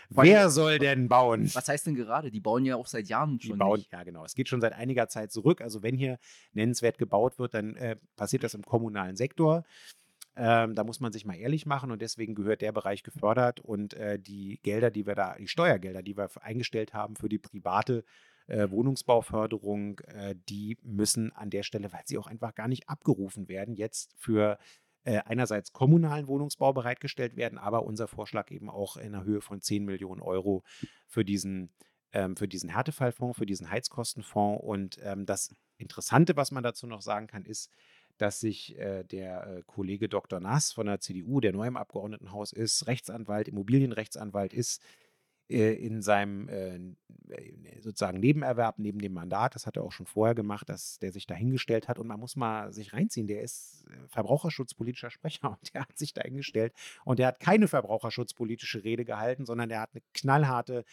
Wer 0.09 0.49
soll 0.49 0.79
denn 0.79 1.07
bauen? 1.07 1.49
Was 1.53 1.67
heißt 1.67 1.87
denn 1.87 1.95
gerade? 1.95 2.31
Die 2.31 2.39
bauen 2.39 2.65
ja 2.65 2.75
auch 2.75 2.87
seit 2.87 3.07
Jahren 3.07 3.37
Die 3.37 3.47
schon. 3.47 3.57
bauen, 3.57 3.79
nicht. 3.79 3.91
ja 3.91 4.03
genau. 4.03 4.25
Es 4.25 4.35
geht 4.35 4.49
schon 4.49 4.61
seit 4.61 4.73
einiger 4.73 5.07
Zeit 5.07 5.31
zurück. 5.31 5.61
Also 5.61 5.83
wenn 5.83 5.95
hier 5.95 6.19
nennenswert 6.53 6.97
gebaut 6.97 7.39
wird, 7.39 7.53
dann 7.53 7.75
äh, 7.75 7.95
passiert 8.15 8.43
das 8.43 8.53
im 8.53 8.63
kommunalen 8.63 9.15
Sektor. 9.15 9.63
Ähm, 10.35 10.75
da 10.75 10.83
muss 10.83 10.99
man 10.99 11.11
sich 11.11 11.25
mal 11.25 11.35
ehrlich 11.35 11.65
machen 11.65 11.91
und 11.91 12.01
deswegen 12.01 12.35
gehört 12.35 12.61
der 12.61 12.71
Bereich 12.71 13.03
gefördert 13.03 13.59
und 13.59 13.93
äh, 13.95 14.17
die 14.17 14.59
Gelder, 14.63 14.89
die 14.89 15.05
wir 15.05 15.13
da, 15.15 15.35
die 15.35 15.47
Steuergelder, 15.47 16.01
die 16.03 16.15
wir 16.17 16.29
eingestellt 16.41 16.93
haben 16.93 17.17
für 17.17 17.27
die 17.27 17.37
private 17.37 18.05
äh, 18.47 18.69
Wohnungsbauförderung, 18.69 19.99
äh, 20.07 20.35
die 20.49 20.77
müssen 20.83 21.31
an 21.33 21.49
der 21.49 21.63
Stelle, 21.63 21.91
weil 21.91 22.01
sie 22.05 22.17
auch 22.17 22.27
einfach 22.27 22.55
gar 22.55 22.67
nicht 22.69 22.87
abgerufen 22.87 23.49
werden, 23.49 23.75
jetzt 23.75 24.13
für 24.15 24.53
äh, 24.53 24.57
einerseits 25.03 25.73
kommunalen 25.73 26.27
Wohnungsbau 26.27 26.73
bereitgestellt 26.73 27.35
werden, 27.35 27.57
aber 27.57 27.83
unser 27.83 28.07
Vorschlag 28.07 28.51
eben 28.51 28.69
auch 28.69 28.97
in 28.97 29.13
der 29.13 29.23
Höhe 29.23 29.41
von 29.41 29.59
10 29.59 29.83
Millionen 29.83 30.21
Euro 30.21 30.63
für 31.07 31.25
diesen 31.25 31.71
ähm, 32.13 32.35
für 32.35 32.47
diesen 32.47 32.69
Härtefallfonds, 32.69 33.37
für 33.37 33.45
diesen 33.45 33.69
Heizkostenfonds. 33.69 34.63
Und 34.63 34.99
ähm, 35.03 35.25
das 35.25 35.55
Interessante, 35.77 36.35
was 36.35 36.51
man 36.51 36.63
dazu 36.63 36.87
noch 36.87 37.01
sagen 37.01 37.27
kann, 37.27 37.45
ist, 37.45 37.71
dass 38.17 38.39
sich 38.39 38.77
äh, 38.77 39.03
der 39.03 39.47
äh, 39.47 39.63
Kollege 39.65 40.07
Dr. 40.07 40.39
Nass 40.39 40.71
von 40.73 40.85
der 40.85 40.99
CDU, 40.99 41.39
der 41.39 41.53
neu 41.53 41.67
im 41.67 41.77
Abgeordnetenhaus 41.77 42.53
ist, 42.53 42.85
Rechtsanwalt, 42.87 43.47
Immobilienrechtsanwalt 43.47 44.53
ist, 44.53 44.81
äh, 44.81 44.85
in 45.51 46.01
seinem 46.01 46.47
äh, 46.49 46.79
sozusagen 47.81 48.19
Nebenerwerb, 48.19 48.77
neben 48.77 48.99
dem 48.99 49.13
Mandat, 49.13 49.55
das 49.55 49.65
hat 49.65 49.77
er 49.77 49.83
auch 49.83 49.91
schon 49.91 50.05
vorher 50.05 50.35
gemacht, 50.35 50.69
dass 50.69 50.99
der 50.99 51.11
sich 51.11 51.27
dahingestellt 51.27 51.87
hat. 51.87 51.99
Und 51.99 52.07
man 52.07 52.19
muss 52.19 52.35
mal 52.35 52.71
sich 52.73 52.93
reinziehen, 52.93 53.27
der 53.27 53.41
ist 53.41 53.85
äh, 53.89 54.07
verbraucherschutzpolitischer 54.07 55.09
Sprecher 55.09 55.49
und 55.61 55.73
der 55.73 55.81
hat 55.81 55.97
sich 55.97 56.13
dahingestellt 56.13 56.73
und 57.05 57.19
der 57.19 57.27
hat 57.27 57.39
keine 57.39 57.67
verbraucherschutzpolitische 57.67 58.83
Rede 58.83 59.05
gehalten, 59.05 59.45
sondern 59.45 59.69
der 59.69 59.81
hat 59.81 59.91
eine 59.93 60.03
knallharte 60.13 60.85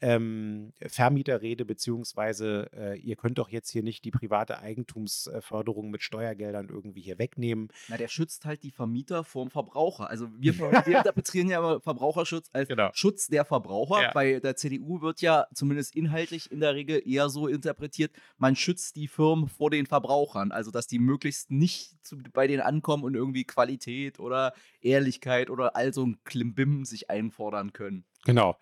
ähm, 0.00 0.72
Vermieterrede, 0.80 1.64
beziehungsweise 1.64 2.70
äh, 2.72 2.98
ihr 2.98 3.16
könnt 3.16 3.38
doch 3.38 3.48
jetzt 3.48 3.70
hier 3.70 3.82
nicht 3.82 4.04
die 4.04 4.10
private 4.10 4.58
Eigentumsförderung 4.58 5.90
mit 5.90 6.02
Steuergeldern 6.02 6.68
irgendwie 6.68 7.00
hier 7.00 7.18
wegnehmen. 7.18 7.68
Na, 7.88 7.96
der 7.96 8.08
schützt 8.08 8.44
halt 8.44 8.62
die 8.62 8.70
Vermieter 8.70 9.24
vorm 9.24 9.50
Verbraucher. 9.50 10.08
Also 10.10 10.28
wir, 10.38 10.58
wir 10.58 10.98
interpretieren 10.98 11.48
ja 11.48 11.58
immer 11.58 11.80
Verbraucherschutz 11.80 12.48
als 12.52 12.68
Genau. 12.68 12.90
Schutz 12.92 13.28
der 13.28 13.44
Verbraucher. 13.44 14.02
Ja. 14.02 14.12
Bei 14.12 14.40
der 14.40 14.56
CDU 14.56 15.00
wird 15.00 15.20
ja 15.20 15.46
zumindest 15.54 15.94
inhaltlich 15.96 16.50
in 16.50 16.60
der 16.60 16.74
Regel 16.74 17.02
eher 17.04 17.28
so 17.28 17.46
interpretiert, 17.46 18.12
man 18.36 18.56
schützt 18.56 18.96
die 18.96 19.08
Firmen 19.08 19.48
vor 19.48 19.70
den 19.70 19.86
Verbrauchern. 19.86 20.52
Also 20.52 20.70
dass 20.70 20.86
die 20.86 20.98
möglichst 20.98 21.50
nicht 21.50 21.96
zu, 22.04 22.18
bei 22.32 22.46
denen 22.46 22.62
ankommen 22.62 23.04
und 23.04 23.14
irgendwie 23.14 23.44
Qualität 23.44 24.20
oder 24.20 24.52
Ehrlichkeit 24.80 25.50
oder 25.50 25.76
all 25.76 25.92
so 25.94 26.04
ein 26.04 26.18
Klimbim 26.24 26.84
sich 26.84 27.10
einfordern 27.10 27.72
können. 27.72 28.04
Genau. 28.24 28.56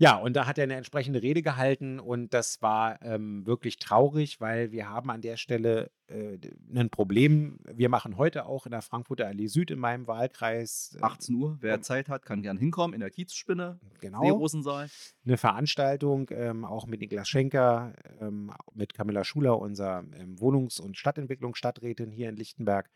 Ja, 0.00 0.16
und 0.16 0.34
da 0.34 0.46
hat 0.46 0.58
er 0.58 0.64
eine 0.64 0.76
entsprechende 0.76 1.22
Rede 1.22 1.42
gehalten 1.42 1.98
und 1.98 2.32
das 2.32 2.62
war 2.62 3.02
ähm, 3.02 3.44
wirklich 3.46 3.78
traurig, 3.78 4.40
weil 4.40 4.70
wir 4.70 4.88
haben 4.88 5.10
an 5.10 5.22
der 5.22 5.36
Stelle 5.36 5.90
äh, 6.06 6.38
ein 6.72 6.88
Problem. 6.88 7.58
Wir 7.64 7.88
machen 7.88 8.16
heute 8.16 8.46
auch 8.46 8.64
in 8.64 8.70
der 8.70 8.82
Frankfurter 8.82 9.26
Allee 9.26 9.48
Süd 9.48 9.72
in 9.72 9.80
meinem 9.80 10.06
Wahlkreis 10.06 10.96
äh, 11.00 11.02
18 11.02 11.34
Uhr, 11.34 11.58
wer 11.60 11.82
Zeit 11.82 12.08
hat, 12.08 12.24
kann 12.24 12.42
gern 12.42 12.58
hinkommen 12.58 12.94
in 12.94 13.00
der 13.00 13.10
Kiezspinne, 13.10 13.80
genau 14.00 14.22
Seerosensaal. 14.22 14.88
eine 15.26 15.36
Veranstaltung, 15.36 16.30
ähm, 16.30 16.64
auch 16.64 16.86
mit 16.86 17.00
Niklas 17.00 17.28
Schenker, 17.28 17.92
ähm, 18.20 18.52
mit 18.74 18.94
Camilla 18.94 19.24
Schuler, 19.24 19.58
unserer 19.58 20.04
ähm, 20.16 20.38
Wohnungs- 20.38 20.80
und 20.80 20.96
Stadtentwicklungsstadträtin 20.96 22.12
hier 22.12 22.28
in 22.28 22.36
Lichtenberg 22.36 22.88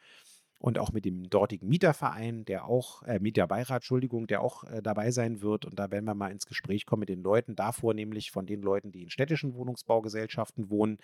und 0.62 0.78
auch 0.78 0.92
mit 0.92 1.04
dem 1.04 1.28
dortigen 1.28 1.68
Mieterverein, 1.68 2.44
der 2.44 2.66
auch, 2.66 3.02
äh, 3.02 3.18
Mieterbeirat, 3.18 3.78
Entschuldigung, 3.78 4.28
der 4.28 4.42
auch 4.42 4.62
äh, 4.62 4.80
dabei 4.80 5.10
sein 5.10 5.42
wird. 5.42 5.64
Und 5.64 5.76
da 5.76 5.90
werden 5.90 6.04
wir 6.04 6.14
mal 6.14 6.30
ins 6.30 6.46
Gespräch 6.46 6.86
kommen 6.86 7.00
mit 7.00 7.08
den 7.08 7.24
Leuten, 7.24 7.56
davor 7.56 7.94
nämlich 7.94 8.30
von 8.30 8.46
den 8.46 8.62
Leuten, 8.62 8.92
die 8.92 9.02
in 9.02 9.10
städtischen 9.10 9.54
Wohnungsbaugesellschaften 9.54 10.70
wohnen, 10.70 10.98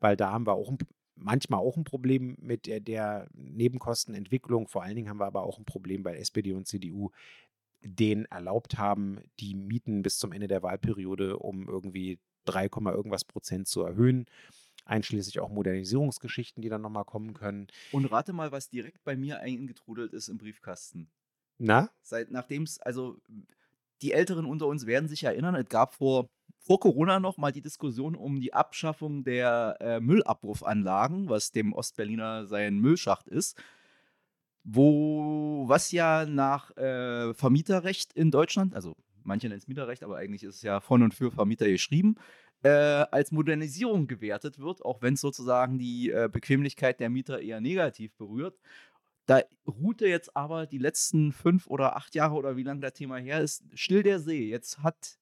weil 0.00 0.16
da 0.16 0.32
haben 0.32 0.46
wir 0.46 0.54
auch 0.54 0.70
ein, 0.70 0.78
manchmal 1.14 1.60
auch 1.60 1.76
ein 1.76 1.84
Problem 1.84 2.38
mit 2.40 2.64
der, 2.64 2.80
der 2.80 3.28
Nebenkostenentwicklung. 3.34 4.66
Vor 4.66 4.82
allen 4.82 4.96
Dingen 4.96 5.10
haben 5.10 5.20
wir 5.20 5.26
aber 5.26 5.42
auch 5.42 5.58
ein 5.58 5.66
Problem, 5.66 6.06
weil 6.06 6.16
SPD 6.16 6.54
und 6.54 6.66
CDU 6.66 7.10
denen 7.82 8.24
erlaubt 8.24 8.78
haben, 8.78 9.20
die 9.40 9.54
Mieten 9.54 10.00
bis 10.02 10.16
zum 10.16 10.32
Ende 10.32 10.48
der 10.48 10.62
Wahlperiode 10.62 11.36
um 11.36 11.68
irgendwie 11.68 12.18
3, 12.46 12.70
Komma 12.70 12.92
irgendwas 12.92 13.26
Prozent 13.26 13.68
zu 13.68 13.82
erhöhen. 13.82 14.24
Einschließlich 14.84 15.40
auch 15.40 15.48
Modernisierungsgeschichten, 15.48 16.62
die 16.62 16.68
dann 16.68 16.82
nochmal 16.82 17.04
kommen 17.04 17.34
können. 17.34 17.68
Und 17.92 18.06
rate 18.06 18.32
mal, 18.32 18.52
was 18.52 18.68
direkt 18.68 19.04
bei 19.04 19.16
mir 19.16 19.40
eingetrudelt 19.40 20.12
ist 20.12 20.28
im 20.28 20.38
Briefkasten. 20.38 21.08
Na? 21.58 21.90
Seit 22.02 22.30
nachdem 22.30 22.64
es, 22.64 22.80
also 22.80 23.18
die 24.02 24.12
Älteren 24.12 24.44
unter 24.44 24.66
uns 24.66 24.86
werden 24.86 25.08
sich 25.08 25.24
erinnern, 25.24 25.54
es 25.54 25.68
gab 25.68 25.94
vor, 25.94 26.28
vor 26.58 26.80
Corona 26.80 27.20
noch 27.20 27.38
mal 27.38 27.52
die 27.52 27.62
Diskussion 27.62 28.14
um 28.16 28.40
die 28.40 28.52
Abschaffung 28.52 29.24
der 29.24 29.76
äh, 29.80 30.00
Müllabwurfanlagen, 30.00 31.28
was 31.28 31.52
dem 31.52 31.72
Ostberliner 31.72 32.46
sein 32.46 32.78
Müllschacht 32.78 33.28
ist. 33.28 33.60
Wo, 34.64 35.64
was 35.66 35.90
ja 35.90 36.24
nach 36.24 36.76
äh, 36.76 37.34
Vermieterrecht 37.34 38.12
in 38.12 38.30
Deutschland, 38.30 38.74
also 38.74 38.96
manche 39.24 39.48
nennen 39.48 39.58
es 39.58 39.68
Mieterrecht, 39.68 40.04
aber 40.04 40.18
eigentlich 40.18 40.44
ist 40.44 40.56
es 40.56 40.62
ja 40.62 40.80
von 40.80 41.02
und 41.02 41.14
für 41.14 41.32
Vermieter 41.32 41.66
geschrieben, 41.66 42.16
äh, 42.62 42.68
als 42.68 43.32
Modernisierung 43.32 44.06
gewertet 44.06 44.58
wird, 44.58 44.84
auch 44.84 45.02
wenn 45.02 45.14
es 45.14 45.20
sozusagen 45.20 45.78
die 45.78 46.10
äh, 46.10 46.28
Bequemlichkeit 46.30 47.00
der 47.00 47.10
Mieter 47.10 47.40
eher 47.40 47.60
negativ 47.60 48.14
berührt. 48.16 48.58
Da 49.26 49.40
ruhte 49.66 50.06
jetzt 50.06 50.36
aber 50.36 50.66
die 50.66 50.78
letzten 50.78 51.32
fünf 51.32 51.66
oder 51.68 51.96
acht 51.96 52.14
Jahre 52.14 52.34
oder 52.34 52.56
wie 52.56 52.64
lange 52.64 52.80
das 52.80 52.94
Thema 52.94 53.16
her 53.16 53.40
ist, 53.40 53.64
still 53.74 54.02
der 54.02 54.18
See. 54.18 54.48
Jetzt 54.48 54.78
hat, 54.82 55.18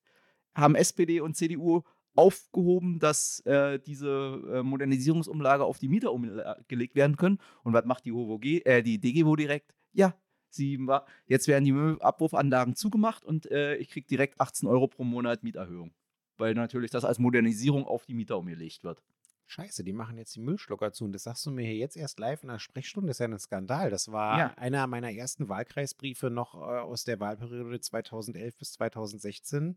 haben 0.55 0.75
SPD 0.75 1.21
und 1.21 1.37
CDU 1.37 1.83
aufgehoben, 2.15 2.99
dass 2.99 3.41
äh, 3.47 3.79
diese 3.79 4.43
äh, 4.53 4.63
Modernisierungsumlage 4.63 5.65
auf 5.65 5.79
die 5.79 5.89
Mieter 5.89 6.13
umgelegt 6.13 6.95
werden 6.95 7.17
können. 7.17 7.39
Und 7.63 7.73
was 7.73 7.85
macht 7.85 8.05
die, 8.05 8.13
HOVG, 8.13 8.65
äh, 8.65 8.83
die 8.83 8.99
DGWO 8.99 9.37
direkt? 9.37 9.75
Ja, 9.93 10.15
sie 10.49 10.79
jetzt 11.27 11.49
werden 11.49 11.65
die 11.65 11.73
Müllabwurfanlagen 11.73 12.75
zugemacht 12.75 13.25
und 13.25 13.51
äh, 13.51 13.77
ich 13.77 13.91
kriege 13.91 14.07
direkt 14.07 14.41
18 14.41 14.69
Euro 14.69 14.89
pro 14.89 15.05
Monat 15.05 15.43
Mieterhöhung. 15.43 15.93
Weil 16.41 16.55
natürlich 16.55 16.91
das 16.91 17.05
als 17.05 17.19
Modernisierung 17.19 17.85
auf 17.87 18.07
die 18.07 18.15
Mieter 18.15 18.39
umgelegt 18.39 18.83
wird. 18.85 19.03
Scheiße, 19.47 19.83
die 19.83 19.93
machen 19.93 20.17
jetzt 20.17 20.37
die 20.37 20.41
Müllschlucker 20.41 20.93
zu. 20.93 21.05
Und 21.05 21.13
das 21.13 21.25
sagst 21.25 21.45
du 21.45 21.51
mir 21.51 21.65
hier 21.67 21.75
jetzt 21.77 21.97
erst 21.97 22.21
live 22.21 22.43
in 22.45 22.49
der 22.51 22.61
Sprechstunde. 22.61 23.09
Das 23.09 23.17
ist 23.17 23.21
ja 23.21 23.27
ein 23.27 23.39
Skandal. 23.39 23.91
Das 23.91 24.13
war 24.13 24.39
Ja. 24.39 24.55
einer 24.57 24.87
meiner 24.87 25.11
ersten 25.13 25.49
Wahlkreisbriefe 25.49 26.31
noch 26.31 26.55
äh, 26.55 26.59
aus 26.59 27.03
der 27.05 27.19
Wahlperiode 27.19 27.81
2011 27.81 28.57
bis 28.57 28.73
2016. 28.75 29.77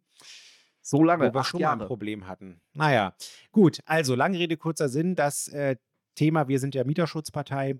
So 0.81 1.03
lange, 1.03 1.29
wo 1.29 1.33
wir 1.33 1.43
schon 1.43 1.61
mal 1.61 1.71
ein 1.71 1.79
Jahre. 1.79 1.87
Problem 1.87 2.27
hatten. 2.27 2.61
Naja, 2.73 3.15
gut. 3.51 3.79
Also, 3.85 4.13
lange 4.15 4.37
Rede, 4.37 4.57
kurzer 4.57 4.89
Sinn. 4.89 5.15
Das 5.15 5.47
äh, 5.47 5.77
Thema, 6.15 6.47
wir 6.47 6.59
sind 6.59 6.75
ja 6.75 6.83
Mieterschutzpartei 6.83 7.79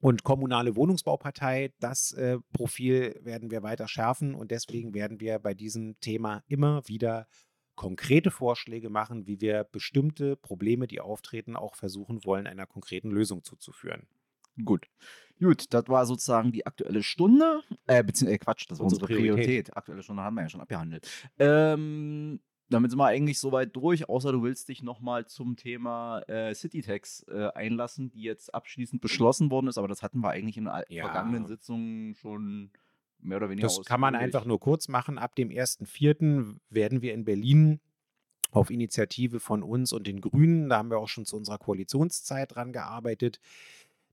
und 0.00 0.24
kommunale 0.24 0.74
Wohnungsbaupartei. 0.74 1.72
Das 1.78 2.12
äh, 2.12 2.38
Profil 2.52 3.14
werden 3.22 3.50
wir 3.52 3.62
weiter 3.62 3.86
schärfen 3.86 4.34
und 4.34 4.50
deswegen 4.50 4.94
werden 4.94 5.20
wir 5.20 5.38
bei 5.38 5.54
diesem 5.54 6.00
Thema 6.00 6.42
immer 6.48 6.88
wieder 6.88 7.28
konkrete 7.80 8.30
Vorschläge 8.30 8.90
machen, 8.90 9.26
wie 9.26 9.40
wir 9.40 9.64
bestimmte 9.64 10.36
Probleme, 10.36 10.86
die 10.86 11.00
auftreten, 11.00 11.56
auch 11.56 11.76
versuchen 11.76 12.26
wollen, 12.26 12.46
einer 12.46 12.66
konkreten 12.66 13.10
Lösung 13.10 13.42
zuzuführen. 13.42 14.06
Gut. 14.66 14.86
Gut, 15.40 15.64
das 15.72 15.88
war 15.88 16.04
sozusagen 16.04 16.52
die 16.52 16.66
aktuelle 16.66 17.02
Stunde. 17.02 17.62
Äh, 17.86 18.04
beziehungsweise, 18.04 18.34
äh, 18.34 18.38
Quatsch, 18.38 18.66
das 18.68 18.80
war 18.80 18.84
Unsere 18.84 19.04
unsere 19.06 19.18
Priorität. 19.18 19.46
Priorität. 19.46 19.76
Aktuelle 19.78 20.02
Stunde 20.02 20.22
haben 20.22 20.34
wir 20.34 20.42
ja 20.42 20.50
schon 20.50 20.60
abgehandelt. 20.60 21.08
Ähm, 21.38 22.40
damit 22.68 22.90
sind 22.90 22.98
wir 22.98 23.06
eigentlich 23.06 23.38
soweit 23.38 23.74
durch, 23.74 24.10
außer 24.10 24.30
du 24.30 24.42
willst 24.42 24.68
dich 24.68 24.82
nochmal 24.82 25.24
zum 25.24 25.56
Thema 25.56 26.20
äh, 26.28 26.54
Citytax 26.54 27.24
äh, 27.28 27.48
einlassen, 27.54 28.10
die 28.10 28.20
jetzt 28.20 28.54
abschließend 28.54 29.00
beschlossen 29.00 29.50
worden 29.50 29.68
ist, 29.68 29.78
aber 29.78 29.88
das 29.88 30.02
hatten 30.02 30.20
wir 30.20 30.28
eigentlich 30.28 30.58
in 30.58 30.68
Ja. 30.90 31.04
vergangenen 31.06 31.46
Sitzungen 31.46 32.14
schon 32.14 32.72
mehr 33.22 33.38
oder 33.38 33.50
weniger 33.50 33.68
Das 33.68 33.84
kann 33.84 34.00
man 34.00 34.14
einfach 34.14 34.44
nur 34.44 34.60
kurz 34.60 34.88
machen. 34.88 35.18
Ab 35.18 35.34
dem 35.34 35.48
1.4. 35.48 36.56
werden 36.70 37.02
wir 37.02 37.14
in 37.14 37.24
Berlin 37.24 37.80
auf 38.50 38.70
Initiative 38.70 39.40
von 39.40 39.62
uns 39.62 39.92
und 39.92 40.06
den 40.06 40.20
Grünen, 40.20 40.68
da 40.68 40.78
haben 40.78 40.90
wir 40.90 40.98
auch 40.98 41.08
schon 41.08 41.24
zu 41.24 41.36
unserer 41.36 41.58
Koalitionszeit 41.58 42.54
dran 42.54 42.72
gearbeitet, 42.72 43.38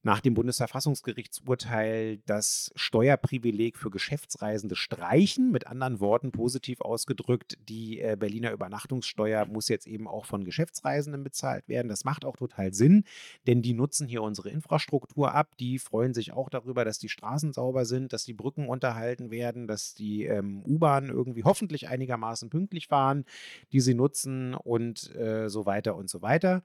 nach 0.07 0.21
dem 0.21 0.35
Bundesverfassungsgerichtsurteil 0.35 2.19
das 2.25 2.71
Steuerprivileg 2.77 3.77
für 3.77 3.91
Geschäftsreisende 3.91 4.77
streichen. 4.77 5.51
Mit 5.51 5.67
anderen 5.67 5.99
Worten 5.99 6.31
positiv 6.31 6.79
ausgedrückt, 6.79 7.57
die 7.67 7.99
äh, 7.99 8.15
Berliner 8.17 8.53
Übernachtungssteuer 8.53 9.45
muss 9.47 9.67
jetzt 9.67 9.85
eben 9.85 10.07
auch 10.07 10.25
von 10.25 10.45
Geschäftsreisenden 10.45 11.25
bezahlt 11.25 11.67
werden. 11.67 11.89
Das 11.89 12.05
macht 12.05 12.23
auch 12.23 12.37
total 12.37 12.73
Sinn, 12.73 13.03
denn 13.47 13.61
die 13.61 13.73
nutzen 13.73 14.07
hier 14.07 14.23
unsere 14.23 14.49
Infrastruktur 14.49 15.35
ab. 15.35 15.57
Die 15.59 15.77
freuen 15.77 16.13
sich 16.13 16.31
auch 16.31 16.49
darüber, 16.49 16.85
dass 16.85 16.99
die 16.99 17.09
Straßen 17.09 17.51
sauber 17.51 17.83
sind, 17.83 18.13
dass 18.13 18.23
die 18.23 18.33
Brücken 18.33 18.69
unterhalten 18.69 19.29
werden, 19.29 19.67
dass 19.67 19.93
die 19.93 20.23
ähm, 20.23 20.63
U-Bahnen 20.65 21.09
irgendwie 21.09 21.43
hoffentlich 21.43 21.89
einigermaßen 21.89 22.49
pünktlich 22.49 22.87
fahren, 22.87 23.25
die 23.73 23.81
sie 23.81 23.93
nutzen 23.93 24.53
und 24.53 25.13
äh, 25.17 25.49
so 25.49 25.65
weiter 25.65 25.97
und 25.97 26.09
so 26.09 26.21
weiter. 26.21 26.63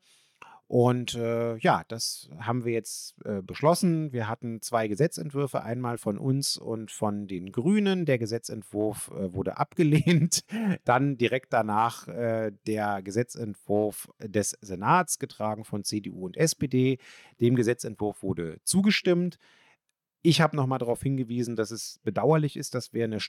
Und 0.72 1.14
äh, 1.16 1.58
ja, 1.58 1.84
das 1.88 2.30
haben 2.38 2.64
wir 2.64 2.72
jetzt 2.72 3.22
äh, 3.26 3.42
beschlossen. 3.42 4.10
Wir 4.10 4.26
hatten 4.26 4.62
zwei 4.62 4.88
Gesetzentwürfe, 4.88 5.62
einmal 5.62 5.98
von 5.98 6.16
uns 6.16 6.56
und 6.56 6.90
von 6.90 7.26
den 7.26 7.52
Grünen. 7.52 8.06
Der 8.06 8.16
Gesetzentwurf 8.16 9.10
äh, 9.10 9.34
wurde 9.34 9.58
abgelehnt. 9.58 10.46
Dann 10.86 11.18
direkt 11.18 11.52
danach 11.52 12.08
äh, 12.08 12.52
der 12.66 13.02
Gesetzentwurf 13.02 14.08
des 14.18 14.56
Senats, 14.62 15.18
getragen 15.18 15.66
von 15.66 15.84
CDU 15.84 16.24
und 16.24 16.38
SPD. 16.38 16.96
Dem 17.38 17.54
Gesetzentwurf 17.54 18.22
wurde 18.22 18.58
zugestimmt. 18.64 19.36
Ich 20.22 20.40
habe 20.40 20.56
nochmal 20.56 20.78
darauf 20.78 21.02
hingewiesen, 21.02 21.54
dass 21.54 21.70
es 21.70 22.00
bedauerlich 22.02 22.56
ist, 22.56 22.74
dass 22.74 22.94
wir 22.94 23.04
eine 23.04 23.20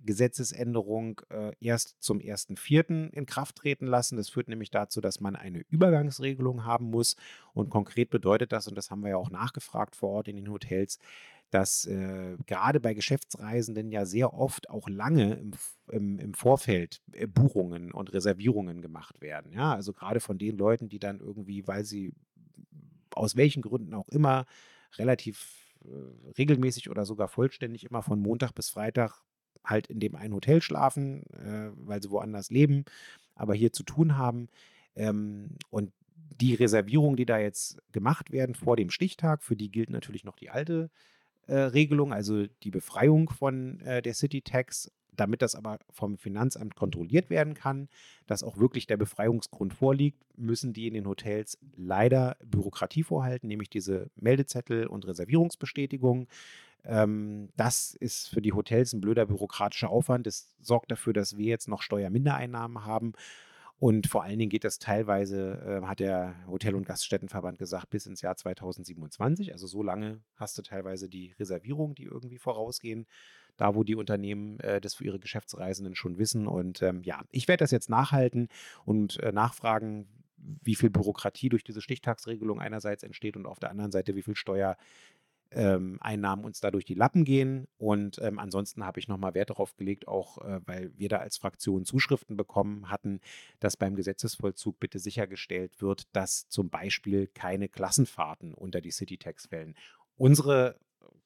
Steuergesetzesänderung 0.00 1.20
äh, 1.30 1.52
erst 1.60 1.96
zum 2.00 2.18
1.4. 2.18 3.10
in 3.10 3.26
Kraft 3.26 3.56
treten 3.56 3.86
lassen. 3.86 4.16
Das 4.16 4.28
führt 4.28 4.48
nämlich 4.48 4.70
dazu, 4.70 5.00
dass 5.00 5.20
man 5.20 5.36
eine 5.36 5.60
Übergangsregelung 5.68 6.64
haben 6.64 6.90
muss. 6.90 7.16
Und 7.52 7.70
konkret 7.70 8.10
bedeutet 8.10 8.52
das, 8.52 8.68
und 8.68 8.76
das 8.76 8.90
haben 8.90 9.02
wir 9.02 9.10
ja 9.10 9.16
auch 9.16 9.30
nachgefragt 9.30 9.96
vor 9.96 10.10
Ort 10.10 10.28
in 10.28 10.36
den 10.36 10.50
Hotels, 10.50 10.98
dass 11.50 11.84
äh, 11.86 12.36
gerade 12.46 12.80
bei 12.80 12.94
Geschäftsreisenden 12.94 13.90
ja 13.90 14.06
sehr 14.06 14.32
oft 14.34 14.70
auch 14.70 14.88
lange 14.88 15.34
im, 15.34 15.52
im, 15.88 16.18
im 16.18 16.34
Vorfeld 16.34 17.00
äh, 17.12 17.26
Buchungen 17.26 17.92
und 17.92 18.12
Reservierungen 18.12 18.82
gemacht 18.82 19.20
werden. 19.20 19.52
Ja, 19.52 19.74
also 19.74 19.92
gerade 19.92 20.20
von 20.20 20.38
den 20.38 20.56
Leuten, 20.56 20.88
die 20.88 21.00
dann 21.00 21.18
irgendwie, 21.18 21.66
weil 21.66 21.84
sie 21.84 22.12
aus 23.12 23.34
welchen 23.34 23.62
Gründen 23.62 23.94
auch 23.94 24.08
immer 24.08 24.46
relativ 24.96 25.74
äh, 25.84 26.32
regelmäßig 26.38 26.88
oder 26.88 27.04
sogar 27.04 27.26
vollständig 27.26 27.84
immer 27.84 28.02
von 28.02 28.20
Montag 28.20 28.54
bis 28.54 28.70
Freitag 28.70 29.24
halt 29.64 29.88
in 29.88 30.00
dem 30.00 30.14
einen 30.14 30.34
Hotel 30.34 30.62
schlafen, 30.62 31.22
äh, 31.32 31.70
weil 31.74 32.02
sie 32.02 32.10
woanders 32.10 32.50
leben, 32.50 32.84
aber 33.34 33.54
hier 33.54 33.72
zu 33.72 33.82
tun 33.82 34.16
haben. 34.16 34.48
Ähm, 34.96 35.56
und 35.70 35.92
die 36.40 36.54
Reservierungen, 36.54 37.16
die 37.16 37.26
da 37.26 37.38
jetzt 37.38 37.78
gemacht 37.92 38.32
werden 38.32 38.54
vor 38.54 38.76
dem 38.76 38.90
Stichtag, 38.90 39.42
für 39.42 39.56
die 39.56 39.70
gilt 39.70 39.90
natürlich 39.90 40.24
noch 40.24 40.36
die 40.36 40.50
alte 40.50 40.90
äh, 41.46 41.54
Regelung, 41.54 42.12
also 42.12 42.46
die 42.62 42.70
Befreiung 42.70 43.28
von 43.28 43.80
äh, 43.80 44.02
der 44.02 44.14
City 44.14 44.42
Tax. 44.42 44.90
Damit 45.16 45.42
das 45.42 45.54
aber 45.54 45.80
vom 45.90 46.16
Finanzamt 46.16 46.76
kontrolliert 46.76 47.28
werden 47.28 47.52
kann, 47.52 47.88
dass 48.26 48.42
auch 48.42 48.56
wirklich 48.56 48.86
der 48.86 48.96
Befreiungsgrund 48.96 49.74
vorliegt, 49.74 50.22
müssen 50.36 50.72
die 50.72 50.86
in 50.86 50.94
den 50.94 51.06
Hotels 51.06 51.58
leider 51.76 52.36
Bürokratie 52.42 53.02
vorhalten, 53.02 53.48
nämlich 53.48 53.68
diese 53.68 54.08
Meldezettel 54.14 54.86
und 54.86 55.06
Reservierungsbestätigung. 55.06 56.26
Ähm, 56.84 57.50
das 57.56 57.94
ist 57.94 58.28
für 58.28 58.42
die 58.42 58.52
Hotels 58.52 58.92
ein 58.92 59.00
blöder 59.00 59.26
bürokratischer 59.26 59.90
Aufwand. 59.90 60.26
Das 60.26 60.54
sorgt 60.60 60.90
dafür, 60.90 61.12
dass 61.12 61.36
wir 61.36 61.46
jetzt 61.46 61.68
noch 61.68 61.82
Steuermindereinnahmen 61.82 62.84
haben. 62.84 63.12
Und 63.80 64.08
vor 64.08 64.22
allen 64.22 64.38
Dingen 64.38 64.50
geht 64.50 64.64
das 64.64 64.78
teilweise, 64.78 65.80
äh, 65.82 65.86
hat 65.86 66.00
der 66.00 66.34
Hotel- 66.46 66.74
und 66.74 66.84
Gaststättenverband 66.84 67.58
gesagt, 67.58 67.88
bis 67.88 68.04
ins 68.04 68.20
Jahr 68.20 68.36
2027. 68.36 69.52
Also 69.52 69.66
so 69.66 69.82
lange 69.82 70.20
hast 70.36 70.58
du 70.58 70.62
teilweise 70.62 71.08
die 71.08 71.32
Reservierungen, 71.38 71.94
die 71.94 72.04
irgendwie 72.04 72.36
vorausgehen, 72.36 73.06
da 73.56 73.74
wo 73.74 73.82
die 73.82 73.94
Unternehmen 73.94 74.60
äh, 74.60 74.82
das 74.82 74.94
für 74.94 75.04
ihre 75.04 75.18
Geschäftsreisenden 75.18 75.94
schon 75.94 76.18
wissen. 76.18 76.46
Und 76.46 76.82
ähm, 76.82 77.02
ja, 77.04 77.22
ich 77.30 77.48
werde 77.48 77.62
das 77.62 77.70
jetzt 77.70 77.88
nachhalten 77.88 78.48
und 78.84 79.18
äh, 79.20 79.32
nachfragen, 79.32 80.06
wie 80.36 80.74
viel 80.74 80.90
Bürokratie 80.90 81.48
durch 81.48 81.64
diese 81.64 81.80
Stichtagsregelung 81.80 82.60
einerseits 82.60 83.02
entsteht 83.02 83.36
und 83.36 83.46
auf 83.46 83.60
der 83.60 83.70
anderen 83.70 83.92
Seite, 83.92 84.14
wie 84.14 84.22
viel 84.22 84.36
Steuer 84.36 84.76
ähm, 85.52 85.98
Einnahmen 86.00 86.44
uns 86.44 86.60
da 86.60 86.70
durch 86.70 86.84
die 86.84 86.94
Lappen 86.94 87.24
gehen. 87.24 87.66
Und 87.78 88.18
ähm, 88.22 88.38
ansonsten 88.38 88.84
habe 88.84 89.00
ich 89.00 89.08
nochmal 89.08 89.34
Wert 89.34 89.50
darauf 89.50 89.76
gelegt, 89.76 90.08
auch 90.08 90.38
äh, 90.38 90.60
weil 90.66 90.92
wir 90.96 91.08
da 91.08 91.18
als 91.18 91.36
Fraktion 91.36 91.84
Zuschriften 91.84 92.36
bekommen 92.36 92.90
hatten, 92.90 93.20
dass 93.58 93.76
beim 93.76 93.94
Gesetzesvollzug 93.96 94.78
bitte 94.78 94.98
sichergestellt 94.98 95.80
wird, 95.80 96.04
dass 96.14 96.48
zum 96.48 96.70
Beispiel 96.70 97.26
keine 97.26 97.68
Klassenfahrten 97.68 98.54
unter 98.54 98.80
die 98.80 98.92
City-Tax 98.92 99.46
fällen. 99.46 99.74
Unsere 100.16 100.76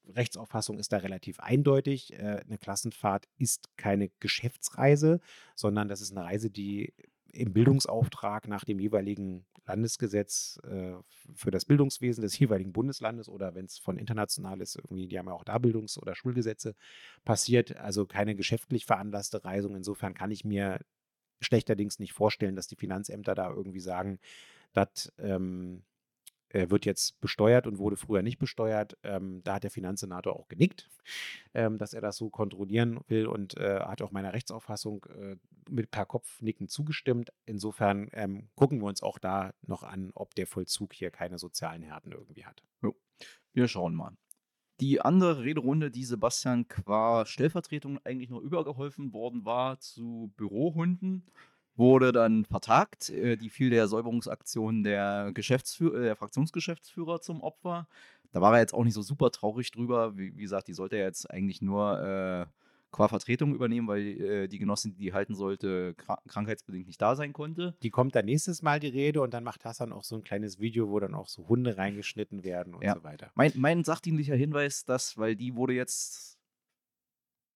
Rechtsauffassung 0.09 0.79
ist 0.79 0.93
da 0.93 0.99
relativ 0.99 1.41
eindeutig. 1.41 2.13
Äh, 2.13 2.43
eine 2.47 2.59
Klassenfahrt 2.59 3.27
ist 3.39 3.77
keine 3.77 4.11
Geschäftsreise, 4.21 5.21
sondern 5.55 5.89
das 5.89 6.01
ist 6.01 6.17
eine 6.17 6.25
Reise, 6.25 6.51
die 6.51 6.93
im 7.35 7.53
Bildungsauftrag 7.53 8.49
nach 8.49 8.65
dem 8.65 8.79
jeweiligen 8.79 9.45
Landesgesetz 9.67 10.59
äh, 10.65 10.93
für 11.35 11.51
das 11.51 11.65
Bildungswesen 11.65 12.23
des 12.23 12.39
jeweiligen 12.39 12.73
Bundeslandes 12.73 13.29
oder 13.29 13.55
wenn 13.55 13.65
es 13.65 13.79
von 13.79 13.97
international 13.97 14.61
ist, 14.61 14.77
irgendwie, 14.77 15.09
die 15.09 15.19
haben 15.19 15.29
ja 15.29 15.33
auch 15.33 15.45
da 15.45 15.59
Bildungs- 15.59 15.99
oder 15.99 16.15
Schulgesetze 16.15 16.75
passiert, 17.25 17.77
also 17.77 18.07
keine 18.07 18.35
geschäftlich 18.35 18.85
veranlasste 18.85 19.45
Reisung. 19.45 19.75
Insofern 19.75 20.15
kann 20.15 20.31
ich 20.31 20.45
mir 20.45 20.81
schlechterdings 21.41 21.99
nicht 21.99 22.13
vorstellen, 22.13 22.57
dass 22.57 22.67
die 22.67 22.77
Finanzämter 22.77 23.35
da 23.35 23.51
irgendwie 23.51 23.81
sagen, 23.81 24.19
das 24.73 25.13
ähm, 25.19 25.83
äh, 26.55 26.71
wird 26.71 26.87
jetzt 26.87 27.21
besteuert 27.21 27.67
und 27.67 27.79
wurde 27.79 27.97
früher 27.97 28.23
nicht 28.23 28.39
besteuert. 28.39 28.97
Ähm, 29.03 29.43
da 29.43 29.55
hat 29.55 29.65
der 29.65 29.73
Finanzsenator 29.73 30.37
auch 30.37 30.47
genickt, 30.47 30.89
ähm, 31.53 31.79
dass 31.79 31.95
er 31.95 32.01
das 32.01 32.17
so 32.17 32.31
kontrollieren 32.31 33.01
will 33.09 33.27
und 33.27 33.57
äh, 33.57 33.81
hat 33.81 34.03
auch 34.03 34.13
meiner 34.13 34.33
Rechtsauffassung 34.33 35.05
äh, 35.07 35.37
mit 35.69 35.91
per 35.91 36.07
Kopfnicken 36.07 36.69
zugestimmt. 36.69 37.33
Insofern 37.45 38.09
ähm, 38.13 38.49
gucken 38.55 38.81
wir 38.81 38.87
uns 38.87 39.03
auch 39.03 39.19
da 39.19 39.53
noch 39.67 39.83
an, 39.83 40.13
ob 40.15 40.37
der 40.37 40.47
Vollzug 40.47 40.93
hier 40.93 41.11
keine 41.11 41.39
sozialen 41.39 41.83
Härten 41.83 42.13
irgendwie 42.13 42.45
hat. 42.45 42.63
Wir 43.53 43.67
schauen 43.67 43.95
mal. 43.95 44.17
Die 44.81 45.01
andere 45.01 45.43
Rederunde, 45.43 45.91
die 45.91 46.05
Sebastian 46.05 46.69
qua 46.69 47.27
Stellvertretung 47.27 47.99
eigentlich 48.05 48.31
nur 48.31 48.43
übergeholfen 48.43 49.13
worden 49.13 49.45
war 49.45 49.81
zu 49.81 50.33
Bürohunden, 50.37 51.27
wurde 51.77 52.13
dann 52.13 52.45
vertagt. 52.45 53.11
Äh, 53.11 53.37
Die 53.37 53.51
fiel 53.51 53.71
der 53.71 53.89
Säuberungsaktion 53.89 54.83
der, 54.83 55.31
Geschäftsführer, 55.35 56.01
der 56.01 56.17
Fraktionsgeschäftsführer 56.17 57.21
zum 57.21 57.41
Opfer. 57.41 57.87
Da 58.33 58.41
war 58.41 58.55
er 58.55 58.61
jetzt 58.61 58.75
auch 58.75 58.85
nicht 58.85 58.95
so 58.95 59.03
super 59.03 59.31
traurig 59.31 59.71
drüber. 59.71 60.17
Wie, 60.17 60.37
wie 60.37 60.43
gesagt, 60.43 60.69
die 60.69 60.75
sollte 60.75 60.97
er 60.97 61.05
jetzt 61.07 61.31
eigentlich 61.31 61.63
nur 61.63 62.01
äh, 62.01 62.47
qua 62.91 63.09
Vertretung 63.09 63.55
übernehmen, 63.55 63.89
weil 63.89 64.03
äh, 64.21 64.49
die 64.49 64.59
Genossin, 64.59 64.93
die 64.93 64.99
die 65.07 65.13
halten 65.13 65.35
sollte, 65.35 65.95
kra 65.95 66.21
krankheitsbedingt 66.29 66.87
nicht 66.87 67.03
da 67.03 67.17
sein 67.17 67.33
konnte. 67.33 67.75
Die 67.83 67.91
kommt 67.91 68.15
dann 68.15 68.25
nächstes 68.27 68.63
Mal 68.63 68.79
die 68.81 68.89
Rede 68.89 69.21
und 69.21 69.35
dann 69.35 69.43
macht 69.45 69.65
Hassan 69.65 69.93
auch 69.93 70.05
so 70.05 70.15
ein 70.17 70.23
kleines 70.25 70.61
Video, 70.61 70.89
wo 70.91 71.01
dann 71.01 71.15
auch 71.15 71.29
so 71.29 71.49
Hunde 71.49 71.77
reingeschnitten 71.77 72.45
werden 72.45 72.75
und 72.75 72.83
Ja. 72.85 72.95
so 72.95 73.03
weiter. 73.05 73.31
Mein, 73.35 73.53
mein 73.57 73.83
sachdienlicher 73.85 74.37
Hinweis, 74.37 74.85
dass, 74.85 75.17
weil 75.19 75.35
die 75.37 75.55
wurde 75.57 75.73
jetzt. 75.75 76.34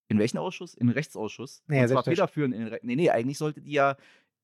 In 0.09 0.19
welchen 0.19 0.39
Ausschuss? 0.39 0.75
In 0.75 0.87
den 0.87 0.95
Rechtsausschuss. 0.95 1.63
Naja, 1.67 1.83
und 1.83 1.89
zwar 1.89 2.05
federführend 2.05 2.55
in 2.55 2.61
den 2.61 2.69
Re 2.69 2.81
Nee, 2.83 2.97
nee, 2.97 3.11
eigentlich 3.11 3.39
sollte 3.39 3.61
die 3.61 3.73
ja 3.73 3.97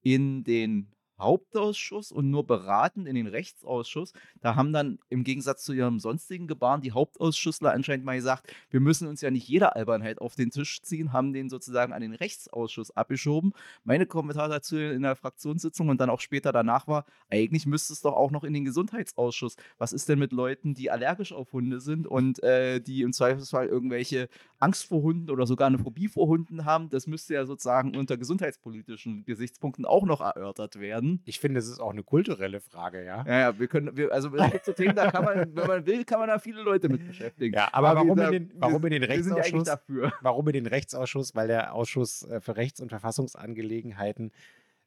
in 0.02 0.44
den 0.44 0.92
Hauptausschuss 1.18 2.12
und 2.12 2.30
nur 2.30 2.46
beratend 2.46 3.06
in 3.06 3.14
den 3.14 3.26
Rechtsausschuss. 3.26 4.12
Da 4.40 4.56
haben 4.56 4.72
dann 4.72 4.98
im 5.08 5.24
Gegensatz 5.24 5.64
zu 5.64 5.72
ihrem 5.72 5.98
sonstigen 6.00 6.46
Gebaren 6.46 6.80
die 6.80 6.92
Hauptausschussler 6.92 7.72
anscheinend 7.72 8.04
mal 8.04 8.16
gesagt, 8.16 8.52
wir 8.70 8.80
müssen 8.80 9.06
uns 9.08 9.20
ja 9.20 9.30
nicht 9.30 9.48
jeder 9.48 9.76
Albernheit 9.76 10.20
auf 10.20 10.34
den 10.34 10.50
Tisch 10.50 10.82
ziehen, 10.82 11.12
haben 11.12 11.32
den 11.32 11.48
sozusagen 11.48 11.92
an 11.92 12.02
den 12.02 12.14
Rechtsausschuss 12.14 12.90
abgeschoben. 12.90 13.52
Meine 13.84 14.06
Kommentar 14.06 14.48
dazu 14.48 14.76
in 14.76 15.02
der 15.02 15.16
Fraktionssitzung 15.16 15.88
und 15.88 16.00
dann 16.00 16.10
auch 16.10 16.20
später 16.20 16.52
danach 16.52 16.88
war, 16.88 17.04
eigentlich 17.30 17.66
müsste 17.66 17.92
es 17.92 18.00
doch 18.00 18.14
auch 18.14 18.30
noch 18.30 18.44
in 18.44 18.52
den 18.52 18.64
Gesundheitsausschuss. 18.64 19.56
Was 19.78 19.92
ist 19.92 20.08
denn 20.08 20.18
mit 20.18 20.32
Leuten, 20.32 20.74
die 20.74 20.90
allergisch 20.90 21.32
auf 21.32 21.52
Hunde 21.52 21.80
sind 21.80 22.06
und 22.06 22.42
äh, 22.42 22.80
die 22.80 23.02
im 23.02 23.12
Zweifelsfall 23.12 23.68
irgendwelche 23.68 24.28
Angst 24.58 24.86
vor 24.86 25.02
Hunden 25.02 25.30
oder 25.30 25.46
sogar 25.46 25.68
eine 25.68 25.78
Phobie 25.78 26.08
vor 26.08 26.26
Hunden 26.26 26.64
haben? 26.64 26.90
Das 26.90 27.06
müsste 27.06 27.34
ja 27.34 27.46
sozusagen 27.46 27.96
unter 27.96 28.16
gesundheitspolitischen 28.16 29.24
Gesichtspunkten 29.24 29.84
auch 29.84 30.04
noch 30.04 30.20
erörtert 30.20 30.80
werden. 30.80 31.03
Ich 31.24 31.40
finde, 31.40 31.58
es 31.60 31.68
ist 31.68 31.80
auch 31.80 31.90
eine 31.90 32.02
kulturelle 32.02 32.60
Frage, 32.60 33.04
ja. 33.04 33.24
Ja, 33.26 33.40
ja, 33.40 33.58
wir 33.58 33.66
können, 33.68 33.96
wir, 33.96 34.12
also 34.12 34.34
es 34.34 34.52
gibt 34.52 34.64
so 34.64 34.72
Themen, 34.72 34.94
da 34.96 35.10
kann 35.10 35.24
man, 35.24 35.36
wenn 35.56 35.66
man 35.66 35.86
will, 35.86 36.04
kann 36.04 36.18
man 36.18 36.28
da 36.28 36.38
viele 36.38 36.62
Leute 36.62 36.88
mit 36.88 37.06
beschäftigen. 37.06 37.54
Ja, 37.54 37.68
aber, 37.72 37.94
warum, 37.94 38.16
wir- 38.18 38.26
in 38.28 38.32
den, 38.48 38.52
warum 38.58 38.84
in 38.86 38.90
den 38.92 39.02
wir 39.02 39.22
sind 39.22 39.36
ja 39.36 39.42
eigentlich 39.42 39.54
Rechtsausschuss? 39.54 39.64
dafür. 39.66 40.12
Warum 40.20 40.46
in 40.48 40.52
den 40.54 40.66
Rechtsausschuss? 40.66 41.34
Weil 41.34 41.48
der 41.48 41.74
Ausschuss 41.74 42.22
äh, 42.24 42.40
für 42.40 42.56
Rechts- 42.56 42.80
und 42.80 42.88
Verfassungsangelegenheiten 42.90 44.32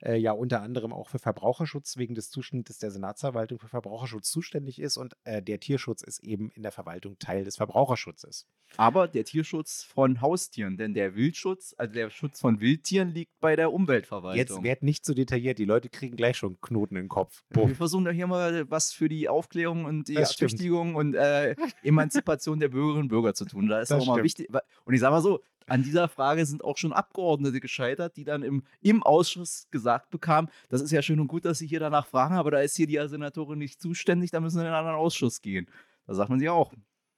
äh, 0.04 0.16
ja 0.16 0.32
unter 0.32 0.62
anderem 0.62 0.94
auch 0.94 1.10
für 1.10 1.20
Verbraucherschutz 1.20 1.98
wegen 1.98 2.16
des 2.16 2.30
Zuschnittes 2.30 2.78
der 2.80 2.92
Senatsverwaltung 2.92 3.60
für 3.60 3.68
Verbraucherschutz 3.68 4.30
zuständig 4.32 4.80
ist 4.80 4.98
und 4.98 5.16
äh, 5.24 5.42
der 5.42 5.60
Tierschutz 5.60 6.02
ist 6.02 6.24
eben 6.24 6.50
in 6.52 6.64
der 6.64 6.72
Verwaltung 6.72 7.18
Teil 7.20 7.44
des 7.44 7.58
Verbraucherschutzes. 7.58 8.48
Aber 8.76 9.08
der 9.08 9.24
Tierschutz 9.24 9.84
von 9.84 10.20
Haustieren, 10.22 10.78
denn 10.78 10.94
der 10.94 11.16
Wildschutz, 11.16 11.74
also 11.78 11.94
der 11.94 12.10
Schutz 12.10 12.42
von 12.42 12.60
Wildtieren 12.60 13.10
liegt 13.14 13.40
bei 13.40 13.56
der 13.56 13.72
Umweltverwaltung. 13.72 14.38
Jetzt 14.38 14.62
werd 14.64 14.84
nicht 14.84 15.06
so 15.06 15.14
detailliert, 15.14 15.58
die 15.58 15.66
Leute 15.66 15.90
kriegen 15.90 16.16
gleich 16.18 16.38
schon 16.38 16.60
Knoten 16.62 16.98
im 16.98 17.08
Kopf. 17.08 17.44
wir 17.50 17.64
Buff. 17.64 17.78
versuchen 17.78 18.06
doch 18.06 18.12
hier 18.12 18.28
mal 18.28 18.70
was 18.70 18.92
für 18.92 19.08
die 19.10 19.30
Aufklärung 19.30 19.86
und 19.86 20.08
die 20.10 20.16
Das 20.16 20.34
stimmt. 20.34 20.52
Ertüchtigung 20.52 20.96
und 20.96 21.14
äh, 21.16 21.56
Emanzipation 21.84 22.60
der 22.60 22.68
Bürgerinnen 22.70 23.04
und 23.04 23.08
Bürger 23.08 23.34
zu 23.34 23.46
tun. 23.46 23.68
Da 23.68 23.80
ist 23.80 23.90
Das 23.92 24.02
auch 24.02 24.08
mal 24.08 24.14
stimmt. 24.16 24.26
wichtig. 24.26 24.48
Und 24.86 24.94
ich 24.94 25.00
sage 25.00 25.12
mal 25.14 25.22
so, 25.22 25.42
an 25.68 25.84
dieser 25.84 26.08
Frage 26.08 26.46
sind 26.46 26.64
auch 26.64 26.78
schon 26.78 26.94
Abgeordnete 26.94 27.60
gescheitert, 27.60 28.18
die 28.18 28.24
dann 28.24 28.42
im, 28.42 28.64
im 28.82 29.04
Ausschuss 29.04 29.68
gesagt 29.70 30.10
bekamen, 30.10 30.50
das 30.70 30.82
ist 30.82 30.92
ja 30.92 31.02
schön 31.02 31.20
und 31.20 31.28
gut, 31.28 31.46
dass 31.46 31.60
Sie 31.60 31.68
hier 31.68 31.80
danach 31.80 32.08
fragen, 32.08 32.36
aber 32.36 32.52
da 32.52 32.60
ist 32.62 32.76
hier 32.76 32.88
die 32.88 33.00
Senatorin 33.08 33.60
nicht 33.60 33.82
zuständig, 33.82 34.32
da 34.32 34.40
müssen 34.40 34.58
wir 34.58 34.62
in 34.62 34.68
einen 34.68 34.78
anderen 34.78 34.98
Ausschuss 34.98 35.42
gehen. 35.42 35.68
Da 36.08 36.14
sagt 36.14 36.30
man 36.30 36.40
sich 36.40 36.50
auch. 36.50 36.74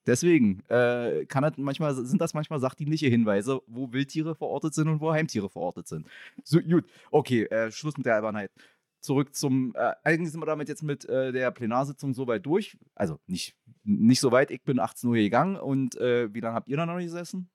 Deswegen 0.08 0.62
äh, 0.70 1.26
das 1.28 1.58
manchmal, 1.58 1.94
sind 1.94 2.20
das 2.20 2.34
manchmal 2.34 2.60
sachdienliche 2.60 3.08
Hinweise, 3.08 3.62
wo 3.68 3.92
Wildtiere 3.92 4.34
verortet 4.34 4.74
sind 4.74 4.88
und 4.88 5.02
wo 5.02 5.12
Heimtiere 5.12 5.50
verortet 5.50 5.88
sind. 5.88 6.08
So, 6.44 6.60
gut, 6.60 6.86
okay, 7.12 7.44
äh, 7.46 7.72
Schluss 7.72 7.96
mit 7.98 8.08
der 8.08 8.16
Albernheit. 8.16 8.52
Zurück 9.02 9.36
zum, 9.36 9.76
äh, 9.76 9.94
eigentlich 10.04 10.32
sind 10.32 10.42
wir 10.42 10.48
damit 10.48 10.68
jetzt 10.68 10.82
mit 10.82 11.06
äh, 11.06 11.32
der 11.32 11.52
Plenarsitzung 11.52 12.14
soweit 12.14 12.46
durch. 12.46 12.78
Also 12.96 13.20
nicht, 13.28 13.56
nicht 13.84 14.20
so 14.20 14.32
weit, 14.32 14.50
ich 14.50 14.64
bin 14.64 14.80
18 14.80 15.10
Uhr 15.10 15.16
gegangen 15.16 15.56
und 15.58 15.96
äh, 15.98 16.34
wie 16.34 16.40
lange 16.40 16.56
habt 16.56 16.68
ihr 16.70 16.78
da 16.78 16.88
noch 16.88 16.98
gesessen? 16.98 17.50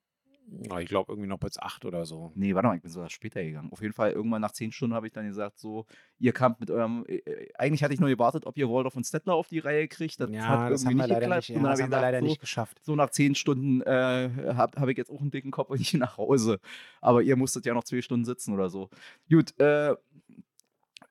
Ja, 0.46 0.78
ich 0.78 0.88
glaube 0.88 1.12
irgendwie 1.12 1.28
noch 1.28 1.38
bis 1.38 1.58
acht 1.58 1.84
oder 1.84 2.04
so. 2.04 2.30
Nee, 2.34 2.54
warte 2.54 2.68
mal, 2.68 2.76
ich 2.76 2.82
bin 2.82 2.90
sogar 2.90 3.08
später 3.10 3.42
gegangen. 3.42 3.70
Auf 3.72 3.80
jeden 3.80 3.94
Fall, 3.94 4.12
irgendwann 4.12 4.42
nach 4.42 4.52
10 4.52 4.72
Stunden 4.72 4.94
habe 4.94 5.06
ich 5.06 5.12
dann 5.12 5.26
gesagt, 5.26 5.58
so, 5.58 5.86
ihr 6.18 6.32
kamt 6.32 6.60
mit 6.60 6.70
eurem, 6.70 7.04
äh, 7.08 7.16
äh, 7.16 7.48
eigentlich 7.58 7.82
hatte 7.82 7.94
ich 7.94 8.00
nur 8.00 8.08
gewartet, 8.10 8.46
ob 8.46 8.56
ihr 8.58 8.68
Waldorf 8.68 8.94
und 8.96 9.04
Stettler 9.06 9.34
auf 9.34 9.48
die 9.48 9.58
Reihe 9.58 9.88
kriegt. 9.88 10.20
Das 10.20 10.30
ja, 10.30 10.46
hat 10.46 10.70
das 10.70 10.84
irgendwie 10.84 10.90
haben 10.90 10.98
wir 10.98 11.06
leider 11.08 11.20
geklappt. 11.20 11.48
nicht, 11.48 11.56
Und 11.56 11.64
ja, 11.64 11.70
das 11.70 11.80
habe 11.80 11.82
haben 11.82 11.90
ich 11.92 11.96
wir 11.96 12.00
leider 12.00 12.20
so, 12.20 12.24
nicht 12.26 12.40
geschafft. 12.40 12.78
so 12.82 12.94
nach 12.94 13.10
zehn 13.10 13.34
Stunden 13.34 13.80
äh, 13.82 14.30
habe 14.54 14.80
hab 14.80 14.88
ich 14.88 14.98
jetzt 14.98 15.10
auch 15.10 15.20
einen 15.20 15.30
dicken 15.30 15.50
Kopf 15.50 15.70
und 15.70 15.80
ich 15.80 15.90
gehe 15.92 16.00
nach 16.00 16.18
Hause. 16.18 16.60
Aber 17.00 17.22
ihr 17.22 17.36
musstet 17.36 17.64
ja 17.66 17.74
noch 17.74 17.84
zwei 17.84 18.02
Stunden 18.02 18.24
sitzen 18.24 18.52
oder 18.52 18.68
so. 18.70 18.90
Gut, 19.30 19.58
äh, 19.58 19.94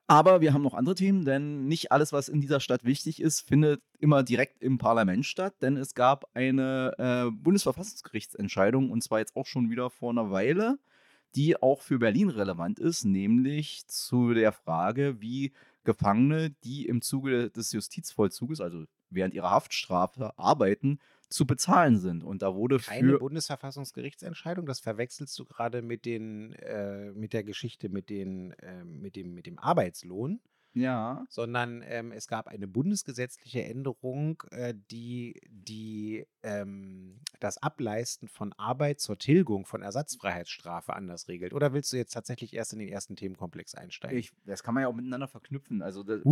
aber 0.06 0.40
wir 0.40 0.52
haben 0.52 0.62
noch 0.62 0.74
andere 0.74 0.94
Themen, 0.94 1.24
denn 1.24 1.66
nicht 1.66 1.90
alles, 1.90 2.12
was 2.12 2.28
in 2.28 2.40
dieser 2.40 2.60
Stadt 2.60 2.84
wichtig 2.84 3.20
ist, 3.20 3.40
findet 3.40 3.82
immer 3.98 4.22
direkt 4.22 4.62
im 4.62 4.76
Parlament 4.78 5.24
statt, 5.24 5.54
denn 5.62 5.76
es 5.76 5.94
gab 5.94 6.26
eine 6.34 6.92
äh, 6.98 7.30
Bundesverfassungsgerichtsentscheidung 7.30 8.90
und 8.90 9.02
zwar 9.02 9.20
jetzt 9.20 9.34
auch 9.34 9.46
schon 9.46 9.70
wieder 9.70 9.88
vor 9.90 10.10
einer 10.10 10.30
Weile, 10.30 10.78
die 11.34 11.60
auch 11.60 11.80
für 11.80 11.98
Berlin 11.98 12.28
relevant 12.28 12.78
ist, 12.78 13.04
nämlich 13.04 13.86
zu 13.88 14.34
der 14.34 14.52
Frage, 14.52 15.20
wie 15.20 15.52
Gefangene, 15.84 16.50
die 16.64 16.86
im 16.86 17.02
Zuge 17.02 17.50
des 17.50 17.72
Justizvollzuges, 17.72 18.60
also 18.60 18.84
während 19.10 19.34
ihrer 19.34 19.50
Haftstrafe 19.50 20.38
arbeiten, 20.38 20.98
zu 21.34 21.46
bezahlen 21.46 21.98
sind. 21.98 22.22
Und 22.22 22.42
da 22.42 22.54
wurde 22.54 22.78
Keine 22.78 23.12
für 23.12 23.18
Bundesverfassungsgerichtsentscheidung, 23.18 24.66
das 24.66 24.78
verwechselst 24.78 25.36
du 25.38 25.44
gerade 25.44 25.82
mit 25.82 26.04
den 26.04 26.52
äh, 26.54 27.10
mit 27.12 27.32
der 27.32 27.42
Geschichte 27.42 27.88
mit 27.88 28.08
den 28.08 28.52
äh, 28.52 28.84
mit 28.84 29.16
dem 29.16 29.34
mit 29.34 29.46
dem 29.46 29.58
Arbeitslohn, 29.58 30.40
ja, 30.74 31.24
sondern 31.28 31.82
ähm, 31.86 32.12
es 32.12 32.28
gab 32.28 32.48
eine 32.48 32.66
bundesgesetzliche 32.66 33.64
Änderung, 33.64 34.42
äh, 34.50 34.74
die 34.90 35.40
die 35.48 36.26
ähm, 36.42 37.20
das 37.40 37.62
Ableisten 37.62 38.28
von 38.28 38.52
Arbeit 38.54 39.00
zur 39.00 39.18
Tilgung 39.18 39.66
von 39.66 39.82
Ersatzfreiheitsstrafe 39.82 40.94
anders 40.94 41.28
regelt. 41.28 41.54
Oder 41.54 41.72
willst 41.72 41.92
du 41.92 41.96
jetzt 41.96 42.12
tatsächlich 42.12 42.54
erst 42.54 42.72
in 42.72 42.80
den 42.80 42.88
ersten 42.88 43.16
Themenkomplex 43.16 43.74
einsteigen? 43.74 44.18
ich, 44.18 44.32
das 44.44 44.62
kann 44.62 44.74
man 44.74 44.82
ja 44.82 44.88
auch 44.88 44.94
miteinander 44.94 45.28
verknüpfen. 45.28 45.82
Also 45.82 46.02
das! 46.02 46.22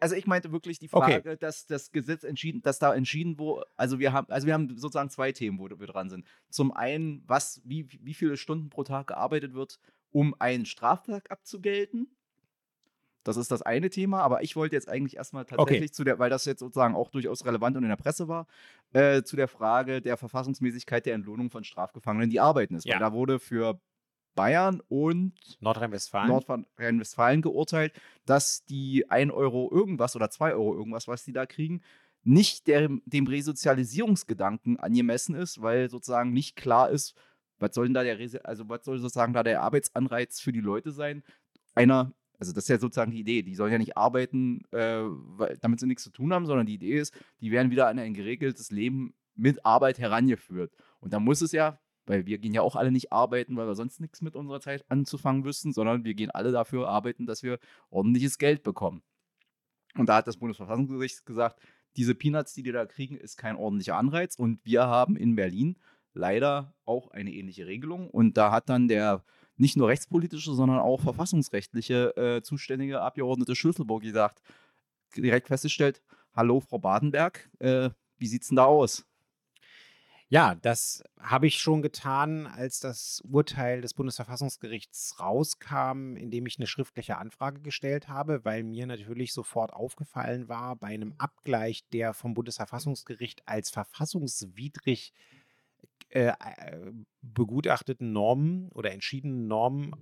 Also 0.00 0.14
ich 0.14 0.26
meinte 0.26 0.52
wirklich 0.52 0.78
die 0.78 0.88
Okay. 0.92 1.22
Frage, 1.22 1.36
dass 1.36 1.66
das 1.66 1.90
Gesetz 1.90 2.24
entschieden, 2.24 2.62
dass 2.62 2.78
da 2.78 2.94
entschieden 2.94 3.38
wo, 3.38 3.62
also 3.76 3.98
wir 3.98 4.12
haben, 4.12 4.28
also 4.30 4.46
wir 4.46 4.54
haben 4.54 4.76
sozusagen 4.76 5.10
zwei 5.10 5.32
Themen, 5.32 5.58
wo 5.58 5.68
wir 5.68 5.86
dran 5.86 6.10
sind. 6.10 6.26
Zum 6.50 6.72
einen, 6.72 7.22
was, 7.26 7.62
wie, 7.64 7.88
wie 8.02 8.14
viele 8.14 8.36
Stunden 8.36 8.68
pro 8.70 8.84
Tag 8.84 9.08
gearbeitet 9.08 9.54
wird, 9.54 9.78
um 10.10 10.34
einen 10.38 10.66
Straftag 10.66 11.30
abzugelten. 11.30 12.08
Das 13.24 13.36
ist 13.36 13.50
das 13.50 13.62
eine 13.62 13.90
Thema, 13.90 14.20
aber 14.22 14.42
ich 14.42 14.56
wollte 14.56 14.74
jetzt 14.74 14.88
eigentlich 14.88 15.16
erstmal 15.16 15.44
tatsächlich 15.44 15.92
zu 15.92 16.04
der, 16.04 16.18
weil 16.18 16.30
das 16.30 16.44
jetzt 16.44 16.60
sozusagen 16.60 16.94
auch 16.94 17.10
durchaus 17.10 17.44
relevant 17.44 17.76
und 17.76 17.84
in 17.84 17.88
der 17.88 17.96
Presse 17.96 18.28
war, 18.28 18.46
äh, 18.92 19.22
zu 19.22 19.36
der 19.36 19.48
Frage 19.48 20.02
der 20.02 20.16
Verfassungsmäßigkeit 20.16 21.06
der 21.06 21.14
Entlohnung 21.14 21.50
von 21.50 21.64
Strafgefangenen, 21.64 22.30
die 22.30 22.40
arbeiten 22.40 22.74
ist. 22.74 22.84
Ja. 22.84 22.94
Weil 22.94 23.00
da 23.00 23.12
wurde 23.12 23.38
für 23.38 23.80
Bayern 24.34 24.80
und 24.88 25.34
Nordrhein-Westfalen. 25.60 26.28
Nordrhein-Westfalen 26.28 27.42
geurteilt, 27.42 27.92
dass 28.24 28.64
die 28.64 29.08
1 29.10 29.32
Euro 29.32 29.70
irgendwas 29.70 30.16
oder 30.16 30.30
2 30.30 30.54
Euro 30.54 30.74
irgendwas, 30.74 31.06
was 31.06 31.24
die 31.24 31.32
da 31.32 31.46
kriegen, 31.46 31.82
nicht 32.24 32.66
der, 32.66 32.88
dem 33.04 33.26
Resozialisierungsgedanken 33.26 34.78
angemessen 34.78 35.34
ist, 35.34 35.60
weil 35.60 35.90
sozusagen 35.90 36.32
nicht 36.32 36.56
klar 36.56 36.90
ist, 36.90 37.14
was 37.58 37.74
soll 37.74 37.86
denn 37.86 37.94
da 37.94 38.02
der, 38.02 38.18
also 38.44 38.68
was 38.68 38.84
soll 38.84 38.98
sozusagen 38.98 39.32
da 39.32 39.42
der 39.42 39.62
Arbeitsanreiz 39.62 40.40
für 40.40 40.52
die 40.52 40.60
Leute 40.60 40.92
sein? 40.92 41.22
Einer, 41.74 42.12
also 42.42 42.52
das 42.52 42.64
ist 42.64 42.68
ja 42.70 42.78
sozusagen 42.78 43.12
die 43.12 43.20
Idee, 43.20 43.42
die 43.42 43.54
sollen 43.54 43.70
ja 43.70 43.78
nicht 43.78 43.96
arbeiten, 43.96 44.64
äh, 44.72 45.04
weil, 45.04 45.56
damit 45.58 45.78
sie 45.78 45.86
nichts 45.86 46.02
zu 46.02 46.10
tun 46.10 46.32
haben, 46.32 46.44
sondern 46.44 46.66
die 46.66 46.74
Idee 46.74 46.98
ist, 46.98 47.14
die 47.40 47.52
werden 47.52 47.70
wieder 47.70 47.86
an 47.86 48.00
ein 48.00 48.14
geregeltes 48.14 48.72
Leben 48.72 49.14
mit 49.36 49.64
Arbeit 49.64 50.00
herangeführt. 50.00 50.74
Und 50.98 51.12
da 51.12 51.20
muss 51.20 51.40
es 51.40 51.52
ja, 51.52 51.78
weil 52.04 52.26
wir 52.26 52.38
gehen 52.38 52.52
ja 52.52 52.62
auch 52.62 52.74
alle 52.74 52.90
nicht 52.90 53.12
arbeiten, 53.12 53.56
weil 53.56 53.68
wir 53.68 53.76
sonst 53.76 54.00
nichts 54.00 54.22
mit 54.22 54.34
unserer 54.34 54.60
Zeit 54.60 54.84
anzufangen 54.88 55.44
wüssten, 55.44 55.72
sondern 55.72 56.02
wir 56.02 56.14
gehen 56.14 56.32
alle 56.32 56.50
dafür 56.50 56.88
arbeiten, 56.88 57.26
dass 57.26 57.44
wir 57.44 57.60
ordentliches 57.90 58.38
Geld 58.38 58.64
bekommen. 58.64 59.04
Und 59.94 60.08
da 60.08 60.16
hat 60.16 60.26
das 60.26 60.38
Bundesverfassungsgericht 60.38 61.24
gesagt, 61.24 61.62
diese 61.94 62.16
Peanuts, 62.16 62.54
die 62.54 62.64
die 62.64 62.72
da 62.72 62.86
kriegen, 62.86 63.16
ist 63.16 63.36
kein 63.36 63.54
ordentlicher 63.54 63.96
Anreiz. 63.96 64.34
Und 64.34 64.58
wir 64.64 64.88
haben 64.88 65.14
in 65.14 65.36
Berlin 65.36 65.78
leider 66.12 66.74
auch 66.84 67.12
eine 67.12 67.32
ähnliche 67.32 67.68
Regelung. 67.68 68.10
Und 68.10 68.36
da 68.36 68.50
hat 68.50 68.68
dann 68.68 68.88
der 68.88 69.22
nicht 69.56 69.76
nur 69.76 69.88
rechtspolitische, 69.88 70.54
sondern 70.54 70.78
auch 70.78 71.00
verfassungsrechtliche 71.00 72.16
äh, 72.16 72.42
zuständige 72.42 73.00
Abgeordnete 73.00 73.54
Schlüsselburg 73.54 74.02
gesagt, 74.02 74.42
direkt 75.16 75.48
festgestellt, 75.48 76.02
hallo 76.34 76.60
Frau 76.60 76.78
Badenberg, 76.78 77.50
äh, 77.58 77.90
wie 78.18 78.26
sieht's 78.26 78.48
denn 78.48 78.56
da 78.56 78.64
aus? 78.64 79.04
Ja, 80.28 80.54
das 80.54 81.04
habe 81.20 81.46
ich 81.46 81.58
schon 81.58 81.82
getan, 81.82 82.46
als 82.46 82.80
das 82.80 83.20
Urteil 83.20 83.82
des 83.82 83.92
Bundesverfassungsgerichts 83.92 85.20
rauskam, 85.20 86.16
indem 86.16 86.46
ich 86.46 86.56
eine 86.58 86.66
schriftliche 86.66 87.18
Anfrage 87.18 87.60
gestellt 87.60 88.08
habe, 88.08 88.42
weil 88.42 88.62
mir 88.62 88.86
natürlich 88.86 89.34
sofort 89.34 89.74
aufgefallen 89.74 90.48
war, 90.48 90.76
bei 90.76 90.86
einem 90.86 91.14
Abgleich 91.18 91.86
der 91.92 92.14
vom 92.14 92.32
Bundesverfassungsgericht 92.32 93.46
als 93.46 93.68
verfassungswidrig 93.68 95.12
äh, 95.12 95.41
äh, 96.12 96.34
begutachteten 97.22 98.12
Normen 98.12 98.68
oder 98.72 98.92
entschiedenen 98.92 99.46
Normen 99.48 99.94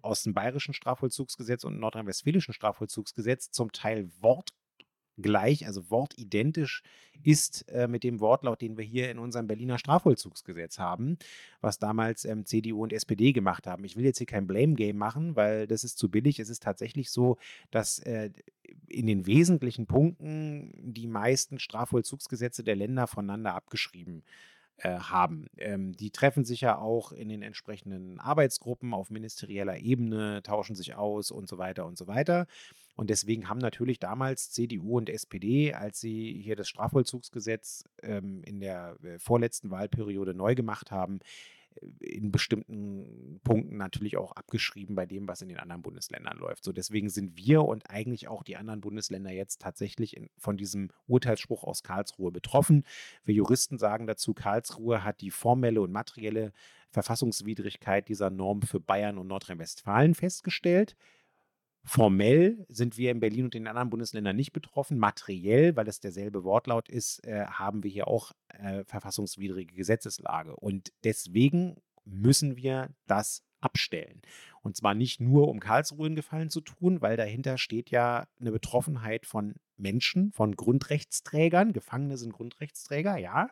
aus 0.00 0.24
dem 0.24 0.34
bayerischen 0.34 0.74
Strafvollzugsgesetz 0.74 1.62
und 1.64 1.78
nordrhein-westfälischen 1.78 2.52
Strafvollzugsgesetz 2.52 3.52
zum 3.52 3.70
Teil 3.70 4.10
wortgleich, 4.20 5.64
also 5.66 5.88
wortidentisch 5.90 6.82
ist 7.22 7.68
äh, 7.68 7.86
mit 7.86 8.02
dem 8.02 8.18
Wortlaut, 8.18 8.60
den 8.60 8.76
wir 8.76 8.84
hier 8.84 9.08
in 9.12 9.20
unserem 9.20 9.46
Berliner 9.46 9.78
Strafvollzugsgesetz 9.78 10.80
haben, 10.80 11.16
was 11.60 11.78
damals 11.78 12.24
ähm, 12.24 12.44
CDU 12.44 12.82
und 12.82 12.92
SPD 12.92 13.32
gemacht 13.32 13.68
haben. 13.68 13.84
Ich 13.84 13.94
will 13.94 14.04
jetzt 14.04 14.18
hier 14.18 14.26
kein 14.26 14.48
Blame 14.48 14.74
Game 14.74 14.96
machen, 14.96 15.36
weil 15.36 15.68
das 15.68 15.84
ist 15.84 15.96
zu 15.96 16.10
billig. 16.10 16.40
Es 16.40 16.48
ist 16.48 16.64
tatsächlich 16.64 17.10
so, 17.10 17.36
dass 17.70 18.00
äh, 18.00 18.30
in 18.88 19.06
den 19.06 19.26
wesentlichen 19.26 19.86
Punkten 19.86 20.72
die 20.92 21.06
meisten 21.06 21.60
Strafvollzugsgesetze 21.60 22.64
der 22.64 22.74
Länder 22.74 23.06
voneinander 23.06 23.54
abgeschrieben 23.54 24.24
äh, 24.24 24.51
haben. 24.88 25.46
Ähm, 25.56 25.92
die 25.96 26.10
treffen 26.10 26.44
sich 26.44 26.60
ja 26.60 26.78
auch 26.78 27.12
in 27.12 27.28
den 27.28 27.42
entsprechenden 27.42 28.18
Arbeitsgruppen 28.18 28.94
auf 28.94 29.10
ministerieller 29.10 29.78
Ebene, 29.78 30.42
tauschen 30.42 30.76
sich 30.76 30.94
aus 30.94 31.30
und 31.30 31.48
so 31.48 31.58
weiter 31.58 31.86
und 31.86 31.96
so 31.96 32.06
weiter. 32.06 32.46
Und 32.94 33.10
deswegen 33.10 33.48
haben 33.48 33.58
natürlich 33.58 33.98
damals 33.98 34.50
CDU 34.50 34.98
und 34.98 35.08
SPD, 35.08 35.72
als 35.72 36.00
sie 36.00 36.40
hier 36.42 36.56
das 36.56 36.68
Strafvollzugsgesetz 36.68 37.84
ähm, 38.02 38.42
in 38.44 38.60
der 38.60 38.96
äh, 39.02 39.18
vorletzten 39.18 39.70
Wahlperiode 39.70 40.34
neu 40.34 40.54
gemacht 40.54 40.90
haben, 40.90 41.20
in 42.00 42.30
bestimmten 42.30 43.40
Punkten 43.44 43.76
natürlich 43.76 44.16
auch 44.16 44.32
abgeschrieben 44.32 44.94
bei 44.94 45.06
dem, 45.06 45.28
was 45.28 45.42
in 45.42 45.48
den 45.48 45.58
anderen 45.58 45.82
Bundesländern 45.82 46.38
läuft. 46.38 46.64
So 46.64 46.72
deswegen 46.72 47.08
sind 47.08 47.36
wir 47.36 47.64
und 47.64 47.88
eigentlich 47.90 48.28
auch 48.28 48.42
die 48.42 48.56
anderen 48.56 48.80
Bundesländer 48.80 49.30
jetzt 49.30 49.60
tatsächlich 49.60 50.16
in, 50.16 50.30
von 50.38 50.56
diesem 50.56 50.90
Urteilsspruch 51.06 51.64
aus 51.64 51.82
Karlsruhe 51.82 52.30
betroffen. 52.30 52.84
Wir 53.24 53.34
Juristen 53.34 53.78
sagen 53.78 54.06
dazu, 54.06 54.34
Karlsruhe 54.34 55.04
hat 55.04 55.20
die 55.20 55.30
formelle 55.30 55.80
und 55.80 55.92
materielle 55.92 56.52
Verfassungswidrigkeit 56.90 58.08
dieser 58.08 58.30
Norm 58.30 58.62
für 58.62 58.80
Bayern 58.80 59.18
und 59.18 59.28
Nordrhein-Westfalen 59.28 60.14
festgestellt. 60.14 60.96
Formell 61.84 62.64
sind 62.68 62.96
wir 62.96 63.10
in 63.10 63.20
Berlin 63.20 63.44
und 63.46 63.54
den 63.54 63.66
anderen 63.66 63.90
Bundesländern 63.90 64.36
nicht 64.36 64.52
betroffen. 64.52 64.98
Materiell, 64.98 65.74
weil 65.76 65.88
es 65.88 66.00
derselbe 66.00 66.44
Wortlaut 66.44 66.88
ist, 66.88 67.24
äh, 67.26 67.46
haben 67.46 67.82
wir 67.82 67.90
hier 67.90 68.06
auch 68.08 68.32
äh, 68.48 68.84
verfassungswidrige 68.84 69.74
Gesetzeslage. 69.74 70.54
Und 70.54 70.92
deswegen 71.02 71.76
müssen 72.04 72.56
wir 72.56 72.90
das 73.06 73.42
abstellen. 73.60 74.22
Und 74.62 74.76
zwar 74.76 74.94
nicht 74.94 75.20
nur, 75.20 75.48
um 75.48 75.60
Karlsruhe 75.60 76.06
einen 76.06 76.14
Gefallen 76.14 76.48
zu 76.48 76.60
tun, 76.60 77.02
weil 77.02 77.16
dahinter 77.16 77.58
steht 77.58 77.90
ja 77.90 78.26
eine 78.40 78.52
Betroffenheit 78.52 79.26
von 79.26 79.54
Menschen, 79.76 80.32
von 80.32 80.54
Grundrechtsträgern. 80.54 81.72
Gefangene 81.72 82.16
sind 82.16 82.32
Grundrechtsträger, 82.32 83.16
ja. 83.18 83.48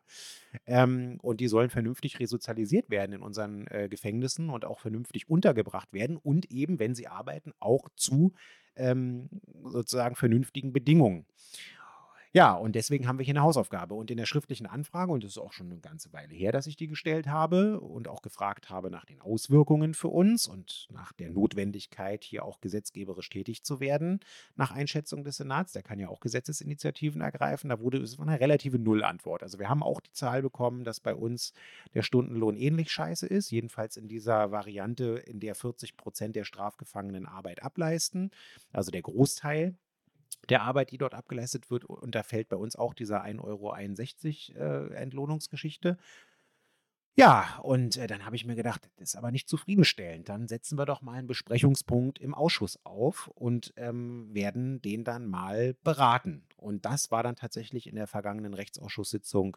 Ähm, 0.67 1.19
und 1.21 1.41
die 1.41 1.49
sollen 1.49 1.71
vernünftig 1.71 2.21
resozialisiert 2.21 2.91
werden 2.91 3.15
in 3.15 3.23
unseren 3.23 3.67
äh, 3.67 3.89
Gefängnissen 3.89 4.51
und 4.51 4.65
auch 4.65 4.79
vernünftig 4.79 5.29
untergebracht 5.29 5.93
werden 5.93 6.17
und 6.17 6.51
eben, 6.51 6.79
wenn 6.79 6.95
sie 6.95 7.09
arbeiten, 7.09 7.53
auch 7.59 7.89
zu 7.97 8.33
ähm, 8.77 9.29
sozusagen 9.65 10.15
vernünftigen 10.15 10.73
Bedingungen. 10.73 11.27
Ja, 12.33 12.53
und 12.55 12.77
deswegen 12.77 13.09
haben 13.09 13.19
wir 13.19 13.25
hier 13.25 13.33
eine 13.33 13.43
Hausaufgabe. 13.43 13.95
Und 13.95 14.09
in 14.09 14.17
der 14.17 14.25
schriftlichen 14.25 14.67
Anfrage, 14.67 15.11
und 15.11 15.25
das 15.25 15.33
ist 15.33 15.39
auch 15.39 15.53
schon 15.53 15.67
eine 15.67 15.81
ganze 15.81 16.13
Weile 16.13 16.33
her, 16.33 16.53
dass 16.53 16.69
ich 16.69 16.77
die 16.77 16.87
gestellt 16.87 17.27
habe 17.27 17.81
und 17.81 18.07
auch 18.07 18.23
gefragt 18.23 18.71
habe 18.71 18.89
nach 18.89 19.05
den 19.05 19.21
Auswirkungen 19.21 19.95
für 19.95 20.07
uns 20.07 20.47
und 20.47 20.87
nach 20.93 21.13
der 21.13 21.31
Notwendigkeit, 21.31 22.23
hier 22.23 22.45
auch 22.45 22.61
gesetzgeberisch 22.61 23.29
tätig 23.31 23.65
zu 23.65 23.81
werden, 23.81 24.21
nach 24.55 24.71
Einschätzung 24.71 25.25
des 25.25 25.39
Senats, 25.39 25.73
der 25.73 25.83
kann 25.83 25.99
ja 25.99 26.09
auch 26.09 26.21
Gesetzesinitiativen 26.21 27.21
ergreifen, 27.21 27.69
da 27.69 27.81
wurde 27.81 27.99
es 27.99 28.21
eine 28.21 28.39
relative 28.39 28.79
Nullantwort. 28.79 29.43
Also 29.43 29.59
wir 29.59 29.69
haben 29.69 29.83
auch 29.83 30.01
die 30.01 30.13
Zahl 30.13 30.41
bekommen, 30.41 30.85
dass 30.85 31.01
bei 31.01 31.17
uns 31.17 31.53
der 31.95 32.03
Stundenlohn 32.03 32.57
ähnlich 32.57 32.93
scheiße 32.93 33.27
ist, 33.27 33.51
jedenfalls 33.51 33.97
in 33.97 34.07
dieser 34.07 34.53
Variante, 34.53 35.17
in 35.27 35.41
der 35.41 35.57
40 35.57 35.97
Prozent 35.97 36.37
der 36.37 36.45
Strafgefangenen 36.45 37.27
Arbeit 37.27 37.65
ableisten, 37.65 38.31
also 38.73 38.93
der 38.93 39.03
Großteil 39.03 39.75
der 40.49 40.63
Arbeit, 40.63 40.91
die 40.91 40.99
dort 40.99 41.15
abgeleistet 41.15 41.71
wird. 41.71 41.85
Und 41.85 42.15
da 42.15 42.23
fällt 42.23 42.49
bei 42.49 42.57
uns 42.57 42.77
auch 42.77 42.95
dieser 42.95 43.25
1,61 43.25 44.57
Euro 44.57 44.93
äh, 44.93 44.95
Entlohnungsgeschichte. 44.95 45.99
Ja, 47.17 47.59
und 47.63 47.97
äh, 47.97 48.07
dann 48.07 48.25
habe 48.25 48.37
ich 48.37 48.47
mir 48.47 48.55
gedacht, 48.55 48.89
das 48.97 49.11
ist 49.11 49.17
aber 49.17 49.31
nicht 49.31 49.49
zufriedenstellend. 49.49 50.29
Dann 50.29 50.49
setzen 50.49 50.79
wir 50.79 50.87
doch 50.87 51.03
mal 51.03 51.19
einen 51.19 51.27
Besprechungspunkt 51.27 52.19
im 52.19 52.35
Ausschuss 52.35 52.79
auf 52.85 53.29
und 53.35 53.75
ähm, 53.77 54.33
werden 54.33 54.81
den 54.81 55.05
dann 55.05 55.27
mal 55.27 55.75
beraten. 55.83 56.47
Und 56.57 56.85
das 56.85 57.11
war 57.11 57.23
dann 57.23 57.37
tatsächlich 57.37 57.89
in 57.89 57.97
der 57.97 58.07
vergangenen 58.07 58.55
Rechtsausschusssitzung 58.55 59.57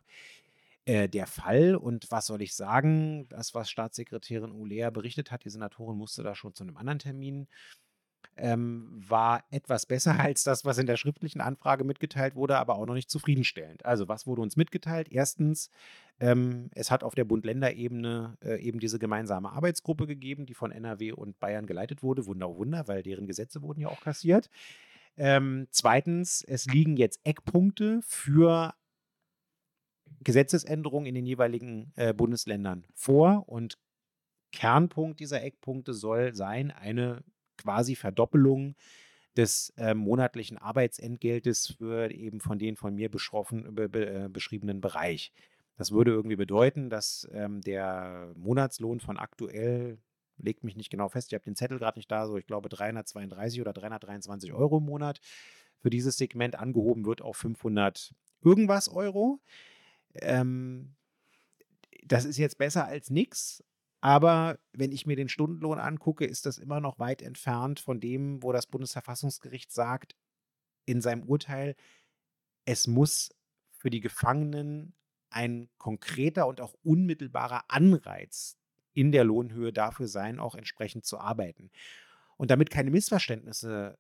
äh, 0.86 1.08
der 1.08 1.28
Fall. 1.28 1.76
Und 1.76 2.12
was 2.12 2.26
soll 2.26 2.42
ich 2.42 2.56
sagen? 2.56 3.30
Das, 3.30 3.54
was 3.54 3.70
Staatssekretärin 3.70 4.52
Ulea 4.52 4.90
berichtet 4.90 5.32
hat, 5.32 5.46
die 5.46 5.50
Senatorin 5.50 5.98
musste 5.98 6.24
da 6.24 6.36
schon 6.36 6.56
zu 6.56 6.64
einem 6.64 6.76
anderen 6.76 7.00
Termin 7.00 7.48
ähm, 8.36 9.02
war 9.08 9.44
etwas 9.52 9.86
besser 9.86 10.20
als 10.20 10.44
das, 10.44 10.66
was 10.66 10.78
in 10.78 10.88
der 10.88 10.98
schriftlichen 10.98 11.42
Anfrage 11.42 11.84
mitgeteilt 11.84 12.36
wurde, 12.36 12.58
aber 12.58 12.76
auch 12.76 12.86
noch 12.86 12.94
nicht 12.94 13.10
zufriedenstellend. 13.10 13.86
Also 13.86 14.08
was 14.08 14.28
wurde 14.28 14.42
uns 14.42 14.56
mitgeteilt? 14.56 15.10
Erstens, 15.12 15.70
ähm, 16.20 16.70
es 16.74 16.92
hat 16.92 17.04
auf 17.04 17.16
der 17.16 17.26
Bund-Länder-Ebene 17.26 18.38
äh, 18.44 18.62
eben 18.62 18.80
diese 18.80 19.00
gemeinsame 19.00 19.52
Arbeitsgruppe 19.52 20.08
gegeben, 20.08 20.46
die 20.46 20.54
von 20.54 20.72
NRW 20.72 21.12
und 21.12 21.40
Bayern 21.40 21.66
geleitet 21.66 22.04
wurde. 22.04 22.26
Wunder, 22.26 22.56
Wunder, 22.56 22.88
weil 22.88 23.04
deren 23.04 23.28
Gesetze 23.28 23.62
wurden 23.62 23.82
ja 23.82 23.88
auch 23.90 24.02
kassiert. 24.02 24.50
Ähm, 25.16 25.68
zweitens, 25.70 26.44
es 26.44 26.66
liegen 26.66 26.98
jetzt 26.98 27.20
Eckpunkte 27.24 28.02
für 28.04 28.74
Gesetzesänderungen 30.24 31.06
in 31.06 31.16
den 31.16 31.26
jeweiligen 31.26 31.92
äh, 31.96 32.14
Bundesländern 32.14 32.86
vor 32.96 33.48
und 33.48 33.78
Kernpunkt 34.52 35.20
dieser 35.20 35.44
Eckpunkte 35.44 35.94
soll 35.94 36.34
sein, 36.36 36.72
eine 36.72 37.24
quasi 37.58 37.96
Verdoppelung 37.96 38.76
des 39.36 39.74
äh, 39.78 39.94
monatlichen 39.94 40.58
Arbeitsentgeltes 40.58 41.76
für 41.78 42.12
eben 42.12 42.40
von 42.40 42.60
den 42.60 42.76
von 42.76 42.94
mir 42.96 43.10
be, 43.10 43.90
be, 43.90 44.06
äh, 44.06 44.30
beschriebenen 44.30 44.80
Bereich. 44.80 45.34
Das 45.76 45.92
würde 45.92 46.12
irgendwie 46.12 46.36
bedeuten, 46.36 46.90
dass 46.90 47.28
ähm, 47.34 47.62
der 47.62 48.32
Monatslohn 48.36 49.00
von 49.00 49.18
aktuell, 49.18 49.98
legt 50.38 50.64
mich 50.64 50.76
nicht 50.76 50.92
genau 50.92 51.10
fest, 51.10 51.30
ich 51.32 51.34
habe 51.34 51.46
den 51.46 51.56
Zettel 51.56 51.80
gerade 51.80 51.98
nicht 51.98 52.12
da, 52.12 52.28
so 52.28 52.38
ich 52.38 52.46
glaube 52.46 52.70
332 52.70 53.62
oder 53.62 53.74
323 53.74 54.54
Euro 54.54 54.78
im 54.78 54.86
Monat 54.86 55.20
für 55.80 55.90
dieses 55.90 56.18
Segment 56.18 56.60
angehoben 56.60 57.06
wird 57.06 57.22
auf 57.22 57.38
500 57.38 58.14
irgendwas 58.44 58.88
Euro. 58.88 59.42
Ähm, 60.16 60.96
das 62.06 62.26
ist 62.26 62.38
jetzt 62.38 62.58
besser 62.58 62.86
als 62.86 63.10
nichts, 63.10 63.64
aber 64.04 64.60
wenn 64.74 64.92
ich 64.92 65.06
mir 65.06 65.16
den 65.16 65.30
Stundenlohn 65.30 65.80
angucke, 65.80 66.26
ist 66.26 66.46
das 66.46 66.58
immer 66.58 66.82
noch 66.82 67.00
weit 67.00 67.22
entfernt 67.22 67.80
von 67.80 68.02
dem, 68.02 68.44
wo 68.44 68.52
das 68.52 68.68
Bundesverfassungsgericht 68.68 69.72
sagt 69.72 70.18
in 70.84 71.00
seinem 71.00 71.24
Urteil, 71.24 71.78
es 72.66 72.86
muss 72.86 73.30
für 73.72 73.90
die 73.90 74.02
Gefangenen 74.02 74.94
ein 75.30 75.70
konkreter 75.78 76.48
und 76.48 76.60
auch 76.60 76.74
unmittelbarer 76.84 77.64
Anreiz 77.70 78.58
in 78.92 79.14
der 79.14 79.24
Lohnhöhe 79.24 79.72
dafür 79.72 80.10
sein, 80.10 80.38
auch 80.38 80.56
entsprechend 80.56 81.06
zu 81.06 81.18
arbeiten. 81.18 81.72
Und 82.36 82.52
damit 82.52 82.72
keine 82.72 82.92
Missverständnisse 82.92 83.98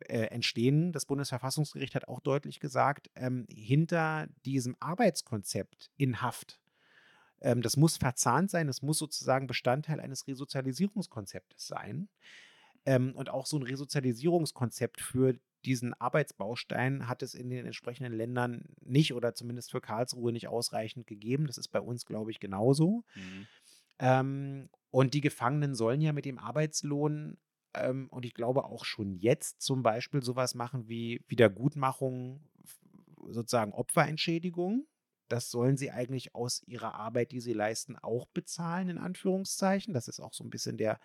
äh, 0.00 0.24
entstehen, 0.26 0.92
das 0.92 1.06
Bundesverfassungsgericht 1.06 1.94
hat 1.94 2.06
auch 2.06 2.20
deutlich 2.20 2.60
gesagt, 2.60 3.10
ähm, 3.14 3.46
hinter 3.48 4.26
diesem 4.44 4.76
Arbeitskonzept 4.78 5.90
in 5.96 6.20
Haft 6.20 6.60
ähm, 7.40 7.62
das 7.62 7.76
muss 7.76 7.96
verzahnt 7.96 8.50
sein, 8.50 8.66
das 8.66 8.82
muss 8.82 8.98
sozusagen 8.98 9.46
Bestandteil 9.46 10.00
eines 10.00 10.26
Resozialisierungskonzeptes 10.26 11.66
sein. 11.66 12.08
Ähm, 12.86 13.12
und 13.14 13.30
auch 13.30 13.46
so 13.46 13.58
ein 13.58 13.62
Resozialisierungskonzept 13.62 15.00
für 15.00 15.34
diesen 15.64 15.92
Arbeitsbaustein 15.94 17.08
hat 17.08 17.22
es 17.22 17.34
in 17.34 17.50
den 17.50 17.66
entsprechenden 17.66 18.12
Ländern 18.12 18.64
nicht 18.80 19.12
oder 19.12 19.34
zumindest 19.34 19.70
für 19.70 19.80
Karlsruhe 19.80 20.32
nicht 20.32 20.48
ausreichend 20.48 21.06
gegeben. 21.06 21.46
Das 21.46 21.58
ist 21.58 21.68
bei 21.68 21.80
uns, 21.80 22.06
glaube 22.06 22.30
ich, 22.30 22.40
genauso. 22.40 23.04
Mhm. 23.14 23.46
Ähm, 23.98 24.68
und 24.90 25.14
die 25.14 25.20
Gefangenen 25.20 25.74
sollen 25.74 26.00
ja 26.00 26.12
mit 26.12 26.24
dem 26.24 26.38
Arbeitslohn 26.38 27.36
ähm, 27.74 28.08
und 28.10 28.24
ich 28.24 28.34
glaube 28.34 28.64
auch 28.64 28.84
schon 28.84 29.16
jetzt 29.16 29.60
zum 29.60 29.82
Beispiel 29.82 30.22
sowas 30.22 30.54
machen 30.54 30.88
wie 30.88 31.22
Wiedergutmachung, 31.28 32.40
sozusagen 33.26 33.72
Opferentschädigung. 33.72 34.86
Das 35.28 35.50
sollen 35.50 35.76
sie 35.76 35.90
eigentlich 35.90 36.34
aus 36.34 36.62
ihrer 36.66 36.94
Arbeit, 36.94 37.32
die 37.32 37.40
sie 37.40 37.52
leisten, 37.52 37.96
auch 37.96 38.26
bezahlen, 38.26 38.88
in 38.88 38.98
Anführungszeichen. 38.98 39.94
Das 39.94 40.08
ist 40.08 40.20
auch 40.20 40.32
so 40.32 40.44
ein 40.44 40.50
bisschen 40.50 40.76
der 40.76 40.98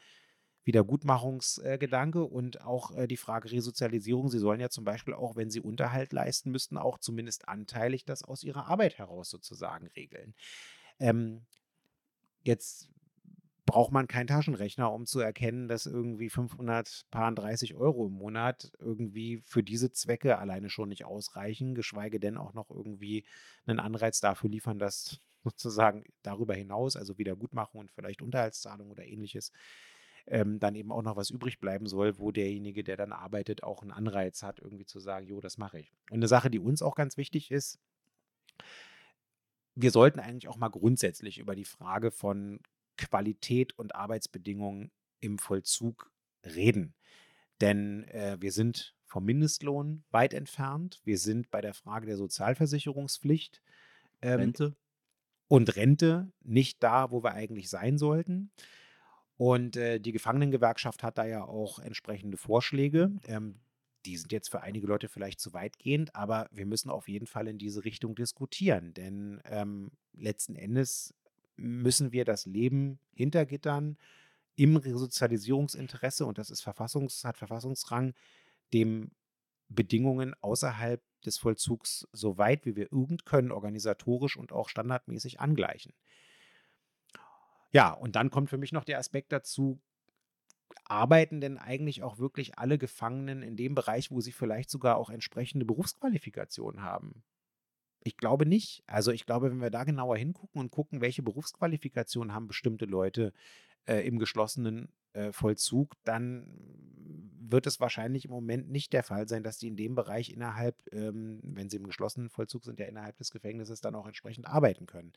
Wiedergutmachungsgedanke 0.65 2.19
äh, 2.19 2.21
und 2.21 2.61
auch 2.61 2.95
äh, 2.95 3.07
die 3.07 3.17
Frage 3.17 3.51
Resozialisierung. 3.51 4.30
Sie 4.30 4.39
sollen 4.39 4.61
ja 4.61 4.69
zum 4.69 4.86
Beispiel 4.86 5.13
auch, 5.13 5.36
wenn 5.36 5.49
sie 5.49 5.59
Unterhalt 5.59 6.13
leisten 6.13 6.51
müssten, 6.51 6.78
auch 6.78 6.99
zumindest 6.99 7.47
anteilig 7.47 8.05
das 8.05 8.24
aus 8.24 8.43
ihrer 8.43 8.67
Arbeit 8.67 8.97
heraus 8.97 9.30
sozusagen 9.30 9.88
regeln. 9.88 10.34
Ähm, 10.99 11.45
jetzt 12.43 12.89
braucht 13.74 13.91
man 13.91 14.07
keinen 14.07 14.28
Taschenrechner, 14.28 14.93
um 14.93 15.07
zu 15.07 15.19
erkennen, 15.19 15.67
dass 15.67 15.88
irgendwie 15.88 16.30
530 16.30 17.74
Euro 17.74 18.05
im 18.05 18.13
Monat 18.13 18.71
irgendwie 18.78 19.41
für 19.47 19.63
diese 19.63 19.91
Zwecke 19.91 20.38
alleine 20.38 20.69
schon 20.69 20.89
nicht 20.89 21.05
ausreichen, 21.05 21.74
geschweige 21.74 22.19
denn 22.19 22.38
auch 22.38 22.53
noch 22.53 22.69
irgendwie 22.69 23.26
einen 23.65 23.80
Anreiz 23.80 24.19
dafür 24.19 24.51
liefern, 24.51 24.78
dass 24.78 25.21
sozusagen 25.43 26.03
darüber 26.21 26.53
hinaus, 26.53 26.95
also 26.95 27.17
Wiedergutmachung 27.17 27.80
und 27.80 27.91
vielleicht 27.91 28.21
Unterhaltszahlung 28.21 28.91
oder 28.91 29.05
ähnliches, 29.05 29.51
ähm, 30.28 30.59
dann 30.59 30.76
eben 30.76 30.91
auch 30.91 31.01
noch 31.01 31.15
was 31.15 31.32
übrig 31.32 31.59
bleiben 31.59 31.88
soll, 31.88 32.19
wo 32.19 32.32
derjenige, 32.32 32.84
der 32.84 32.95
dann 32.95 33.11
arbeitet, 33.11 33.63
auch 33.63 33.82
einen 33.82 33.89
Anreiz 33.89 34.43
hat, 34.43 34.59
irgendwie 34.59 34.86
zu 34.86 34.99
sagen, 34.99 35.26
jo, 35.26 35.41
das 35.41 35.57
mache 35.57 35.80
ich. 35.80 35.91
Und 36.11 36.17
eine 36.17 36.28
Sache, 36.28 36.51
die 36.51 36.59
uns 36.59 36.84
auch 36.84 36.93
ganz 36.93 37.17
wichtig 37.17 37.49
ist, 37.49 37.80
wir 39.74 39.89
sollten 39.89 40.19
eigentlich 40.19 40.47
auch 40.47 40.57
mal 40.57 40.69
grundsätzlich 40.69 41.39
über 41.39 41.55
die 41.55 41.65
Frage 41.65 42.11
von 42.11 42.59
Qualität 43.07 43.77
und 43.77 43.95
Arbeitsbedingungen 43.95 44.91
im 45.19 45.37
Vollzug 45.37 46.11
reden. 46.45 46.93
Denn 47.61 48.03
äh, 48.05 48.37
wir 48.39 48.51
sind 48.51 48.95
vom 49.05 49.25
Mindestlohn 49.25 50.03
weit 50.09 50.33
entfernt. 50.33 51.01
Wir 51.03 51.17
sind 51.17 51.51
bei 51.51 51.61
der 51.61 51.73
Frage 51.73 52.07
der 52.07 52.17
Sozialversicherungspflicht. 52.17 53.61
Ähm, 54.21 54.39
Rente. 54.39 54.75
und 55.47 55.75
Rente 55.75 56.31
nicht 56.41 56.81
da, 56.81 57.11
wo 57.11 57.23
wir 57.23 57.33
eigentlich 57.33 57.69
sein 57.69 57.97
sollten. 57.97 58.51
Und 59.37 59.77
äh, 59.77 59.99
die 59.99 60.11
Gefangenengewerkschaft 60.11 61.03
hat 61.03 61.17
da 61.17 61.25
ja 61.25 61.43
auch 61.43 61.79
entsprechende 61.79 62.37
Vorschläge. 62.37 63.11
Ähm, 63.27 63.59
die 64.05 64.17
sind 64.17 64.31
jetzt 64.31 64.49
für 64.49 64.61
einige 64.61 64.87
Leute 64.87 65.07
vielleicht 65.07 65.39
zu 65.39 65.53
weitgehend, 65.53 66.15
aber 66.15 66.47
wir 66.51 66.65
müssen 66.65 66.89
auf 66.89 67.07
jeden 67.07 67.27
Fall 67.27 67.47
in 67.47 67.57
diese 67.57 67.85
Richtung 67.85 68.15
diskutieren, 68.15 68.93
denn 68.93 69.41
ähm, 69.45 69.91
letzten 70.13 70.55
Endes 70.55 71.13
müssen 71.55 72.11
wir 72.11 72.25
das 72.25 72.45
Leben 72.45 72.99
hinter 73.13 73.45
Gittern 73.45 73.97
im 74.55 74.77
Resozialisierungsinteresse, 74.77 76.25
und 76.25 76.37
das 76.37 76.49
ist 76.49 76.61
Verfassungs, 76.61 77.23
hat 77.23 77.37
Verfassungsrang, 77.37 78.13
dem 78.73 79.11
Bedingungen 79.69 80.35
außerhalb 80.41 81.01
des 81.25 81.37
Vollzugs 81.37 82.07
so 82.11 82.37
weit 82.37 82.65
wie 82.65 82.75
wir 82.75 82.91
irgend 82.91 83.25
können, 83.25 83.51
organisatorisch 83.51 84.37
und 84.37 84.51
auch 84.51 84.69
standardmäßig 84.69 85.39
angleichen. 85.39 85.93
Ja, 87.71 87.91
und 87.91 88.15
dann 88.15 88.29
kommt 88.29 88.49
für 88.49 88.57
mich 88.57 88.71
noch 88.71 88.83
der 88.83 88.99
Aspekt 88.99 89.31
dazu, 89.31 89.81
arbeiten 90.85 91.41
denn 91.41 91.57
eigentlich 91.57 92.03
auch 92.03 92.19
wirklich 92.19 92.59
alle 92.59 92.77
Gefangenen 92.77 93.41
in 93.41 93.55
dem 93.55 93.73
Bereich, 93.73 94.11
wo 94.11 94.21
sie 94.21 94.31
vielleicht 94.31 94.69
sogar 94.69 94.97
auch 94.97 95.09
entsprechende 95.09 95.65
Berufsqualifikationen 95.65 96.81
haben? 96.83 97.23
Ich 98.03 98.17
glaube 98.17 98.45
nicht. 98.45 98.83
Also 98.85 99.11
ich 99.11 99.25
glaube, 99.25 99.49
wenn 99.49 99.61
wir 99.61 99.69
da 99.69 99.83
genauer 99.83 100.17
hingucken 100.17 100.59
und 100.59 100.71
gucken, 100.71 101.01
welche 101.01 101.23
Berufsqualifikationen 101.23 102.33
haben 102.33 102.47
bestimmte 102.47 102.85
Leute 102.85 103.33
äh, 103.85 104.05
im 104.05 104.19
geschlossenen 104.19 104.89
äh, 105.13 105.31
Vollzug, 105.31 105.95
dann 106.03 106.45
wird 107.39 107.67
es 107.67 107.79
wahrscheinlich 107.79 108.25
im 108.25 108.31
Moment 108.31 108.69
nicht 108.69 108.93
der 108.93 109.03
Fall 109.03 109.27
sein, 109.27 109.43
dass 109.43 109.57
die 109.57 109.67
in 109.67 109.75
dem 109.75 109.95
Bereich 109.95 110.29
innerhalb, 110.31 110.75
ähm, 110.91 111.39
wenn 111.43 111.69
sie 111.69 111.77
im 111.77 111.85
geschlossenen 111.87 112.29
Vollzug 112.29 112.65
sind, 112.65 112.79
ja 112.79 112.87
innerhalb 112.87 113.17
des 113.17 113.31
Gefängnisses 113.31 113.79
dann 113.79 113.95
auch 113.95 114.07
entsprechend 114.07 114.47
arbeiten 114.47 114.85
können. 114.85 115.13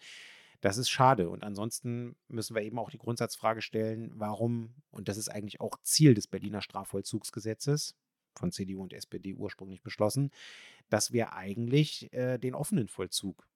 Das 0.61 0.79
ist 0.79 0.89
schade. 0.89 1.29
Und 1.29 1.45
ansonsten 1.45 2.17
müssen 2.29 2.55
wir 2.55 2.63
eben 2.63 2.79
auch 2.79 2.91
die 2.91 2.99
Grundsatzfrage 2.99 3.63
stellen, 3.63 4.13
warum, 4.15 4.75
und 4.91 5.09
das 5.09 5.17
ist 5.17 5.29
eigentlich 5.29 5.61
auch 5.61 5.79
Ziel 5.83 6.15
des 6.15 6.29
Berliner 6.29 6.63
Strafvollzugsgesetzes, 6.63 7.95
von 8.39 8.53
CDU 8.53 8.83
und 8.83 8.93
SPD 8.93 9.35
ursprünglich 9.35 9.83
beschlossen, 9.83 10.31
dass 10.89 11.13
wir 11.13 11.33
eigentlich 11.33 12.13
äh, 12.13 12.39
den 12.39 12.55
offenen 12.55 12.89
Vollzug 12.89 13.47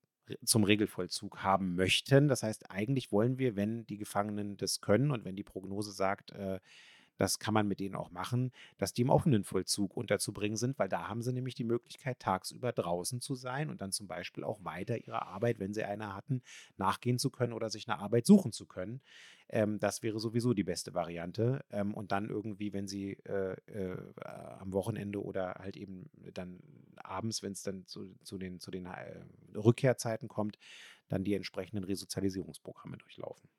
zum 0.44 0.64
Regelvollzug 0.64 1.42
haben 1.42 1.74
möchten. 1.74 2.28
Das 2.28 2.42
heißt, 2.42 2.70
eigentlich 2.70 3.12
wollen 3.12 3.38
wir, 3.38 3.56
wenn 3.56 3.86
die 3.86 3.96
Gefangenen 3.96 4.56
das 4.56 4.80
können 4.80 5.10
und 5.10 5.24
wenn 5.24 5.36
die 5.36 5.42
Prognose 5.42 5.92
sagt, 5.92 6.32
äh, 6.32 6.60
das 7.20 7.38
kann 7.38 7.52
man 7.52 7.68
mit 7.68 7.80
denen 7.80 7.96
auch 7.96 8.10
machen, 8.10 8.50
dass 8.78 8.94
die 8.94 9.02
im 9.02 9.10
offenen 9.10 9.44
Vollzug 9.44 9.94
unterzubringen 9.94 10.56
sind, 10.56 10.78
weil 10.78 10.88
da 10.88 11.06
haben 11.06 11.20
sie 11.20 11.34
nämlich 11.34 11.54
die 11.54 11.64
Möglichkeit, 11.64 12.18
tagsüber 12.18 12.72
draußen 12.72 13.20
zu 13.20 13.34
sein 13.34 13.68
und 13.68 13.82
dann 13.82 13.92
zum 13.92 14.06
Beispiel 14.06 14.42
auch 14.42 14.64
weiter 14.64 14.96
ihrer 14.96 15.26
Arbeit, 15.26 15.58
wenn 15.58 15.74
sie 15.74 15.84
eine 15.84 16.14
hatten, 16.14 16.40
nachgehen 16.78 17.18
zu 17.18 17.28
können 17.28 17.52
oder 17.52 17.68
sich 17.68 17.86
eine 17.86 17.98
Arbeit 17.98 18.24
suchen 18.24 18.52
zu 18.52 18.64
können. 18.64 19.02
Ähm, 19.50 19.78
das 19.78 20.02
wäre 20.02 20.18
sowieso 20.18 20.54
die 20.54 20.64
beste 20.64 20.94
Variante. 20.94 21.62
Ähm, 21.70 21.92
und 21.92 22.10
dann 22.10 22.30
irgendwie, 22.30 22.72
wenn 22.72 22.88
sie 22.88 23.18
äh, 23.24 23.52
äh, 23.66 23.96
am 24.58 24.72
Wochenende 24.72 25.22
oder 25.22 25.56
halt 25.58 25.76
eben 25.76 26.08
dann 26.32 26.58
abends, 26.96 27.42
wenn 27.42 27.52
es 27.52 27.62
dann 27.62 27.86
zu, 27.86 28.14
zu, 28.24 28.38
den, 28.38 28.60
zu 28.60 28.70
den 28.70 28.86
äh, 28.86 29.20
Rückkehrzeiten 29.54 30.28
kommt, 30.28 30.58
dann 31.08 31.24
die 31.24 31.34
entsprechenden 31.34 31.84
Resozialisierungsprogramme 31.84 32.96
durchlaufen. 32.96 33.50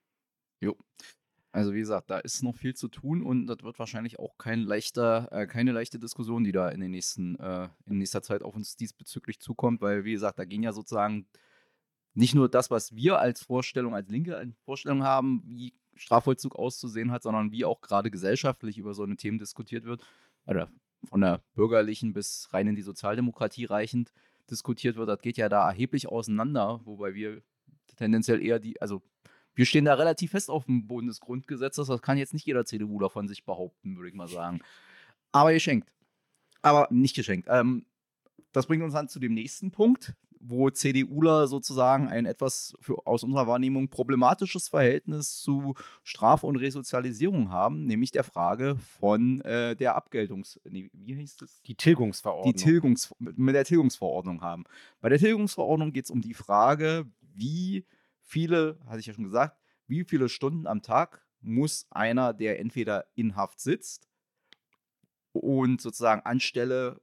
Jo. 0.61 0.75
Also 1.53 1.73
wie 1.73 1.79
gesagt, 1.79 2.09
da 2.09 2.19
ist 2.19 2.43
noch 2.43 2.55
viel 2.55 2.75
zu 2.75 2.87
tun 2.87 3.21
und 3.21 3.45
das 3.47 3.61
wird 3.61 3.77
wahrscheinlich 3.77 4.19
auch 4.19 4.37
kein 4.37 4.61
leichter, 4.61 5.27
äh, 5.31 5.47
keine 5.47 5.73
leichte 5.73 5.99
Diskussion, 5.99 6.45
die 6.45 6.53
da 6.53 6.69
in, 6.69 6.79
den 6.79 6.91
nächsten, 6.91 7.37
äh, 7.39 7.67
in 7.87 7.97
nächster 7.97 8.21
Zeit 8.21 8.41
auf 8.41 8.55
uns 8.55 8.77
diesbezüglich 8.77 9.41
zukommt, 9.41 9.81
weil 9.81 10.05
wie 10.05 10.13
gesagt, 10.13 10.39
da 10.39 10.45
gehen 10.45 10.63
ja 10.63 10.71
sozusagen 10.71 11.27
nicht 12.13 12.35
nur 12.35 12.47
das, 12.49 12.71
was 12.71 12.95
wir 12.95 13.19
als 13.19 13.41
Vorstellung, 13.43 13.93
als 13.93 14.09
Linke 14.09 14.53
Vorstellung 14.63 15.03
haben, 15.03 15.43
wie 15.45 15.73
Strafvollzug 15.95 16.55
auszusehen 16.55 17.11
hat, 17.11 17.23
sondern 17.23 17.51
wie 17.51 17.65
auch 17.65 17.81
gerade 17.81 18.11
gesellschaftlich 18.11 18.77
über 18.77 18.93
so 18.93 19.03
eine 19.03 19.17
Themen 19.17 19.37
diskutiert 19.37 19.83
wird, 19.83 20.03
oder 20.45 20.69
von 21.09 21.21
der 21.21 21.41
bürgerlichen 21.53 22.13
bis 22.13 22.47
rein 22.53 22.67
in 22.67 22.75
die 22.75 22.81
Sozialdemokratie 22.81 23.65
reichend 23.65 24.13
diskutiert 24.49 24.95
wird, 24.95 25.09
das 25.09 25.21
geht 25.21 25.37
ja 25.37 25.49
da 25.49 25.67
erheblich 25.67 26.07
auseinander, 26.07 26.81
wobei 26.85 27.13
wir 27.13 27.41
tendenziell 27.97 28.41
eher 28.41 28.59
die, 28.59 28.81
also 28.81 29.01
wir 29.53 29.65
stehen 29.65 29.85
da 29.85 29.93
relativ 29.95 30.31
fest 30.31 30.49
auf 30.49 30.65
dem 30.65 30.87
Boden 30.87 31.07
des 31.07 31.19
Grundgesetzes. 31.19 31.87
Das 31.87 32.01
kann 32.01 32.17
jetzt 32.17 32.33
nicht 32.33 32.45
jeder 32.45 32.65
CDUler 32.65 33.09
von 33.09 33.27
sich 33.27 33.45
behaupten, 33.45 33.95
würde 33.97 34.09
ich 34.09 34.15
mal 34.15 34.27
sagen. 34.27 34.61
Aber 35.31 35.53
geschenkt. 35.53 35.93
Aber 36.61 36.87
nicht 36.91 37.15
geschenkt. 37.15 37.47
Ähm, 37.49 37.85
das 38.51 38.67
bringt 38.67 38.83
uns 38.83 38.93
dann 38.93 39.07
zu 39.07 39.19
dem 39.19 39.33
nächsten 39.33 39.71
Punkt, 39.71 40.13
wo 40.39 40.69
CDUler 40.69 41.47
sozusagen 41.47 42.07
ein 42.07 42.25
etwas 42.25 42.75
für, 42.79 43.05
aus 43.05 43.23
unserer 43.23 43.47
Wahrnehmung 43.47 43.89
problematisches 43.89 44.69
Verhältnis 44.69 45.37
zu 45.37 45.75
Straf- 46.03 46.43
und 46.43 46.55
Resozialisierung 46.55 47.51
haben, 47.51 47.85
nämlich 47.85 48.11
der 48.11 48.23
Frage 48.23 48.77
von 48.99 49.41
äh, 49.41 49.75
der 49.75 49.95
Abgeltungs... 49.95 50.59
Nee, 50.69 50.89
wie 50.93 51.15
hieß 51.15 51.37
das? 51.37 51.61
Die 51.63 51.75
Tilgungsverordnung. 51.75 52.53
Die 52.53 52.61
Tilgungs 52.61 53.13
mit 53.19 53.55
der 53.55 53.65
Tilgungsverordnung 53.65 54.41
haben. 54.41 54.63
Bei 54.99 55.09
der 55.09 55.19
Tilgungsverordnung 55.19 55.93
geht 55.93 56.05
es 56.05 56.11
um 56.11 56.21
die 56.21 56.33
Frage, 56.33 57.05
wie 57.35 57.85
viele, 58.31 58.79
hatte 58.87 58.99
ich 58.99 59.05
ja 59.05 59.13
schon 59.13 59.25
gesagt, 59.25 59.59
wie 59.87 60.03
viele 60.05 60.29
Stunden 60.29 60.65
am 60.65 60.81
Tag 60.81 61.25
muss 61.41 61.85
einer, 61.91 62.33
der 62.33 62.59
entweder 62.59 63.05
in 63.15 63.35
Haft 63.35 63.59
sitzt 63.59 64.07
und 65.33 65.81
sozusagen 65.81 66.21
anstelle 66.21 67.01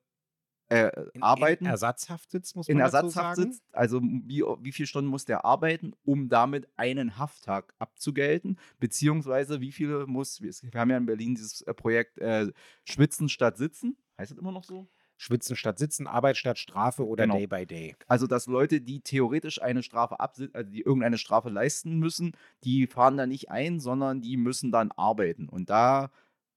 äh, 0.68 0.90
in, 1.12 1.22
arbeiten. 1.22 1.64
In 1.64 1.70
Ersatzhaft 1.70 2.30
sitzt, 2.30 2.56
muss 2.56 2.68
man 2.68 2.76
In 2.76 2.80
Ersatzhaft 2.80 3.36
sitzt, 3.36 3.62
also 3.72 4.00
wie, 4.02 4.42
wie 4.60 4.72
viele 4.72 4.86
Stunden 4.86 5.10
muss 5.10 5.24
der 5.24 5.44
arbeiten, 5.44 5.92
um 6.04 6.28
damit 6.28 6.68
einen 6.76 7.18
Hafttag 7.18 7.74
abzugelten, 7.78 8.58
beziehungsweise 8.78 9.60
wie 9.60 9.72
viele 9.72 10.06
muss, 10.06 10.40
wir 10.40 10.80
haben 10.80 10.90
ja 10.90 10.96
in 10.96 11.06
Berlin 11.06 11.34
dieses 11.34 11.62
äh, 11.62 11.74
Projekt 11.74 12.18
äh, 12.18 12.50
Schwitzen 12.84 13.28
statt 13.28 13.58
Sitzen, 13.58 13.96
heißt 14.18 14.30
das 14.30 14.38
immer 14.38 14.52
noch 14.52 14.64
so? 14.64 14.88
Schwitzen 15.18 15.56
statt 15.56 15.78
Sitzen, 15.78 16.06
Arbeit 16.06 16.36
statt 16.36 16.58
Strafe 16.58 17.04
oder 17.04 17.24
genau. 17.24 17.36
Day 17.36 17.46
by 17.46 17.66
Day. 17.66 17.96
Also, 18.06 18.26
dass 18.26 18.46
Leute, 18.46 18.80
die 18.80 19.00
theoretisch 19.00 19.60
eine 19.60 19.82
Strafe 19.82 20.20
absitzen, 20.20 20.54
also 20.54 20.70
die 20.70 20.82
irgendeine 20.82 21.18
Strafe 21.18 21.50
leisten 21.50 21.98
müssen, 21.98 22.32
die 22.62 22.86
fahren 22.86 23.16
da 23.16 23.26
nicht 23.26 23.50
ein, 23.50 23.80
sondern 23.80 24.22
die 24.22 24.36
müssen 24.36 24.70
dann 24.70 24.92
arbeiten. 24.92 25.48
Und 25.48 25.70
da 25.70 26.10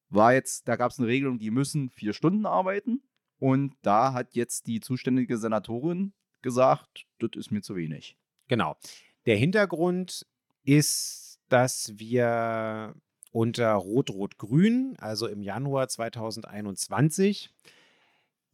war 0.09 0.33
jetzt, 0.33 0.67
da 0.67 0.75
gab 0.75 0.91
es 0.91 0.99
eine 0.99 1.07
Regelung, 1.07 1.39
die 1.39 1.49
müssen 1.49 1.89
vier 1.89 2.13
Stunden 2.13 2.45
arbeiten. 2.45 3.01
Und 3.39 3.73
da 3.81 4.13
hat 4.13 4.35
jetzt 4.35 4.67
die 4.67 4.79
zuständige 4.79 5.39
Senatorin 5.39 6.13
gesagt, 6.43 7.07
das 7.17 7.31
ist 7.35 7.51
mir 7.51 7.61
zu 7.61 7.75
wenig. 7.75 8.15
Genau. 8.47 8.77
Der 9.25 9.37
Hintergrund 9.37 10.27
ist, 10.63 11.39
dass 11.49 11.93
wir 11.95 12.93
unter 13.31 13.73
Rot-Rot-Grün, 13.73 14.97
also 14.99 15.25
im 15.25 15.41
Januar 15.41 15.87
2021, 15.87 17.49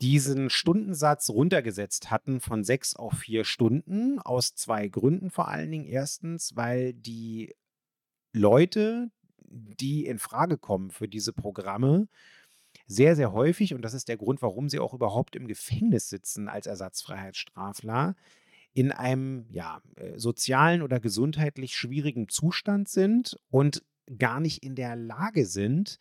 diesen 0.01 0.49
Stundensatz 0.49 1.29
runtergesetzt 1.29 2.11
hatten 2.11 2.39
von 2.39 2.63
sechs 2.63 2.95
auf 2.95 3.13
vier 3.13 3.43
Stunden, 3.43 4.19
aus 4.19 4.53
zwei 4.53 4.87
Gründen 4.87 5.31
vor 5.31 5.47
allen 5.47 5.71
Dingen. 5.71 5.85
Erstens, 5.85 6.55
weil 6.55 6.93
die 6.93 7.55
Leute, 8.33 9.09
die 9.39 10.05
in 10.05 10.19
Frage 10.19 10.57
kommen 10.57 10.91
für 10.91 11.07
diese 11.07 11.33
Programme, 11.33 12.07
sehr, 12.85 13.15
sehr 13.15 13.33
häufig, 13.33 13.73
und 13.73 13.81
das 13.81 13.93
ist 13.93 14.07
der 14.07 14.17
Grund, 14.17 14.41
warum 14.41 14.69
sie 14.69 14.79
auch 14.79 14.93
überhaupt 14.93 15.35
im 15.35 15.47
Gefängnis 15.47 16.09
sitzen 16.09 16.47
als 16.47 16.67
Ersatzfreiheitsstrafler, 16.67 18.15
in 18.73 18.91
einem 18.91 19.47
ja, 19.49 19.81
äh, 19.95 20.19
sozialen 20.19 20.83
oder 20.83 20.99
gesundheitlich 20.99 21.75
schwierigen 21.75 22.29
Zustand 22.29 22.87
sind 22.87 23.37
und 23.49 23.83
gar 24.19 24.39
nicht 24.39 24.63
in 24.63 24.75
der 24.75 24.95
Lage 24.95 25.45
sind, 25.47 25.97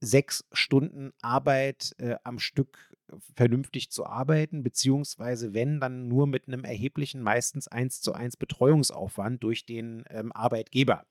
sechs 0.00 0.44
Stunden 0.52 1.12
Arbeit 1.20 1.94
äh, 1.98 2.16
am 2.24 2.38
Stück 2.38 2.96
vernünftig 3.34 3.90
zu 3.90 4.06
arbeiten, 4.06 4.62
beziehungsweise 4.62 5.54
wenn, 5.54 5.80
dann 5.80 6.08
nur 6.08 6.26
mit 6.26 6.48
einem 6.48 6.64
erheblichen, 6.64 7.22
meistens 7.22 7.68
eins 7.68 8.00
zu 8.00 8.12
eins 8.12 8.36
Betreuungsaufwand 8.36 9.42
durch 9.42 9.66
den 9.66 10.04
ähm, 10.10 10.32
Arbeitgeber. 10.32 11.04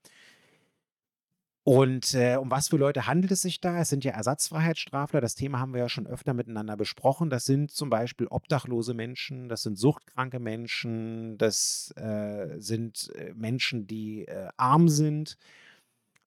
Und 1.68 2.14
äh, 2.14 2.38
um 2.38 2.50
was 2.50 2.70
für 2.70 2.78
Leute 2.78 3.08
handelt 3.08 3.30
es 3.34 3.42
sich 3.42 3.60
da? 3.60 3.82
Es 3.82 3.90
sind 3.90 4.06
ja 4.06 4.14
Ersatzfreiheitsstrafler. 4.14 5.20
Das 5.20 5.36
Thema 5.36 5.60
haben 5.60 5.74
wir 5.74 5.82
ja 5.82 5.90
schon 5.90 6.08
öfter 6.08 6.34
miteinander 6.34 6.78
besprochen. 6.78 7.30
Das 7.30 7.44
sind 7.44 7.72
zum 7.72 7.90
Beispiel 7.90 8.28
obdachlose 8.28 8.94
Menschen, 8.94 9.50
das 9.50 9.64
sind 9.64 9.78
suchtkranke 9.78 10.40
Menschen, 10.40 11.38
das 11.38 11.94
äh, 11.98 12.56
sind 12.58 13.12
äh, 13.16 13.34
Menschen, 13.34 13.86
die 13.86 14.30
äh, 14.30 14.48
arm 14.56 14.88
sind 14.88 15.38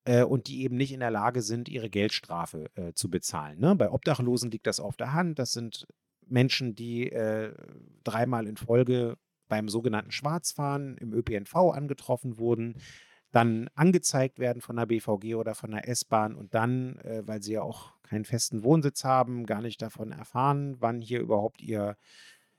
äh, 0.04 0.22
und 0.22 0.48
die 0.48 0.62
eben 0.62 0.76
nicht 0.76 0.92
in 0.92 1.00
der 1.00 1.10
Lage 1.10 1.42
sind, 1.42 1.68
ihre 1.68 1.90
Geldstrafe 1.90 2.70
äh, 2.74 2.92
zu 2.94 3.10
bezahlen. 3.10 3.58
Ne? 3.60 3.74
Bei 3.76 3.90
Obdachlosen 3.90 4.50
liegt 4.50 4.66
das 4.66 4.80
auf 4.80 4.96
der 4.96 5.12
Hand. 5.12 5.38
Das 5.38 5.52
sind 5.52 5.86
Menschen, 6.26 6.74
die 6.74 7.10
äh, 7.10 7.54
dreimal 8.04 8.46
in 8.46 8.56
Folge 8.56 9.16
beim 9.48 9.68
sogenannten 9.68 10.12
Schwarzfahren 10.12 10.96
im 10.96 11.12
ÖPNV 11.12 11.54
angetroffen 11.54 12.38
wurden, 12.38 12.76
dann 13.32 13.68
angezeigt 13.74 14.38
werden 14.38 14.62
von 14.62 14.76
der 14.76 14.86
BVG 14.86 15.34
oder 15.34 15.54
von 15.54 15.70
der 15.72 15.88
S-Bahn 15.88 16.34
und 16.34 16.54
dann, 16.54 16.96
äh, 16.98 17.22
weil 17.26 17.42
sie 17.42 17.54
ja 17.54 17.62
auch 17.62 17.92
keinen 18.02 18.24
festen 18.24 18.64
Wohnsitz 18.64 19.04
haben, 19.04 19.46
gar 19.46 19.60
nicht 19.60 19.82
davon 19.82 20.12
erfahren, 20.12 20.76
wann 20.80 21.00
hier 21.00 21.20
überhaupt 21.20 21.60
ihr 21.60 21.96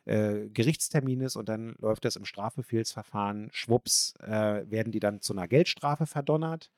äh, 0.06 0.50
Gerichtstermin 0.50 1.22
ist 1.22 1.36
und 1.36 1.50
dann 1.50 1.76
läuft 1.80 2.06
das 2.06 2.16
im 2.16 2.26
Strafbefehlsverfahren. 2.26 3.50
Schwupps 3.52 4.14
äh, 4.22 4.70
werden 4.70 4.92
die 4.92 5.00
dann 5.00 5.22
zu 5.22 5.34
einer 5.34 5.48
Geldstrafe 5.48 6.06
verdonnert 6.06 6.72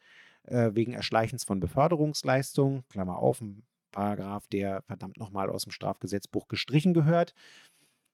äh, 0.43 0.71
wegen 0.73 0.93
Erschleichens 0.93 1.43
von 1.43 1.59
Beförderungsleistung. 1.59 2.83
Klammer 2.89 3.17
auf, 3.17 3.41
ein 3.41 3.63
Paragraph, 3.91 4.47
der 4.47 4.81
verdammt 4.83 5.17
nochmal 5.17 5.49
aus 5.49 5.63
dem 5.63 5.71
Strafgesetzbuch 5.71 6.47
gestrichen 6.47 6.93
gehört. 6.93 7.33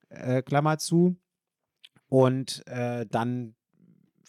Äh, 0.09 0.41
Klammer 0.41 0.77
zu. 0.77 1.15
Und 2.07 2.65
äh, 2.67 3.05
dann 3.05 3.55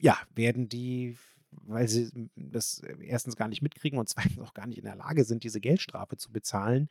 ja, 0.00 0.16
werden 0.34 0.68
die 0.68 1.16
weil 1.52 1.88
sie 1.88 2.30
das 2.36 2.80
erstens 3.00 3.36
gar 3.36 3.48
nicht 3.48 3.62
mitkriegen 3.62 3.98
und 3.98 4.08
zweitens 4.08 4.38
auch 4.38 4.54
gar 4.54 4.66
nicht 4.66 4.78
in 4.78 4.84
der 4.84 4.96
Lage 4.96 5.24
sind, 5.24 5.44
diese 5.44 5.60
Geldstrafe 5.60 6.16
zu 6.16 6.32
bezahlen, 6.32 6.88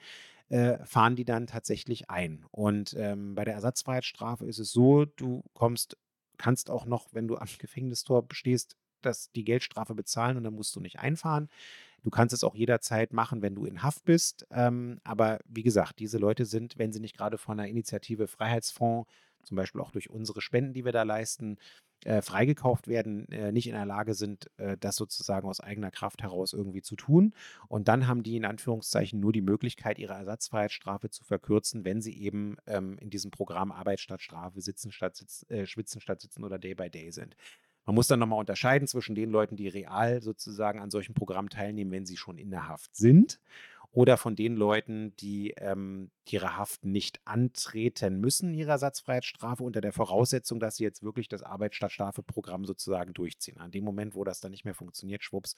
äh, 0.50 0.84
fahren 0.86 1.16
die 1.16 1.26
dann 1.26 1.48
tatsächlich 1.48 2.10
ein. 2.10 2.46
Und 2.52 2.96
ähm, 2.98 3.36
bei 3.36 3.46
der 3.46 3.54
Ersatzfreiheitsstrafe 3.54 4.46
ist 4.46 4.60
es 4.60 4.72
so, 4.72 5.06
du 5.06 5.44
kommst, 5.54 5.98
kannst 6.38 6.70
auch 6.70 6.86
noch, 6.86 7.14
wenn 7.14 7.28
du 7.28 7.38
am 7.38 7.48
Gefängnistor 7.58 8.26
stehst, 8.32 8.78
das, 9.02 9.32
die 9.32 9.44
Geldstrafe 9.44 9.96
bezahlen 9.96 10.38
und 10.38 10.44
dann 10.44 10.56
musst 10.56 10.76
du 10.76 10.80
nicht 10.80 11.00
einfahren. 11.00 11.50
Du 12.04 12.10
kannst 12.10 12.34
es 12.34 12.44
auch 12.44 12.56
jederzeit 12.56 13.14
machen, 13.14 13.42
wenn 13.42 13.56
du 13.56 13.66
in 13.66 13.84
Haft 13.84 14.06
bist. 14.06 14.48
Ähm, 14.52 15.00
aber 15.04 15.40
wie 15.48 15.64
gesagt, 15.64 16.00
diese 16.00 16.18
Leute 16.18 16.46
sind, 16.46 16.78
wenn 16.78 16.94
sie 16.94 17.00
nicht 17.00 17.18
gerade 17.18 17.38
von 17.38 17.60
einer 17.60 17.70
Initiative 17.70 18.28
Freiheitsfonds, 18.28 19.10
zum 19.44 19.58
Beispiel 19.58 19.82
auch 19.82 19.92
durch 19.92 20.10
unsere 20.10 20.42
Spenden, 20.42 20.74
die 20.74 20.86
wir 20.86 20.92
da 20.92 21.04
leisten, 21.04 21.58
äh, 22.06 22.22
freigekauft 22.22 22.88
werden, 22.88 23.28
äh, 23.30 23.52
nicht 23.52 23.68
in 23.68 23.74
der 23.74 23.86
Lage 23.86 24.14
sind, 24.14 24.50
äh, 24.58 24.78
das 24.80 24.96
sozusagen 24.96 25.48
aus 25.48 25.60
eigener 25.60 25.92
Kraft 25.92 26.22
heraus 26.22 26.54
irgendwie 26.54 26.82
zu 26.82 26.96
tun. 26.96 27.34
Und 27.68 27.88
dann 27.88 28.08
haben 28.08 28.24
die 28.24 28.38
in 28.38 28.46
Anführungszeichen 28.46 29.20
nur 29.20 29.34
die 29.34 29.42
Möglichkeit, 29.42 30.00
ihre 30.00 30.14
Ersatzfreiheitsstrafe 30.14 31.10
zu 31.10 31.24
verkürzen, 31.24 31.84
wenn 31.84 32.02
sie 32.02 32.18
eben 32.18 32.58
ähm, 32.68 32.98
in 33.00 33.10
diesem 33.10 33.32
Programm 33.32 33.72
Arbeit 33.72 34.00
statt 34.00 34.22
Strafe, 34.22 34.62
Sitzen 34.62 34.92
statt 34.92 35.18
Sitz, 35.18 35.46
äh, 35.50 35.66
Schwitzen 35.66 36.00
statt 36.00 36.22
Sitzen 36.22 36.44
oder 36.44 36.58
Day 36.58 36.74
by 36.74 36.90
Day 36.90 37.12
sind. 37.12 37.36
Man 37.90 37.96
muss 37.96 38.06
dann 38.06 38.20
nochmal 38.20 38.38
unterscheiden 38.38 38.88
zwischen 38.88 39.16
den 39.16 39.32
Leuten, 39.32 39.56
die 39.56 39.68
real 39.68 40.22
sozusagen 40.22 40.80
an 40.80 40.92
solchen 40.92 41.16
Programmen 41.16 41.50
teilnehmen, 41.50 41.90
wenn 41.90 42.06
sie 42.06 42.18
schon 42.18 42.38
in 42.38 42.52
der 42.52 42.68
Haft 42.68 42.96
sind 42.96 43.40
oder 43.92 44.18
von 44.18 44.36
den 44.36 44.56
Leuten, 44.56 45.16
die 45.18 45.52
ähm, 45.58 46.12
ihre 46.28 46.58
Haft 46.58 46.86
nicht 46.86 47.20
antreten 47.26 48.20
müssen, 48.20 48.54
ihrer 48.54 48.78
Satzfreiheitsstrafe, 48.78 49.64
unter 49.64 49.82
der 49.82 49.94
Voraussetzung, 49.94 50.60
dass 50.60 50.76
sie 50.76 50.84
jetzt 50.84 51.02
wirklich 51.02 51.28
das 51.28 51.42
Arbeit 51.42 51.74
statt 51.74 51.92
Strafe-Programm 51.92 52.66
sozusagen 52.66 53.14
durchziehen. 53.14 53.58
An 53.58 53.72
dem 53.72 53.84
Moment, 53.84 54.14
wo 54.14 54.24
das 54.24 54.42
dann 54.42 54.52
nicht 54.52 54.64
mehr 54.64 54.76
funktioniert, 54.76 55.24
schwupps, 55.24 55.56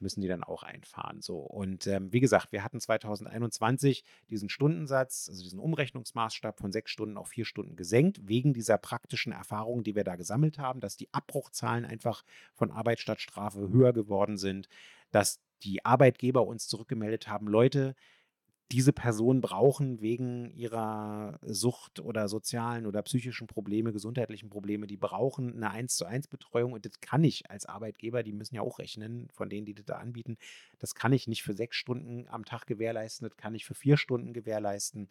müssen 0.00 0.20
die 0.20 0.26
dann 0.26 0.42
auch 0.42 0.64
einfahren. 0.64 1.20
So. 1.20 1.38
Und 1.38 1.86
ähm, 1.86 2.12
wie 2.12 2.18
gesagt, 2.18 2.50
wir 2.50 2.64
hatten 2.64 2.80
2021 2.80 4.04
diesen 4.28 4.48
Stundensatz, 4.48 5.28
also 5.28 5.42
diesen 5.42 5.60
Umrechnungsmaßstab 5.60 6.58
von 6.58 6.72
sechs 6.72 6.90
Stunden 6.90 7.16
auf 7.16 7.28
vier 7.28 7.44
Stunden 7.44 7.76
gesenkt, 7.76 8.20
wegen 8.26 8.52
dieser 8.52 8.78
praktischen 8.78 9.32
Erfahrungen, 9.32 9.84
die 9.84 9.94
wir 9.94 10.04
da 10.04 10.16
gesammelt 10.16 10.58
haben, 10.58 10.80
dass 10.80 10.96
die 10.96 11.12
Abbruchzahlen 11.12 11.84
einfach 11.84 12.24
von 12.52 12.72
Arbeit 12.72 13.00
höher 13.00 13.92
geworden 13.92 14.36
sind, 14.36 14.68
dass 15.12 15.40
die 15.62 15.84
Arbeitgeber 15.84 16.46
uns 16.46 16.68
zurückgemeldet 16.68 17.28
haben, 17.28 17.46
Leute, 17.46 17.94
diese 18.72 18.92
Personen 18.92 19.40
brauchen 19.40 20.00
wegen 20.00 20.52
ihrer 20.52 21.40
Sucht 21.42 21.98
oder 21.98 22.28
sozialen 22.28 22.86
oder 22.86 23.02
psychischen 23.02 23.48
Probleme, 23.48 23.92
gesundheitlichen 23.92 24.48
Probleme, 24.48 24.86
die 24.86 24.96
brauchen 24.96 25.56
eine 25.56 25.70
1 25.70 25.96
zu 25.96 26.04
1 26.04 26.28
Betreuung 26.28 26.72
und 26.72 26.86
das 26.86 27.00
kann 27.00 27.24
ich 27.24 27.50
als 27.50 27.66
Arbeitgeber, 27.66 28.22
die 28.22 28.32
müssen 28.32 28.54
ja 28.54 28.62
auch 28.62 28.78
rechnen, 28.78 29.28
von 29.32 29.48
denen, 29.48 29.66
die 29.66 29.74
das 29.74 29.86
da 29.86 29.96
anbieten, 29.96 30.36
das 30.78 30.94
kann 30.94 31.12
ich 31.12 31.26
nicht 31.26 31.42
für 31.42 31.52
sechs 31.52 31.76
Stunden 31.76 32.28
am 32.28 32.44
Tag 32.44 32.66
gewährleisten, 32.66 33.28
das 33.28 33.36
kann 33.36 33.56
ich 33.56 33.64
für 33.64 33.74
vier 33.74 33.96
Stunden 33.96 34.32
gewährleisten. 34.32 35.08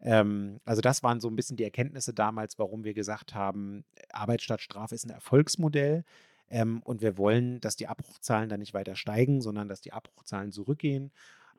Ähm, 0.00 0.60
also 0.64 0.80
das 0.80 1.02
waren 1.02 1.20
so 1.20 1.28
ein 1.28 1.36
bisschen 1.36 1.56
die 1.56 1.64
Erkenntnisse 1.64 2.14
damals, 2.14 2.60
warum 2.60 2.84
wir 2.84 2.94
gesagt 2.94 3.34
haben, 3.34 3.84
Arbeit 4.12 4.42
statt 4.42 4.60
Strafe 4.60 4.94
ist 4.94 5.04
ein 5.04 5.10
Erfolgsmodell. 5.10 6.04
Ähm, 6.50 6.82
und 6.82 7.00
wir 7.00 7.18
wollen, 7.18 7.60
dass 7.60 7.76
die 7.76 7.86
Abbruchzahlen 7.86 8.48
dann 8.48 8.60
nicht 8.60 8.74
weiter 8.74 8.96
steigen, 8.96 9.40
sondern 9.40 9.68
dass 9.68 9.80
die 9.80 9.92
Abbruchzahlen 9.92 10.52
zurückgehen. 10.52 11.12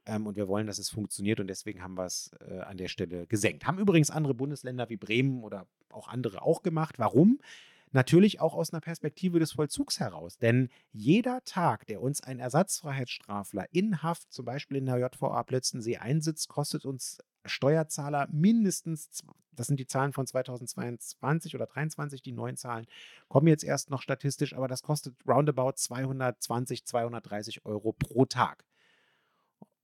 Ähm, 0.05 0.27
und 0.27 0.35
wir 0.35 0.47
wollen, 0.47 0.67
dass 0.67 0.77
es 0.77 0.89
funktioniert. 0.89 1.39
Und 1.39 1.47
deswegen 1.47 1.81
haben 1.81 1.97
wir 1.97 2.05
es 2.05 2.31
äh, 2.47 2.59
an 2.59 2.77
der 2.77 2.87
Stelle 2.87 3.27
gesenkt. 3.27 3.65
Haben 3.65 3.79
übrigens 3.79 4.11
andere 4.11 4.33
Bundesländer 4.33 4.89
wie 4.89 4.97
Bremen 4.97 5.43
oder 5.43 5.67
auch 5.91 6.07
andere 6.07 6.41
auch 6.41 6.61
gemacht. 6.61 6.99
Warum? 6.99 7.39
Natürlich 7.95 8.41
auch 8.41 8.55
aus 8.55 8.73
einer 8.73 8.81
Perspektive 8.81 9.39
des 9.39 9.53
Vollzugs 9.53 10.01
heraus. 10.01 10.37
Denn 10.37 10.67
jeder 10.91 11.41
Tag, 11.45 11.87
der 11.87 12.01
uns 12.01 12.21
ein 12.21 12.39
Ersatzfreiheitsstrafler 12.39 13.67
in 13.71 14.03
Haft, 14.03 14.33
zum 14.33 14.43
Beispiel 14.43 14.75
in 14.75 14.85
der 14.85 14.97
JVA 14.97 15.41
Plötzensee, 15.43 15.95
einsitzt, 15.95 16.49
kostet 16.49 16.83
uns 16.83 17.19
Steuerzahler 17.45 18.27
mindestens, 18.29 19.23
das 19.53 19.67
sind 19.67 19.79
die 19.79 19.87
Zahlen 19.87 20.11
von 20.11 20.27
2022 20.27 21.55
oder 21.55 21.69
2023, 21.69 22.21
die 22.21 22.33
neuen 22.33 22.57
Zahlen 22.57 22.85
kommen 23.29 23.47
jetzt 23.47 23.63
erst 23.63 23.89
noch 23.89 24.01
statistisch, 24.01 24.53
aber 24.53 24.67
das 24.67 24.81
kostet 24.81 25.15
roundabout 25.25 25.77
220, 25.77 26.83
230 26.83 27.65
Euro 27.65 27.93
pro 27.93 28.25
Tag. 28.25 28.65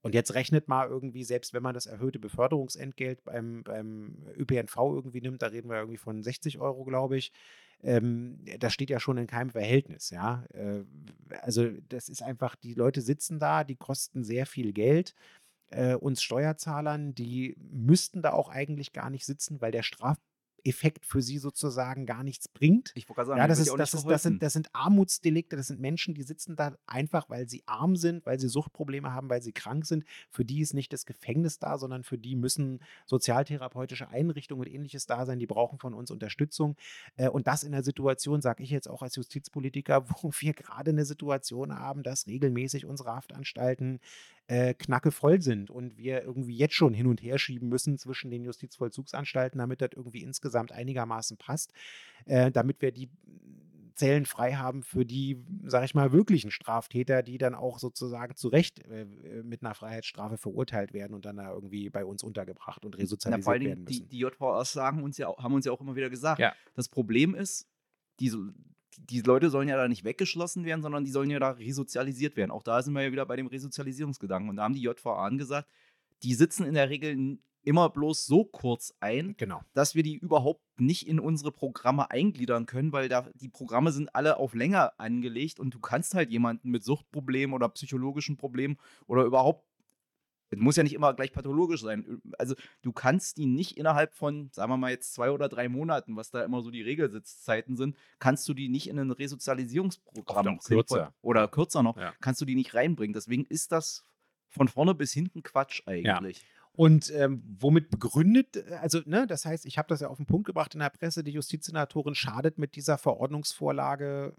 Und 0.02 0.14
jetzt 0.14 0.34
rechnet 0.34 0.68
mal 0.68 0.88
irgendwie, 0.88 1.22
selbst 1.24 1.54
wenn 1.54 1.62
man 1.62 1.74
das 1.74 1.86
erhöhte 1.86 2.18
Beförderungsentgelt 2.18 3.24
beim, 3.24 3.62
beim 3.62 4.26
ÖPNV 4.36 4.76
irgendwie 4.76 5.20
nimmt, 5.20 5.40
da 5.40 5.46
reden 5.46 5.70
wir 5.70 5.78
irgendwie 5.78 5.96
von 5.96 6.22
60 6.22 6.58
Euro, 6.58 6.84
glaube 6.84 7.16
ich. 7.16 7.32
Ähm, 7.82 8.38
das 8.60 8.72
steht 8.72 8.90
ja 8.90 9.00
schon 9.00 9.18
in 9.18 9.26
keinem 9.26 9.50
Verhältnis, 9.50 10.10
ja. 10.10 10.44
Äh, 10.54 10.84
also, 11.40 11.68
das 11.88 12.08
ist 12.08 12.22
einfach, 12.22 12.56
die 12.56 12.74
Leute 12.74 13.00
sitzen 13.02 13.38
da, 13.38 13.64
die 13.64 13.76
kosten 13.76 14.24
sehr 14.24 14.46
viel 14.46 14.72
Geld 14.72 15.14
äh, 15.72 15.94
uns 15.94 16.22
Steuerzahlern, 16.22 17.14
die 17.14 17.56
müssten 17.58 18.22
da 18.22 18.32
auch 18.32 18.48
eigentlich 18.48 18.92
gar 18.92 19.10
nicht 19.10 19.24
sitzen, 19.24 19.60
weil 19.60 19.72
der 19.72 19.82
Straf 19.82 20.18
Effekt 20.64 21.06
für 21.06 21.22
sie 21.22 21.38
sozusagen 21.38 22.06
gar 22.06 22.22
nichts 22.22 22.48
bringt. 22.48 22.92
Ich 22.94 23.08
wollte 23.08 23.16
gerade 23.16 23.28
sagen, 23.28 23.38
ja, 23.38 23.48
das, 23.48 23.58
ist, 23.58 23.74
das, 23.76 23.94
ist, 23.94 24.06
das, 24.06 24.22
sind, 24.22 24.42
das 24.42 24.52
sind 24.52 24.74
Armutsdelikte, 24.74 25.56
das 25.56 25.66
sind 25.66 25.80
Menschen, 25.80 26.14
die 26.14 26.22
sitzen 26.22 26.54
da 26.54 26.76
einfach, 26.86 27.28
weil 27.28 27.48
sie 27.48 27.62
arm 27.66 27.96
sind, 27.96 28.24
weil 28.26 28.38
sie 28.38 28.48
Suchtprobleme 28.48 29.12
haben, 29.12 29.28
weil 29.28 29.42
sie 29.42 29.52
krank 29.52 29.84
sind. 29.84 30.04
Für 30.30 30.44
die 30.44 30.60
ist 30.60 30.72
nicht 30.72 30.92
das 30.92 31.04
Gefängnis 31.04 31.58
da, 31.58 31.78
sondern 31.78 32.04
für 32.04 32.18
die 32.18 32.36
müssen 32.36 32.80
sozialtherapeutische 33.06 34.08
Einrichtungen 34.08 34.66
und 34.66 34.72
ähnliches 34.72 35.06
da 35.06 35.26
sein. 35.26 35.40
Die 35.40 35.46
brauchen 35.46 35.78
von 35.78 35.94
uns 35.94 36.10
Unterstützung. 36.10 36.76
Äh, 37.16 37.28
und 37.28 37.46
das 37.48 37.64
in 37.64 37.72
der 37.72 37.82
Situation, 37.82 38.40
sage 38.40 38.62
ich 38.62 38.70
jetzt 38.70 38.88
auch 38.88 39.02
als 39.02 39.16
Justizpolitiker, 39.16 40.08
wo 40.22 40.30
wir 40.38 40.52
gerade 40.52 40.92
eine 40.92 41.04
Situation 41.04 41.76
haben, 41.76 42.02
dass 42.04 42.26
regelmäßig 42.26 42.86
unsere 42.86 43.14
Haftanstalten 43.14 43.98
äh, 44.48 44.74
knacke 44.74 45.12
voll 45.12 45.40
sind 45.40 45.70
und 45.70 45.96
wir 45.96 46.22
irgendwie 46.22 46.56
jetzt 46.56 46.74
schon 46.74 46.94
hin 46.94 47.06
und 47.06 47.22
her 47.22 47.38
schieben 47.38 47.68
müssen 47.68 47.96
zwischen 47.96 48.30
den 48.30 48.44
Justizvollzugsanstalten, 48.44 49.58
damit 49.58 49.80
das 49.80 49.90
irgendwie 49.94 50.22
insgesamt 50.22 50.51
einigermaßen 50.54 51.36
passt, 51.36 51.72
äh, 52.26 52.50
damit 52.50 52.80
wir 52.82 52.92
die 52.92 53.10
Zellen 53.94 54.26
frei 54.26 54.54
haben 54.54 54.82
für 54.82 55.04
die, 55.04 55.44
sage 55.64 55.84
ich 55.84 55.94
mal, 55.94 56.12
wirklichen 56.12 56.50
Straftäter, 56.50 57.22
die 57.22 57.38
dann 57.38 57.54
auch 57.54 57.78
sozusagen 57.78 58.34
zu 58.36 58.48
Recht 58.48 58.80
äh, 58.86 59.04
mit 59.42 59.62
einer 59.62 59.74
Freiheitsstrafe 59.74 60.38
verurteilt 60.38 60.92
werden 60.92 61.14
und 61.14 61.24
dann 61.24 61.36
da 61.36 61.52
irgendwie 61.52 61.90
bei 61.90 62.04
uns 62.04 62.22
untergebracht 62.22 62.84
und 62.84 62.96
resozialisiert 62.98 63.46
Na, 63.46 63.64
werden 63.64 63.84
müssen. 63.84 64.08
Die, 64.08 64.08
die 64.08 64.18
JVAs 64.18 64.72
sagen 64.72 65.02
uns 65.02 65.18
ja, 65.18 65.34
haben 65.36 65.54
uns 65.54 65.66
ja 65.66 65.72
auch 65.72 65.80
immer 65.80 65.94
wieder 65.94 66.10
gesagt, 66.10 66.40
ja. 66.40 66.54
das 66.74 66.88
Problem 66.88 67.34
ist, 67.34 67.68
diese, 68.18 68.38
die 68.98 69.20
Leute 69.20 69.50
sollen 69.50 69.68
ja 69.68 69.76
da 69.76 69.88
nicht 69.88 70.04
weggeschlossen 70.04 70.64
werden, 70.64 70.82
sondern 70.82 71.04
die 71.04 71.10
sollen 71.10 71.30
ja 71.30 71.38
da 71.38 71.50
resozialisiert 71.50 72.36
werden. 72.36 72.50
Auch 72.50 72.62
da 72.62 72.82
sind 72.82 72.94
wir 72.94 73.02
ja 73.02 73.12
wieder 73.12 73.26
bei 73.26 73.36
dem 73.36 73.46
Resozialisierungsgedanken. 73.46 74.50
Und 74.50 74.56
da 74.56 74.64
haben 74.64 74.74
die 74.74 74.82
JVA 74.82 75.28
gesagt, 75.30 75.68
die 76.22 76.34
sitzen 76.34 76.64
in 76.64 76.74
der 76.74 76.88
Regel 76.90 77.38
immer 77.64 77.88
bloß 77.90 78.26
so 78.26 78.44
kurz 78.44 78.94
ein, 79.00 79.34
genau. 79.36 79.60
dass 79.74 79.94
wir 79.94 80.02
die 80.02 80.16
überhaupt 80.16 80.62
nicht 80.80 81.06
in 81.06 81.20
unsere 81.20 81.52
Programme 81.52 82.10
eingliedern 82.10 82.66
können, 82.66 82.92
weil 82.92 83.08
da 83.08 83.28
die 83.34 83.48
Programme 83.48 83.92
sind 83.92 84.14
alle 84.14 84.36
auf 84.36 84.54
länger 84.54 84.92
angelegt 84.98 85.60
und 85.60 85.74
du 85.74 85.80
kannst 85.80 86.14
halt 86.14 86.30
jemanden 86.30 86.70
mit 86.70 86.84
Suchtproblemen 86.84 87.54
oder 87.54 87.68
psychologischen 87.68 88.36
Problemen 88.36 88.78
oder 89.06 89.24
überhaupt 89.24 89.64
es 90.52 90.58
muss 90.58 90.76
ja 90.76 90.82
nicht 90.82 90.92
immer 90.92 91.14
gleich 91.14 91.32
pathologisch 91.32 91.80
sein. 91.80 92.20
Also 92.38 92.54
du 92.82 92.92
kannst 92.92 93.38
die 93.38 93.46
nicht 93.46 93.78
innerhalb 93.78 94.12
von, 94.12 94.50
sagen 94.52 94.70
wir 94.70 94.76
mal 94.76 94.90
jetzt 94.90 95.14
zwei 95.14 95.30
oder 95.30 95.48
drei 95.48 95.70
Monaten, 95.70 96.14
was 96.14 96.30
da 96.30 96.44
immer 96.44 96.60
so 96.60 96.70
die 96.70 96.82
Regelsitzzeiten 96.82 97.76
sind, 97.76 97.96
kannst 98.18 98.46
du 98.48 98.54
die 98.54 98.68
nicht 98.68 98.88
in 98.88 98.98
ein 98.98 99.10
Resozialisierungsprogramm 99.10 100.58
kürzer. 100.58 101.14
oder 101.22 101.48
kürzer 101.48 101.82
noch, 101.82 101.96
ja. 101.96 102.12
kannst 102.20 102.42
du 102.42 102.44
die 102.44 102.54
nicht 102.54 102.74
reinbringen. 102.74 103.14
Deswegen 103.14 103.46
ist 103.46 103.72
das 103.72 104.04
von 104.50 104.68
vorne 104.68 104.94
bis 104.94 105.12
hinten 105.12 105.42
Quatsch 105.42 105.82
eigentlich. 105.86 106.42
Ja. 106.42 106.46
Und 106.74 107.10
ähm, 107.10 107.42
womit 107.60 107.90
begründet, 107.90 108.56
äh, 108.56 108.74
also, 108.80 109.00
ne, 109.04 109.26
das 109.26 109.44
heißt, 109.44 109.66
ich 109.66 109.78
habe 109.78 109.88
das 109.88 110.00
ja 110.00 110.08
auf 110.08 110.16
den 110.16 110.26
Punkt 110.26 110.46
gebracht 110.46 110.74
in 110.74 110.80
der 110.80 110.90
Presse, 110.90 111.22
die 111.22 111.32
Justizsenatorin 111.32 112.14
schadet 112.14 112.58
mit 112.58 112.76
dieser 112.76 112.98
Verordnungsvorlage 112.98 114.34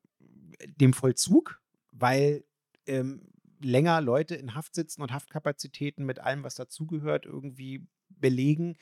äh, 0.60 0.68
dem 0.80 0.94
Vollzug, 0.94 1.62
weil 1.92 2.44
ähm, 2.88 3.22
länger 3.62 4.02
Leute 4.02 4.36
in 4.36 4.56
Haft 4.56 4.76
sitzen 4.76 5.02
und 5.02 5.14
Haftkapazitäten 5.14 6.06
mit 6.06 6.20
allem, 6.20 6.44
was 6.44 6.56
dazugehört, 6.56 7.26
irgendwie 7.26 7.86
belegen, 8.10 8.78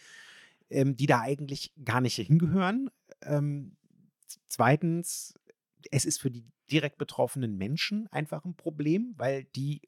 ähm, 0.70 0.95
die 0.95 1.06
da 1.06 1.20
eigentlich 1.20 1.74
gar 1.84 2.02
nicht 2.02 2.16
hingehören. 2.16 2.89
Ähm, 3.22 3.76
zweitens, 4.47 5.34
es 5.91 6.06
ist 6.06 6.22
für 6.22 6.32
die 6.32 6.45
direkt 6.72 6.97
betroffenen 6.97 7.58
Menschen 7.58 8.08
einfach 8.08 8.45
ein 8.45 8.56
Problem, 8.56 9.14
weil 9.18 9.43
die 9.43 9.82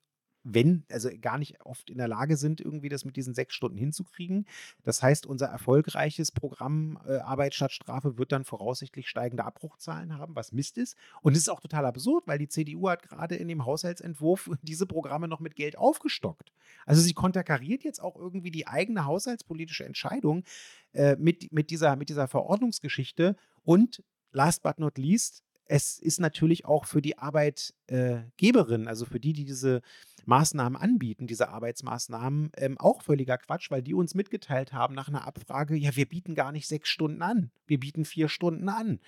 wenn, 0.44 0.86
also 0.92 1.10
gar 1.22 1.38
nicht 1.38 1.66
oft 1.66 1.90
in 1.90 1.98
der 1.98 2.08
Lage 2.08 2.38
sind, 2.38 2.60
irgendwie 2.60 2.90
das 2.90 3.06
mit 3.06 3.16
diesen 3.16 3.34
sechs 3.34 3.56
Stunden 3.56 3.78
hinzukriegen. 3.78 4.46
Das 4.84 5.02
heißt, 5.02 5.26
unser 5.26 5.48
erfolgreiches 5.48 6.32
Programm 6.32 7.00
äh, 7.08 7.18
Arbeit 7.18 7.54
statt 7.54 7.72
Strafe 7.72 8.18
wird 8.18 8.32
dann 8.32 8.44
voraussichtlich 8.44 9.10
steigende 9.10 9.46
Abbruchzahlen 9.46 10.18
haben, 10.18 10.36
was 10.36 10.52
Mist 10.52 10.78
ist. 10.78 10.98
Und 11.22 11.34
es 11.34 11.40
ist 11.40 11.50
auch 11.50 11.62
total 11.62 11.86
absurd, 11.86 12.28
weil 12.28 12.38
die 12.38 12.50
CDU 12.50 12.90
hat 12.90 13.04
gerade 13.04 13.36
in 13.36 13.48
dem 13.48 13.66
Haushaltsentwurf 13.66 14.50
diese 14.62 14.86
Programme 14.86 15.28
noch 15.28 15.40
mit 15.40 15.56
Geld 15.56 15.78
aufgestockt. 15.78 16.52
Also 16.86 17.02
sie 17.02 17.14
konterkariert 17.14 17.84
jetzt 17.84 18.02
auch 18.02 18.18
irgendwie 18.18 18.52
die 18.52 18.68
eigene 18.68 19.06
haushaltspolitische 19.06 19.86
Entscheidung 19.86 20.44
äh, 20.94 21.16
mit, 21.16 21.52
mit, 21.54 21.70
dieser, 21.70 21.96
mit 21.96 22.10
dieser 22.10 22.28
Verordnungsgeschichte. 22.28 23.36
Und 23.64 24.04
last 24.32 24.64
but 24.64 24.80
not 24.80 24.98
least, 24.98 25.44
es 25.66 26.00
ist 26.00 26.20
natürlich 26.20 26.66
auch 26.66 26.86
für 26.86 27.02
die 27.02 27.18
Arbeitgeberin, 27.18 28.88
also 28.88 29.06
für 29.06 29.20
die, 29.20 29.34
die 29.34 29.46
diese 29.46 29.82
Maßnahmen 30.26 30.80
anbieten, 30.80 31.28
diese 31.28 31.50
Arbeitsmaßnahmen, 31.50 32.52
ähm, 32.58 32.78
auch 32.78 33.02
völliger 33.02 33.38
Quatsch, 33.38 33.72
weil 33.72 33.82
die 33.82 33.94
uns 33.94 34.16
mitgeteilt 34.16 34.74
haben 34.74 34.96
nach 34.96 35.08
einer 35.08 35.28
Abfrage, 35.28 35.76
ja, 35.76 35.96
wir 35.96 36.08
bieten 36.08 36.36
gar 36.36 36.52
nicht 36.52 36.68
sechs 36.68 36.90
Stunden 36.90 37.22
an, 37.22 37.52
wir 37.66 37.80
bieten 37.80 38.06
vier 38.06 38.30
Stunden 38.30 38.70
an. 38.70 39.00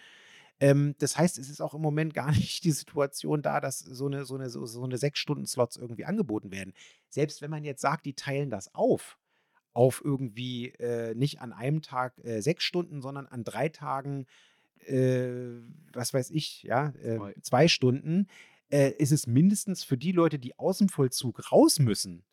Ähm, 0.60 0.96
das 1.00 1.18
heißt, 1.18 1.38
es 1.38 1.50
ist 1.50 1.62
auch 1.62 1.74
im 1.74 1.82
Moment 1.82 2.14
gar 2.14 2.32
nicht 2.34 2.64
die 2.64 2.72
Situation 2.72 3.42
da, 3.42 3.60
dass 3.60 3.80
so 3.80 4.08
eine, 4.08 4.26
so 4.26 4.36
eine, 4.36 4.50
so, 4.50 4.84
eine 4.84 4.98
sechs 4.98 5.20
Stunden 5.20 5.46
Slots 5.46 5.78
irgendwie 5.78 6.06
angeboten 6.06 6.52
werden. 6.52 6.74
Selbst 7.10 7.42
wenn 7.42 7.52
man 7.52 7.64
jetzt 7.64 7.82
sagt, 7.82 8.06
die 8.06 8.14
teilen 8.14 8.50
das 8.50 8.74
auf, 8.74 9.18
auf 9.74 10.02
irgendwie 10.04 10.70
äh, 10.80 11.14
nicht 11.16 11.42
an 11.42 11.52
einem 11.52 11.82
Tag 11.82 12.18
äh, 12.24 12.42
sechs 12.42 12.64
Stunden, 12.64 13.02
sondern 13.02 13.28
an 13.28 13.44
drei 13.44 13.70
Tagen, 13.70 14.26
äh, 14.82 15.62
was 15.94 16.14
weiß 16.14 16.32
ich, 16.32 16.64
ja, 16.64 16.90
äh, 17.02 17.18
zwei. 17.18 17.36
zwei 17.42 17.68
Stunden, 17.68 18.28
äh, 18.70 18.92
ist 18.92 19.12
es 19.12 19.28
mindestens 19.28 19.84
für 19.84 19.98
die 19.98 20.12
Leute, 20.12 20.40
die 20.40 20.58
aus 20.58 20.80
dem 20.80 20.90
Vollzug 20.90 21.52
raus 21.52 21.80
müssen, 21.80 22.24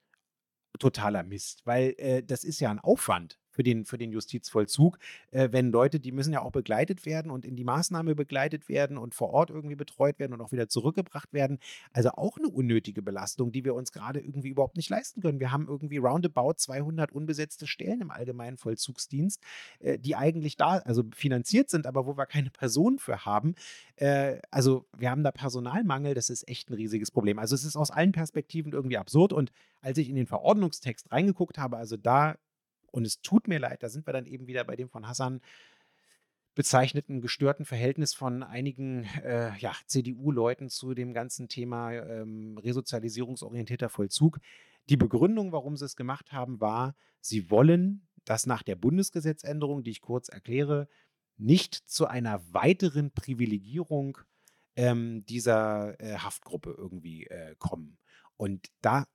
totaler 0.78 1.22
Mist, 1.22 1.62
weil 1.64 1.94
äh, 1.98 2.22
das 2.22 2.44
ist 2.44 2.60
ja 2.60 2.70
ein 2.70 2.78
Aufwand 2.78 3.38
für 3.52 3.62
den, 3.62 3.84
für 3.84 3.98
den 3.98 4.10
Justizvollzug, 4.10 4.98
äh, 5.30 5.50
wenn 5.52 5.70
Leute, 5.70 6.00
die 6.00 6.10
müssen 6.10 6.32
ja 6.32 6.42
auch 6.42 6.50
begleitet 6.50 7.06
werden 7.06 7.30
und 7.30 7.44
in 7.44 7.54
die 7.54 7.64
Maßnahme 7.64 8.14
begleitet 8.14 8.68
werden 8.68 8.98
und 8.98 9.14
vor 9.14 9.30
Ort 9.30 9.50
irgendwie 9.50 9.76
betreut 9.76 10.18
werden 10.18 10.32
und 10.32 10.40
auch 10.40 10.52
wieder 10.52 10.68
zurückgebracht 10.68 11.32
werden. 11.32 11.58
Also 11.92 12.10
auch 12.10 12.38
eine 12.38 12.48
unnötige 12.48 13.02
Belastung, 13.02 13.52
die 13.52 13.64
wir 13.64 13.74
uns 13.74 13.92
gerade 13.92 14.20
irgendwie 14.20 14.48
überhaupt 14.48 14.76
nicht 14.76 14.90
leisten 14.90 15.20
können. 15.20 15.38
Wir 15.38 15.52
haben 15.52 15.68
irgendwie 15.68 15.98
roundabout 15.98 16.54
200 16.56 17.12
unbesetzte 17.12 17.66
Stellen 17.66 18.00
im 18.00 18.10
allgemeinen 18.10 18.56
Vollzugsdienst, 18.56 19.40
äh, 19.80 19.98
die 19.98 20.16
eigentlich 20.16 20.56
da, 20.56 20.78
also 20.78 21.04
finanziert 21.14 21.70
sind, 21.70 21.86
aber 21.86 22.06
wo 22.06 22.16
wir 22.16 22.26
keine 22.26 22.50
Personen 22.50 22.98
für 22.98 23.24
haben. 23.26 23.54
Äh, 23.96 24.38
also 24.50 24.86
wir 24.96 25.10
haben 25.10 25.22
da 25.22 25.30
Personalmangel, 25.30 26.14
das 26.14 26.30
ist 26.30 26.48
echt 26.48 26.70
ein 26.70 26.74
riesiges 26.74 27.10
Problem. 27.10 27.38
Also 27.38 27.54
es 27.54 27.64
ist 27.64 27.76
aus 27.76 27.90
allen 27.90 28.12
Perspektiven 28.12 28.72
irgendwie 28.72 28.96
absurd 28.96 29.32
und 29.32 29.52
als 29.82 29.98
ich 29.98 30.08
in 30.08 30.16
den 30.16 30.26
Verordnungstext 30.26 31.12
reingeguckt 31.12 31.58
habe, 31.58 31.76
also 31.76 31.96
da 31.96 32.36
und 32.92 33.04
es 33.04 33.20
tut 33.20 33.48
mir 33.48 33.58
leid, 33.58 33.82
da 33.82 33.88
sind 33.88 34.06
wir 34.06 34.12
dann 34.12 34.26
eben 34.26 34.46
wieder 34.46 34.62
bei 34.64 34.76
dem 34.76 34.88
von 34.88 35.08
Hassan 35.08 35.40
bezeichneten 36.54 37.20
gestörten 37.20 37.64
Verhältnis 37.64 38.14
von 38.14 38.42
einigen 38.42 39.04
äh, 39.24 39.56
ja, 39.58 39.74
CDU-Leuten 39.86 40.68
zu 40.68 40.94
dem 40.94 41.14
ganzen 41.14 41.48
Thema 41.48 41.92
ähm, 41.92 42.58
resozialisierungsorientierter 42.58 43.88
Vollzug. 43.88 44.38
Die 44.88 44.96
Begründung, 44.96 45.52
warum 45.52 45.76
sie 45.76 45.86
es 45.86 45.96
gemacht 45.96 46.32
haben, 46.32 46.60
war, 46.60 46.94
sie 47.20 47.50
wollen, 47.50 48.06
dass 48.24 48.46
nach 48.46 48.62
der 48.62 48.76
Bundesgesetzänderung, 48.76 49.82
die 49.82 49.92
ich 49.92 50.02
kurz 50.02 50.28
erkläre, 50.28 50.88
nicht 51.38 51.74
zu 51.74 52.06
einer 52.06 52.42
weiteren 52.52 53.10
Privilegierung 53.12 54.18
ähm, 54.76 55.24
dieser 55.26 55.98
äh, 56.00 56.16
Haftgruppe 56.18 56.74
irgendwie 56.76 57.26
äh, 57.26 57.54
kommen. 57.58 57.98
Und 58.36 58.68
da 58.82 59.06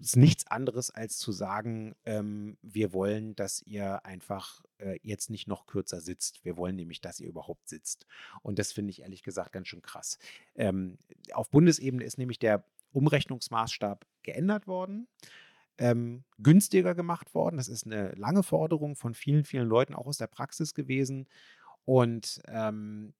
ist 0.00 0.16
nichts 0.16 0.46
anderes 0.46 0.90
als 0.90 1.18
zu 1.18 1.30
sagen, 1.30 1.94
ähm, 2.04 2.56
wir 2.62 2.92
wollen, 2.92 3.36
dass 3.36 3.62
ihr 3.62 4.04
einfach 4.04 4.62
äh, 4.78 4.98
jetzt 5.02 5.30
nicht 5.30 5.46
noch 5.46 5.66
kürzer 5.66 6.00
sitzt. 6.00 6.44
Wir 6.44 6.56
wollen 6.56 6.76
nämlich, 6.76 7.00
dass 7.00 7.20
ihr 7.20 7.28
überhaupt 7.28 7.68
sitzt. 7.68 8.06
Und 8.42 8.58
das 8.58 8.72
finde 8.72 8.90
ich 8.90 9.02
ehrlich 9.02 9.22
gesagt 9.22 9.52
ganz 9.52 9.68
schön 9.68 9.82
krass. 9.82 10.18
Ähm, 10.54 10.98
auf 11.32 11.50
Bundesebene 11.50 12.04
ist 12.04 12.18
nämlich 12.18 12.38
der 12.38 12.64
Umrechnungsmaßstab 12.92 14.06
geändert 14.22 14.66
worden. 14.66 15.06
Ähm, 15.78 16.24
günstiger 16.38 16.94
gemacht 16.94 17.34
worden. 17.34 17.56
Das 17.56 17.68
ist 17.68 17.86
eine 17.86 18.10
lange 18.12 18.42
Forderung 18.42 18.96
von 18.96 19.14
vielen, 19.14 19.44
vielen 19.44 19.68
Leuten, 19.68 19.94
auch 19.94 20.06
aus 20.06 20.18
der 20.18 20.26
Praxis 20.26 20.74
gewesen. 20.74 21.28
Und 21.84 22.42
ähm, 22.48 23.14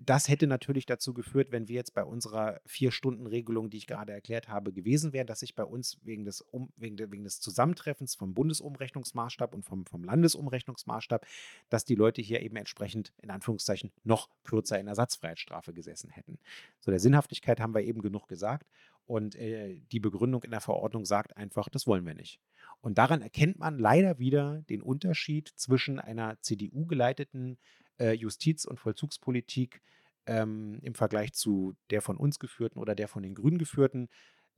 das 0.00 0.28
hätte 0.28 0.46
natürlich 0.46 0.86
dazu 0.86 1.14
geführt, 1.14 1.52
wenn 1.52 1.68
wir 1.68 1.76
jetzt 1.76 1.94
bei 1.94 2.04
unserer 2.04 2.60
Vier-Stunden-Regelung, 2.66 3.70
die 3.70 3.78
ich 3.78 3.86
gerade 3.86 4.12
erklärt 4.12 4.48
habe, 4.48 4.72
gewesen 4.72 5.12
wären, 5.12 5.26
dass 5.26 5.40
sich 5.40 5.54
bei 5.54 5.64
uns 5.64 5.98
wegen 6.02 6.24
des, 6.24 6.40
um, 6.40 6.72
wegen, 6.76 6.96
de, 6.96 7.10
wegen 7.10 7.24
des 7.24 7.40
Zusammentreffens 7.40 8.14
vom 8.14 8.34
Bundesumrechnungsmaßstab 8.34 9.54
und 9.54 9.64
vom, 9.64 9.86
vom 9.86 10.04
Landesumrechnungsmaßstab, 10.04 11.26
dass 11.68 11.84
die 11.84 11.94
Leute 11.94 12.22
hier 12.22 12.42
eben 12.42 12.56
entsprechend 12.56 13.12
in 13.22 13.30
Anführungszeichen 13.30 13.92
noch 14.04 14.28
kürzer 14.44 14.78
in 14.78 14.86
Ersatzfreiheitsstrafe 14.86 15.72
gesessen 15.72 16.10
hätten. 16.10 16.38
So 16.80 16.90
der 16.90 17.00
Sinnhaftigkeit 17.00 17.60
haben 17.60 17.74
wir 17.74 17.82
eben 17.82 18.02
genug 18.02 18.28
gesagt. 18.28 18.66
Und 19.06 19.36
äh, 19.36 19.80
die 19.90 20.00
Begründung 20.00 20.42
in 20.42 20.50
der 20.50 20.60
Verordnung 20.60 21.06
sagt 21.06 21.34
einfach, 21.36 21.70
das 21.70 21.86
wollen 21.86 22.04
wir 22.04 22.14
nicht. 22.14 22.40
Und 22.80 22.98
daran 22.98 23.22
erkennt 23.22 23.58
man 23.58 23.78
leider 23.78 24.18
wieder 24.18 24.62
den 24.68 24.82
Unterschied 24.82 25.48
zwischen 25.48 25.98
einer 25.98 26.38
CDU-geleiteten 26.42 27.58
äh, 27.98 28.12
Justiz- 28.12 28.64
und 28.64 28.78
Vollzugspolitik 28.78 29.82
ähm, 30.26 30.78
im 30.82 30.94
Vergleich 30.94 31.32
zu 31.32 31.74
der 31.90 32.02
von 32.02 32.16
uns 32.16 32.38
geführten 32.38 32.78
oder 32.78 32.94
der 32.94 33.08
von 33.08 33.22
den 33.22 33.34
Grünen 33.34 33.58
geführten 33.58 34.08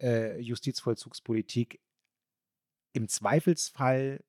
äh, 0.00 0.38
Justizvollzugspolitik. 0.40 1.80
Im 2.92 3.08
Zweifelsfall 3.08 4.24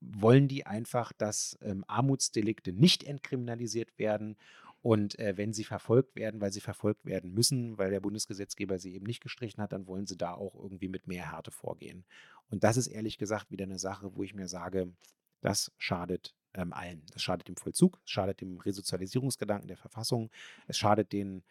wollen 0.00 0.48
die 0.48 0.66
einfach, 0.66 1.12
dass 1.14 1.58
ähm, 1.62 1.84
Armutsdelikte 1.88 2.72
nicht 2.72 3.04
entkriminalisiert 3.04 3.98
werden 3.98 4.36
und 4.82 5.18
äh, 5.18 5.38
wenn 5.38 5.54
sie 5.54 5.64
verfolgt 5.64 6.14
werden, 6.14 6.42
weil 6.42 6.52
sie 6.52 6.60
verfolgt 6.60 7.06
werden 7.06 7.32
müssen, 7.32 7.78
weil 7.78 7.90
der 7.90 8.00
Bundesgesetzgeber 8.00 8.78
sie 8.78 8.94
eben 8.94 9.06
nicht 9.06 9.22
gestrichen 9.22 9.62
hat, 9.62 9.72
dann 9.72 9.86
wollen 9.86 10.06
sie 10.06 10.18
da 10.18 10.34
auch 10.34 10.54
irgendwie 10.54 10.88
mit 10.88 11.06
mehr 11.06 11.32
Härte 11.32 11.50
vorgehen. 11.50 12.04
Und 12.50 12.64
das 12.64 12.76
ist 12.76 12.88
ehrlich 12.88 13.16
gesagt 13.16 13.50
wieder 13.50 13.64
eine 13.64 13.78
Sache, 13.78 14.14
wo 14.14 14.22
ich 14.22 14.34
mir 14.34 14.46
sage, 14.46 14.92
das 15.40 15.72
schadet 15.78 16.34
ähm, 16.54 16.72
allen. 16.72 17.02
Das 17.12 17.22
schadet 17.22 17.48
dem 17.48 17.56
Vollzug, 17.56 18.00
schadet 18.04 18.40
dem 18.40 18.58
Resozialisierungsgedanken 18.58 19.68
der 19.68 19.76
Verfassung, 19.76 20.30
es 20.66 20.78
schadet 20.78 21.12
den 21.12 21.42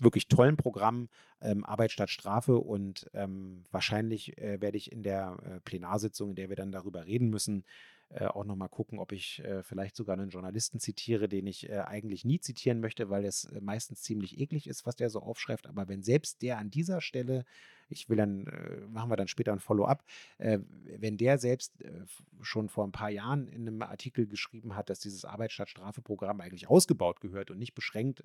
wirklich 0.00 0.28
tollen 0.28 0.56
Programm 0.56 1.08
ähm, 1.40 1.64
Arbeit 1.64 1.92
statt 1.92 2.10
Strafe 2.10 2.58
und 2.58 3.10
ähm, 3.14 3.64
wahrscheinlich 3.70 4.38
äh, 4.38 4.60
werde 4.60 4.76
ich 4.76 4.90
in 4.90 5.02
der 5.02 5.36
äh, 5.44 5.60
Plenarsitzung, 5.60 6.30
in 6.30 6.36
der 6.36 6.48
wir 6.48 6.56
dann 6.56 6.72
darüber 6.72 7.06
reden 7.06 7.28
müssen, 7.28 7.64
äh, 8.10 8.26
auch 8.26 8.44
nochmal 8.44 8.68
gucken, 8.68 8.98
ob 8.98 9.12
ich 9.12 9.42
äh, 9.44 9.62
vielleicht 9.62 9.96
sogar 9.96 10.14
einen 10.14 10.30
Journalisten 10.30 10.80
zitiere, 10.80 11.28
den 11.28 11.46
ich 11.46 11.68
äh, 11.68 11.80
eigentlich 11.80 12.24
nie 12.24 12.40
zitieren 12.40 12.80
möchte, 12.80 13.10
weil 13.10 13.24
es 13.24 13.44
äh, 13.44 13.60
meistens 13.60 14.02
ziemlich 14.02 14.38
eklig 14.38 14.66
ist, 14.66 14.86
was 14.86 14.96
der 14.96 15.10
so 15.10 15.20
aufschreibt. 15.20 15.66
Aber 15.66 15.88
wenn 15.88 16.02
selbst 16.02 16.42
der 16.42 16.58
an 16.58 16.70
dieser 16.70 17.00
Stelle, 17.00 17.44
ich 17.88 18.08
will 18.08 18.16
dann, 18.16 18.46
äh, 18.46 18.86
machen 18.88 19.10
wir 19.10 19.16
dann 19.16 19.28
später 19.28 19.52
ein 19.52 19.60
Follow-up, 19.60 20.04
äh, 20.38 20.58
wenn 20.98 21.16
der 21.16 21.38
selbst 21.38 21.74
schon 22.40 22.68
vor 22.68 22.86
ein 22.86 22.92
paar 22.92 23.10
Jahren 23.10 23.48
in 23.48 23.66
einem 23.66 23.82
Artikel 23.82 24.26
geschrieben 24.26 24.76
hat, 24.76 24.90
dass 24.90 25.00
dieses 25.00 25.24
Arbeit 25.24 25.52
statt 25.52 25.68
Strafe-Programm 25.68 26.40
eigentlich 26.40 26.68
ausgebaut 26.68 27.20
gehört 27.20 27.50
und 27.50 27.58
nicht 27.58 27.74
beschränkt 27.74 28.22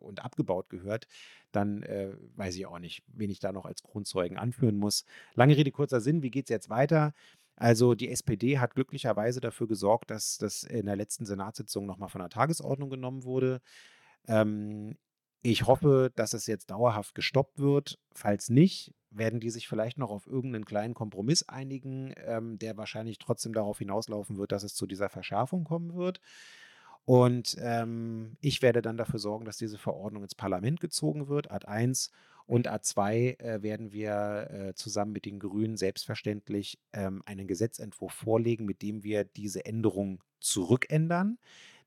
und 0.00 0.24
abgebaut 0.24 0.68
gehört, 0.68 1.06
dann 1.52 1.82
weiß 2.36 2.56
ich 2.56 2.66
auch 2.66 2.78
nicht, 2.78 3.02
wen 3.08 3.30
ich 3.30 3.40
da 3.40 3.52
noch 3.52 3.64
als 3.64 3.82
Kronzeugen 3.82 4.36
anführen 4.36 4.76
muss. 4.76 5.04
Lange 5.34 5.56
Rede, 5.56 5.70
kurzer 5.70 6.00
Sinn, 6.00 6.22
wie 6.22 6.30
geht 6.30 6.46
es 6.46 6.50
jetzt 6.50 6.70
weiter? 6.70 7.12
Also 7.56 7.94
die 7.94 8.08
SPD 8.08 8.58
hat 8.58 8.74
glücklicherweise 8.74 9.40
dafür 9.40 9.66
gesorgt, 9.66 10.10
dass 10.10 10.38
das 10.38 10.62
in 10.62 10.86
der 10.86 10.94
letzten 10.94 11.26
Senatssitzung 11.26 11.86
nochmal 11.86 12.08
von 12.08 12.20
der 12.20 12.30
Tagesordnung 12.30 12.88
genommen 12.88 13.24
wurde. 13.24 13.60
Ähm, 14.28 14.96
ich 15.42 15.66
hoffe, 15.66 16.10
dass 16.14 16.32
es 16.32 16.46
jetzt 16.46 16.70
dauerhaft 16.70 17.14
gestoppt 17.14 17.58
wird. 17.58 17.98
Falls 18.12 18.48
nicht, 18.48 18.94
werden 19.10 19.40
die 19.40 19.50
sich 19.50 19.68
vielleicht 19.68 19.98
noch 19.98 20.10
auf 20.10 20.26
irgendeinen 20.26 20.64
kleinen 20.64 20.94
Kompromiss 20.94 21.48
einigen, 21.48 22.12
ähm, 22.16 22.58
der 22.58 22.76
wahrscheinlich 22.76 23.18
trotzdem 23.18 23.52
darauf 23.52 23.78
hinauslaufen 23.78 24.36
wird, 24.38 24.52
dass 24.52 24.64
es 24.64 24.74
zu 24.74 24.86
dieser 24.86 25.08
Verschärfung 25.08 25.64
kommen 25.64 25.94
wird. 25.94 26.20
Und 27.04 27.56
ähm, 27.60 28.36
ich 28.40 28.60
werde 28.60 28.82
dann 28.82 28.98
dafür 28.98 29.18
sorgen, 29.18 29.46
dass 29.46 29.56
diese 29.56 29.78
Verordnung 29.78 30.24
ins 30.24 30.34
Parlament 30.34 30.80
gezogen 30.80 31.28
wird, 31.28 31.50
Art 31.50 31.66
1. 31.66 32.10
Und 32.44 32.68
A2 32.70 33.38
äh, 33.40 33.62
werden 33.62 33.92
wir 33.92 34.48
äh, 34.50 34.74
zusammen 34.74 35.12
mit 35.12 35.24
den 35.24 35.38
Grünen 35.38 35.76
selbstverständlich 35.76 36.78
ähm, 36.92 37.22
einen 37.24 37.46
Gesetzentwurf 37.46 38.12
vorlegen, 38.12 38.66
mit 38.66 38.82
dem 38.82 39.04
wir 39.04 39.24
diese 39.24 39.64
Änderung 39.64 40.22
zurückändern. 40.40 41.38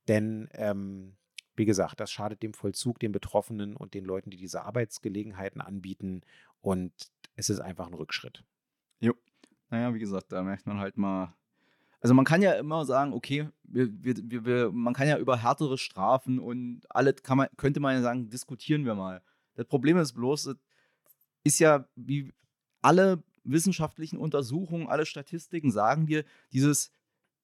Denn, 0.07 0.49
ähm, 0.53 1.17
wie 1.55 1.65
gesagt, 1.65 1.99
das 1.99 2.11
schadet 2.11 2.43
dem 2.43 2.53
Vollzug, 2.53 2.99
den 2.99 3.11
Betroffenen 3.11 3.75
und 3.75 3.93
den 3.93 4.05
Leuten, 4.05 4.29
die 4.29 4.37
diese 4.37 4.63
Arbeitsgelegenheiten 4.63 5.61
anbieten. 5.61 6.21
Und 6.61 6.93
es 7.35 7.49
ist 7.49 7.59
einfach 7.59 7.87
ein 7.87 7.93
Rückschritt. 7.93 8.43
Jo. 8.99 9.13
Naja, 9.69 9.93
wie 9.93 9.99
gesagt, 9.99 10.31
da 10.31 10.43
merkt 10.43 10.65
man 10.65 10.79
halt 10.79 10.97
mal, 10.97 11.33
also 12.01 12.13
man 12.13 12.25
kann 12.25 12.41
ja 12.41 12.53
immer 12.53 12.85
sagen, 12.85 13.13
okay, 13.13 13.49
wir, 13.63 13.89
wir, 14.03 14.45
wir, 14.45 14.71
man 14.71 14.93
kann 14.93 15.07
ja 15.07 15.17
über 15.17 15.37
härtere 15.37 15.77
Strafen 15.77 16.39
und 16.39 16.81
alles 16.89 17.21
kann 17.23 17.37
man, 17.37 17.47
könnte 17.57 17.79
man 17.79 17.95
ja 17.95 18.01
sagen, 18.01 18.29
diskutieren 18.29 18.85
wir 18.85 18.95
mal. 18.95 19.21
Das 19.55 19.67
Problem 19.67 19.97
ist 19.97 20.13
bloß, 20.13 20.55
ist 21.43 21.59
ja, 21.59 21.87
wie 21.95 22.33
alle 22.81 23.23
wissenschaftlichen 23.43 24.17
Untersuchungen, 24.17 24.87
alle 24.87 25.05
Statistiken 25.05 25.71
sagen 25.71 26.05
dir, 26.05 26.23
dieses 26.51 26.91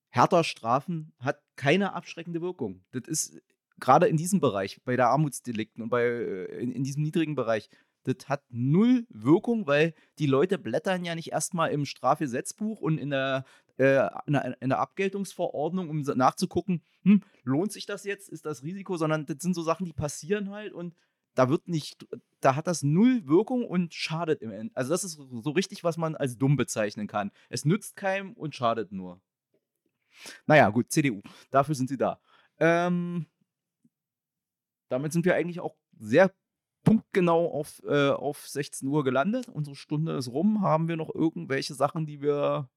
härter 0.09 0.43
Strafen 0.43 1.13
hat 1.19 1.41
keine 1.55 1.93
abschreckende 1.93 2.41
Wirkung. 2.41 2.83
Das 2.91 3.07
ist 3.07 3.41
gerade 3.79 4.07
in 4.07 4.17
diesem 4.17 4.39
Bereich, 4.39 4.81
bei 4.83 4.95
der 4.95 5.09
Armutsdelikten 5.09 5.83
und 5.83 5.89
bei, 5.89 6.03
äh, 6.03 6.61
in, 6.61 6.71
in 6.71 6.83
diesem 6.83 7.03
niedrigen 7.03 7.35
Bereich, 7.35 7.69
das 8.03 8.29
hat 8.29 8.43
null 8.49 9.05
Wirkung, 9.09 9.67
weil 9.67 9.93
die 10.17 10.27
Leute 10.27 10.57
blättern 10.57 11.03
ja 11.03 11.13
nicht 11.13 11.31
erstmal 11.31 11.71
im 11.71 11.85
Strafgesetzbuch 11.85 12.79
und 12.79 12.97
in 12.97 13.09
der, 13.09 13.43
äh, 13.77 14.07
in 14.25 14.33
der, 14.33 14.61
in 14.61 14.69
der 14.69 14.79
Abgeltungsverordnung, 14.79 15.89
um 15.89 16.01
nachzugucken, 16.01 16.81
hm, 17.03 17.21
lohnt 17.43 17.71
sich 17.71 17.85
das 17.85 18.05
jetzt, 18.05 18.29
ist 18.29 18.45
das 18.45 18.63
Risiko, 18.63 18.97
sondern 18.97 19.25
das 19.25 19.37
sind 19.39 19.53
so 19.53 19.61
Sachen, 19.61 19.85
die 19.85 19.93
passieren 19.93 20.51
halt 20.51 20.73
und 20.73 20.95
da 21.35 21.49
wird 21.49 21.67
nicht, 21.67 22.07
da 22.39 22.55
hat 22.55 22.65
das 22.65 22.81
null 22.81 23.27
Wirkung 23.27 23.63
und 23.63 23.93
schadet 23.93 24.41
im 24.41 24.49
Endeffekt. 24.49 24.77
Also 24.77 24.89
das 24.91 25.03
ist 25.03 25.13
so 25.13 25.51
richtig, 25.51 25.83
was 25.83 25.97
man 25.97 26.15
als 26.15 26.37
dumm 26.37 26.55
bezeichnen 26.55 27.07
kann. 27.07 27.31
Es 27.49 27.63
nützt 27.63 27.95
keinem 27.95 28.33
und 28.33 28.55
schadet 28.55 28.91
nur. 28.91 29.21
Naja, 30.47 30.69
gut, 30.69 30.91
CDU, 30.91 31.21
dafür 31.51 31.75
sind 31.75 31.89
sie 31.89 31.97
da. 31.97 32.19
Ähm, 32.59 33.27
damit 34.89 35.13
sind 35.13 35.25
wir 35.25 35.35
eigentlich 35.35 35.59
auch 35.59 35.75
sehr 35.97 36.31
punktgenau 36.83 37.51
auf, 37.51 37.81
äh, 37.85 38.09
auf 38.09 38.47
16 38.47 38.87
Uhr 38.87 39.03
gelandet. 39.03 39.47
Unsere 39.49 39.75
Stunde 39.75 40.13
ist 40.17 40.29
rum. 40.29 40.61
Haben 40.61 40.87
wir 40.87 40.95
noch 40.95 41.13
irgendwelche 41.13 41.73
Sachen, 41.73 42.05
die 42.05 42.21
wir 42.21 42.69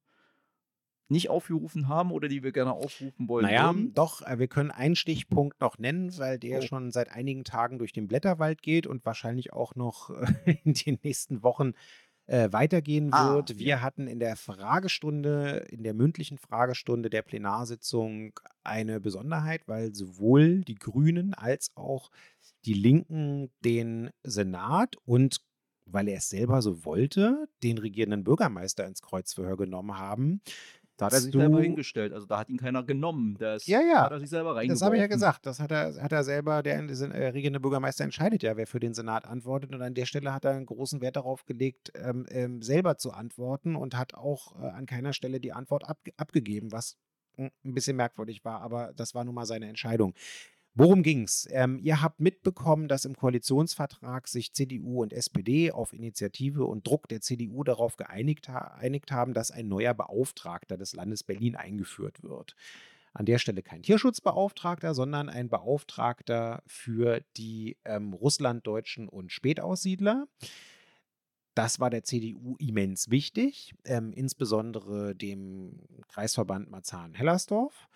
nicht 1.07 1.29
aufgerufen 1.29 1.87
haben 1.89 2.11
oder 2.11 2.27
die 2.27 2.41
wir 2.41 2.51
gerne 2.51 2.71
aufrufen 2.73 3.27
wollen? 3.27 3.45
Naja, 3.45 3.73
würden? 3.73 3.93
doch, 3.93 4.21
äh, 4.21 4.39
wir 4.39 4.47
können 4.47 4.71
einen 4.71 4.95
Stichpunkt 4.95 5.59
noch 5.59 5.77
nennen, 5.77 6.17
weil 6.17 6.39
der 6.39 6.59
Oh. 6.59 6.61
schon 6.61 6.91
seit 6.91 7.09
einigen 7.09 7.43
Tagen 7.43 7.79
durch 7.79 7.91
den 7.91 8.07
Blätterwald 8.07 8.61
geht 8.61 8.87
und 8.87 9.05
wahrscheinlich 9.05 9.51
auch 9.53 9.75
noch 9.75 10.09
äh, 10.09 10.25
in 10.63 10.73
den 10.73 10.99
nächsten 11.03 11.43
Wochen 11.43 11.73
äh, 12.31 12.53
weitergehen 12.53 13.11
Ah, 13.11 13.33
wird. 13.33 13.59
Wir 13.59 13.65
ja. 13.65 13.81
hatten 13.81 14.07
in 14.07 14.19
der 14.19 14.37
Fragestunde, 14.37 15.67
in 15.69 15.83
der 15.83 15.93
mündlichen 15.93 16.37
Fragestunde 16.37 17.09
der 17.09 17.23
Plenarsitzung 17.23 18.39
eine 18.63 19.01
Besonderheit, 19.01 19.67
weil 19.67 19.93
sowohl 19.93 20.61
die 20.61 20.75
Grünen 20.75 21.33
als 21.33 21.71
auch 21.75 22.09
die 22.63 22.73
Linken 22.73 23.51
den 23.65 24.11
Senat 24.23 24.95
und 25.03 25.41
weil 25.85 26.07
er 26.07 26.19
es 26.19 26.29
selber 26.29 26.61
so 26.61 26.85
wollte, 26.85 27.49
den 27.63 27.77
regierenden 27.77 28.23
Bürgermeister 28.23 28.87
ins 28.87 29.01
Kreuzverhör 29.01 29.57
genommen 29.57 29.97
haben. 29.97 30.41
Da 31.01 31.07
hat 31.07 31.13
er 31.13 31.21
sich 31.21 31.33
selber 31.33 31.61
hingestellt. 31.61 32.13
Also 32.13 32.27
da 32.27 32.37
hat 32.37 32.49
ihn 32.49 32.57
keiner 32.57 32.83
genommen. 32.83 33.35
Das 33.39 33.65
Ja, 33.65 33.81
ja. 33.81 34.03
hat 34.03 34.11
er 34.11 34.19
sich 34.19 34.29
selber 34.29 34.55
reingeworfen. 34.55 34.69
Das 34.69 34.81
habe 34.83 34.95
ich 34.95 35.01
ja 35.01 35.07
gesagt. 35.07 35.47
Das 35.47 35.59
hat 35.59 35.71
er, 35.71 35.95
hat 35.99 36.11
er 36.11 36.23
selber, 36.23 36.61
der 36.61 36.75
äh, 36.77 37.27
regierende 37.29 37.59
Bürgermeister 37.59 38.03
entscheidet 38.03 38.43
ja, 38.43 38.55
wer 38.55 38.67
für 38.67 38.79
den 38.79 38.93
Senat 38.93 39.25
antwortet. 39.25 39.73
Und 39.73 39.81
an 39.81 39.95
der 39.95 40.05
Stelle 40.05 40.31
hat 40.31 40.45
er 40.45 40.51
einen 40.51 40.67
großen 40.67 41.01
Wert 41.01 41.15
darauf 41.15 41.45
gelegt, 41.45 41.91
ähm, 41.95 42.27
ähm, 42.29 42.61
selber 42.61 42.97
zu 42.97 43.13
antworten 43.13 43.75
und 43.75 43.97
hat 43.97 44.13
auch 44.13 44.55
äh, 44.61 44.67
an 44.67 44.85
keiner 44.85 45.13
Stelle 45.13 45.39
die 45.39 45.53
Antwort 45.53 45.89
abge 45.89 46.11
abgegeben, 46.17 46.71
was 46.71 46.97
mm, 47.37 47.47
ein 47.65 47.73
bisschen 47.73 47.97
merkwürdig 47.97 48.45
war, 48.45 48.61
aber 48.61 48.93
das 48.95 49.15
war 49.15 49.23
nun 49.23 49.33
mal 49.33 49.47
seine 49.47 49.67
Entscheidung. 49.67 50.13
Worum 50.73 51.03
ging's? 51.03 51.47
Ähm, 51.51 51.79
ihr 51.79 52.01
habt 52.01 52.21
mitbekommen, 52.21 52.87
dass 52.87 53.03
im 53.03 53.15
Koalitionsvertrag 53.15 54.27
sich 54.29 54.53
CDU 54.53 55.01
und 55.01 55.11
SPD 55.11 55.71
auf 55.71 55.91
Initiative 55.91 56.65
und 56.65 56.87
Druck 56.87 57.09
der 57.09 57.19
CDU 57.19 57.65
darauf 57.65 57.97
geeinigt, 57.97 58.47
ha 58.47 58.79
haben, 59.11 59.33
dass 59.33 59.51
ein 59.51 59.67
neuer 59.67 59.93
Beauftragter 59.93 60.77
des 60.77 60.93
Landes 60.93 61.23
Berlin 61.23 61.57
eingeführt 61.57 62.23
wird. 62.23 62.55
An 63.13 63.25
der 63.25 63.39
Stelle 63.39 63.61
kein 63.61 63.83
Tierschutzbeauftragter, 63.83 64.93
sondern 64.93 65.27
ein 65.27 65.49
Beauftragter 65.49 66.63
für 66.65 67.21
die 67.35 67.77
ähm, 67.83 68.13
Russlanddeutschen 68.13 69.09
und 69.09 69.33
Spätaussiedler. 69.33 70.27
Das 71.53 71.81
war 71.81 71.89
der 71.89 72.05
CDU 72.05 72.55
immens 72.59 73.09
wichtig, 73.09 73.73
ähm, 73.83 74.13
insbesondere 74.13 75.13
dem 75.13 75.81
Kreisverband 76.07 76.71
Marzahn-Hellersdorf. 76.71 77.89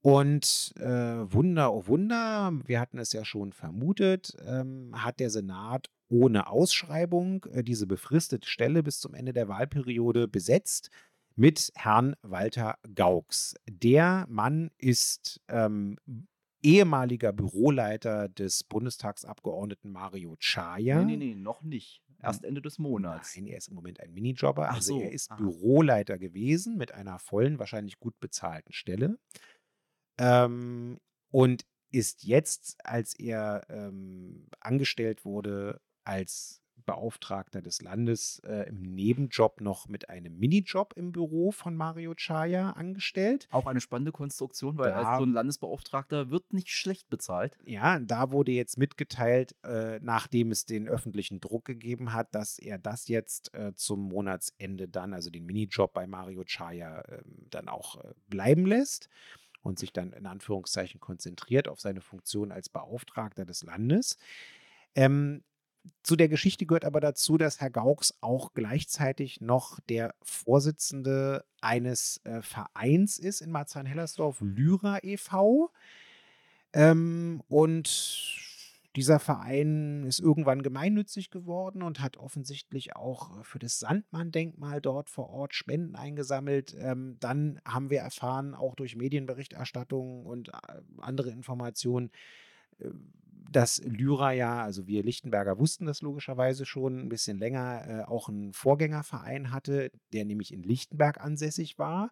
Und 0.00 0.72
äh, 0.76 0.84
Wunder, 0.84 1.74
oh 1.74 1.86
Wunder, 1.86 2.52
wir 2.64 2.80
hatten 2.80 2.98
es 2.98 3.12
ja 3.12 3.24
schon 3.24 3.52
vermutet, 3.52 4.36
ähm, 4.46 4.92
hat 4.94 5.18
der 5.18 5.30
Senat 5.30 5.90
ohne 6.08 6.46
Ausschreibung 6.46 7.44
äh, 7.52 7.64
diese 7.64 7.86
befristete 7.86 8.48
Stelle 8.48 8.82
bis 8.82 9.00
zum 9.00 9.14
Ende 9.14 9.32
der 9.32 9.48
Wahlperiode 9.48 10.28
besetzt 10.28 10.90
mit 11.34 11.72
Herrn 11.74 12.16
Walter 12.22 12.78
Gauks. 12.94 13.54
Der 13.68 14.26
Mann 14.28 14.70
ist 14.78 15.40
ähm, 15.48 15.96
ehemaliger 16.62 17.32
Büroleiter 17.32 18.28
des 18.28 18.64
Bundestagsabgeordneten 18.64 19.92
Mario 19.92 20.36
Chaya. 20.38 21.04
Nee, 21.04 21.16
nee, 21.16 21.26
nee, 21.26 21.34
noch 21.34 21.62
nicht. 21.62 22.02
Erst 22.20 22.44
Ende 22.44 22.60
des 22.60 22.80
Monats. 22.80 23.36
Nein, 23.36 23.46
er 23.46 23.58
ist 23.58 23.68
im 23.68 23.76
Moment 23.76 24.00
ein 24.00 24.12
Minijobber. 24.12 24.70
Also 24.70 24.94
so, 24.94 25.00
er 25.00 25.12
ist 25.12 25.30
aha. 25.30 25.36
Büroleiter 25.36 26.18
gewesen 26.18 26.76
mit 26.76 26.92
einer 26.92 27.20
vollen, 27.20 27.60
wahrscheinlich 27.60 28.00
gut 28.00 28.18
bezahlten 28.18 28.72
Stelle. 28.72 29.18
Ähm, 30.18 30.98
und 31.30 31.64
ist 31.90 32.24
jetzt, 32.24 32.76
als 32.84 33.14
er 33.18 33.64
ähm, 33.70 34.46
angestellt 34.60 35.24
wurde 35.24 35.80
als 36.04 36.62
Beauftragter 36.84 37.60
des 37.60 37.82
Landes, 37.82 38.40
äh, 38.46 38.68
im 38.68 38.82
Nebenjob 38.82 39.60
noch 39.60 39.88
mit 39.88 40.08
einem 40.08 40.38
Minijob 40.38 40.94
im 40.96 41.12
Büro 41.12 41.50
von 41.50 41.76
Mario 41.76 42.14
Chaya 42.14 42.70
angestellt. 42.70 43.46
Auch 43.50 43.66
eine 43.66 43.80
spannende 43.80 44.12
Konstruktion, 44.12 44.78
weil 44.78 44.92
Da- 44.92 44.96
als 44.98 45.18
so 45.18 45.24
ein 45.24 45.32
Landesbeauftragter 45.32 46.30
wird 46.30 46.52
nicht 46.52 46.70
schlecht 46.70 47.08
bezahlt. 47.10 47.58
Ja, 47.64 47.98
da 47.98 48.30
wurde 48.32 48.52
jetzt 48.52 48.78
mitgeteilt, 48.78 49.54
äh, 49.64 49.98
nachdem 50.00 50.50
es 50.50 50.64
den 50.64 50.88
öffentlichen 50.88 51.40
Druck 51.40 51.64
gegeben 51.66 52.12
hat, 52.12 52.34
dass 52.34 52.58
er 52.58 52.78
das 52.78 53.08
jetzt 53.08 53.52
äh, 53.54 53.74
zum 53.74 54.00
Monatsende 54.08 54.88
dann, 54.88 55.12
also 55.12 55.30
den 55.30 55.44
Minijob 55.44 55.92
bei 55.92 56.06
Mario 56.06 56.44
Chaya, 56.44 57.02
ähm, 57.08 57.46
dann 57.50 57.68
auch 57.68 57.96
äh, 58.02 58.14
bleiben 58.28 58.64
lässt 58.64 59.08
und 59.68 59.78
sich 59.78 59.92
dann 59.92 60.12
in 60.12 60.26
Anführungszeichen 60.26 60.98
konzentriert 60.98 61.68
auf 61.68 61.80
seine 61.80 62.00
Funktion 62.00 62.50
als 62.50 62.68
Beauftragter 62.68 63.44
des 63.44 63.62
Landes. 63.62 64.16
Ähm, 64.94 65.44
zu 66.02 66.16
der 66.16 66.28
Geschichte 66.28 66.66
gehört 66.66 66.84
aber 66.84 67.00
dazu, 67.00 67.38
dass 67.38 67.60
Herr 67.60 67.70
Gauks 67.70 68.14
auch 68.20 68.52
gleichzeitig 68.54 69.40
noch 69.40 69.78
der 69.88 70.14
Vorsitzende 70.22 71.44
eines 71.60 72.20
äh, 72.24 72.42
Vereins 72.42 73.18
ist 73.18 73.40
in 73.40 73.50
Marzahn-Hellersdorf, 73.50 74.38
Lyra 74.40 74.98
e.V. 75.02 75.70
Ähm, 76.72 77.42
und 77.48 77.88
dieser 78.96 79.18
Verein 79.18 80.04
ist 80.04 80.18
irgendwann 80.18 80.62
gemeinnützig 80.62 81.30
geworden 81.30 81.82
und 81.82 82.00
hat 82.00 82.16
offensichtlich 82.16 82.96
auch 82.96 83.44
für 83.44 83.58
das 83.58 83.78
Sandmann-Denkmal 83.78 84.80
dort 84.80 85.10
vor 85.10 85.30
Ort 85.30 85.54
Spenden 85.54 85.94
eingesammelt. 85.94 86.74
Ähm, 86.78 87.16
dann 87.20 87.60
haben 87.64 87.90
wir 87.90 88.00
erfahren, 88.00 88.54
auch 88.54 88.74
durch 88.74 88.96
Medienberichterstattung 88.96 90.26
und 90.26 90.48
äh, 90.48 90.52
andere 90.98 91.30
Informationen, 91.30 92.10
äh, 92.78 92.88
dass 93.50 93.82
Lyra 93.84 94.32
ja, 94.32 94.62
also 94.62 94.86
wir 94.86 95.02
Lichtenberger 95.02 95.58
wussten 95.58 95.86
das 95.86 96.02
logischerweise 96.02 96.66
schon 96.66 96.98
ein 96.98 97.08
bisschen 97.08 97.38
länger, 97.38 97.84
äh, 97.86 98.02
auch 98.04 98.28
einen 98.28 98.52
Vorgängerverein 98.52 99.50
hatte, 99.50 99.90
der 100.12 100.24
nämlich 100.24 100.52
in 100.52 100.62
Lichtenberg 100.62 101.20
ansässig 101.20 101.78
war, 101.78 102.10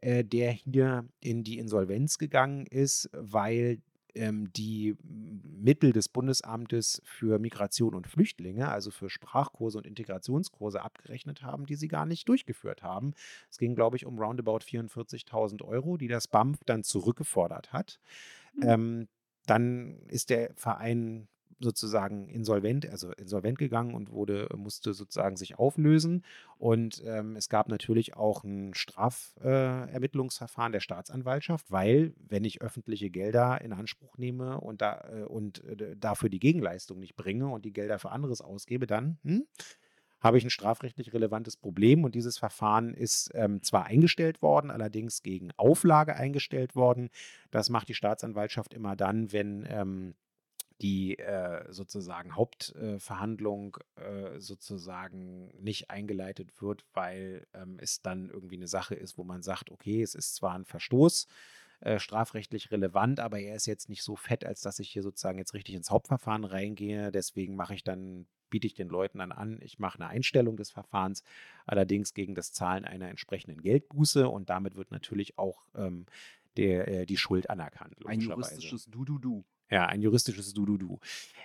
äh, 0.00 0.24
der 0.24 0.52
hier 0.52 1.04
in 1.20 1.42
die 1.42 1.58
Insolvenz 1.58 2.18
gegangen 2.18 2.66
ist, 2.66 3.10
weil 3.12 3.80
ähm, 4.18 4.52
die 4.52 4.96
Mittel 5.02 5.92
des 5.92 6.08
Bundesamtes 6.08 7.00
für 7.04 7.38
Migration 7.38 7.94
und 7.94 8.06
Flüchtlinge, 8.06 8.68
also 8.68 8.90
für 8.90 9.08
Sprachkurse 9.08 9.78
und 9.78 9.86
Integrationskurse 9.86 10.82
abgerechnet 10.82 11.42
haben, 11.42 11.66
die 11.66 11.76
sie 11.76 11.88
gar 11.88 12.06
nicht 12.06 12.28
durchgeführt 12.28 12.82
haben. 12.82 13.14
Es 13.50 13.58
ging, 13.58 13.74
glaube 13.74 13.96
ich, 13.96 14.06
um 14.06 14.18
roundabout 14.18 14.58
44.000 14.58 15.62
Euro, 15.64 15.96
die 15.96 16.08
das 16.08 16.28
BAMF 16.28 16.58
dann 16.66 16.82
zurückgefordert 16.82 17.72
hat. 17.72 18.00
Mhm. 18.54 18.62
Ähm, 18.68 19.08
dann 19.46 19.98
ist 20.08 20.30
der 20.30 20.52
Verein 20.54 21.28
sozusagen 21.60 22.28
insolvent, 22.28 22.88
also 22.88 23.10
insolvent 23.12 23.58
gegangen 23.58 23.94
und 23.94 24.10
wurde, 24.10 24.48
musste 24.56 24.94
sozusagen 24.94 25.36
sich 25.36 25.58
auflösen. 25.58 26.24
Und 26.56 27.02
ähm, 27.06 27.36
es 27.36 27.48
gab 27.48 27.68
natürlich 27.68 28.16
auch 28.16 28.44
ein 28.44 28.74
Strafermittlungsverfahren 28.74 30.72
der 30.72 30.80
Staatsanwaltschaft, 30.80 31.70
weil, 31.70 32.14
wenn 32.18 32.44
ich 32.44 32.62
öffentliche 32.62 33.10
Gelder 33.10 33.60
in 33.60 33.72
Anspruch 33.72 34.18
nehme 34.18 34.60
und, 34.60 34.80
da, 34.80 35.04
äh, 35.12 35.24
und 35.24 35.64
äh, 35.64 35.96
dafür 35.96 36.28
die 36.28 36.40
Gegenleistung 36.40 37.00
nicht 37.00 37.16
bringe 37.16 37.48
und 37.48 37.64
die 37.64 37.72
Gelder 37.72 37.98
für 37.98 38.10
anderes 38.10 38.40
ausgebe, 38.40 38.86
dann 38.86 39.18
hm, 39.24 39.46
habe 40.20 40.38
ich 40.38 40.44
ein 40.44 40.50
strafrechtlich 40.50 41.12
relevantes 41.12 41.56
Problem. 41.56 42.04
Und 42.04 42.14
dieses 42.14 42.38
Verfahren 42.38 42.94
ist 42.94 43.30
ähm, 43.34 43.62
zwar 43.62 43.86
eingestellt 43.86 44.42
worden, 44.42 44.70
allerdings 44.70 45.22
gegen 45.22 45.50
Auflage 45.56 46.16
eingestellt 46.16 46.74
worden. 46.76 47.10
Das 47.50 47.70
macht 47.70 47.88
die 47.88 47.94
Staatsanwaltschaft 47.94 48.74
immer 48.74 48.96
dann, 48.96 49.32
wenn 49.32 49.66
ähm, 49.68 50.14
die 50.80 51.18
äh, 51.18 51.64
sozusagen 51.72 52.36
Hauptverhandlung 52.36 53.78
äh, 53.96 54.38
sozusagen 54.38 55.50
nicht 55.60 55.90
eingeleitet 55.90 56.62
wird, 56.62 56.84
weil 56.94 57.46
ähm, 57.52 57.78
es 57.80 58.02
dann 58.02 58.30
irgendwie 58.30 58.56
eine 58.56 58.68
Sache 58.68 58.94
ist, 58.94 59.18
wo 59.18 59.24
man 59.24 59.42
sagt, 59.42 59.70
okay, 59.70 60.02
es 60.02 60.14
ist 60.14 60.36
zwar 60.36 60.54
ein 60.54 60.64
Verstoß, 60.64 61.26
äh, 61.80 61.98
strafrechtlich 61.98 62.70
relevant, 62.70 63.20
aber 63.20 63.40
er 63.40 63.56
ist 63.56 63.66
jetzt 63.66 63.88
nicht 63.88 64.02
so 64.02 64.16
fett, 64.16 64.44
als 64.44 64.60
dass 64.60 64.78
ich 64.78 64.90
hier 64.90 65.02
sozusagen 65.02 65.38
jetzt 65.38 65.54
richtig 65.54 65.74
ins 65.74 65.90
Hauptverfahren 65.90 66.44
reingehe. 66.44 67.10
Deswegen 67.10 67.56
mache 67.56 67.74
ich 67.74 67.84
dann 67.84 68.26
biete 68.50 68.66
ich 68.66 68.74
den 68.74 68.88
Leuten 68.88 69.18
dann 69.18 69.32
an, 69.32 69.58
ich 69.62 69.78
mache 69.78 70.00
eine 70.00 70.08
Einstellung 70.08 70.56
des 70.56 70.70
Verfahrens, 70.70 71.22
allerdings 71.66 72.14
gegen 72.14 72.34
das 72.34 72.52
Zahlen 72.52 72.84
einer 72.84 73.08
entsprechenden 73.08 73.60
Geldbuße 73.60 74.28
und 74.28 74.48
damit 74.50 74.76
wird 74.76 74.90
natürlich 74.90 75.38
auch 75.38 75.66
ähm, 75.74 76.06
der, 76.56 76.88
äh, 76.88 77.06
die 77.06 77.16
Schuld 77.16 77.50
anerkannt. 77.50 77.94
Ein 78.06 78.20
juristisches 78.20 78.86
Du-Du-Du. 78.86 79.44
Ja, 79.70 79.86
ein 79.86 80.00
juristisches 80.00 80.54
Du-Du-Du. 80.54 80.98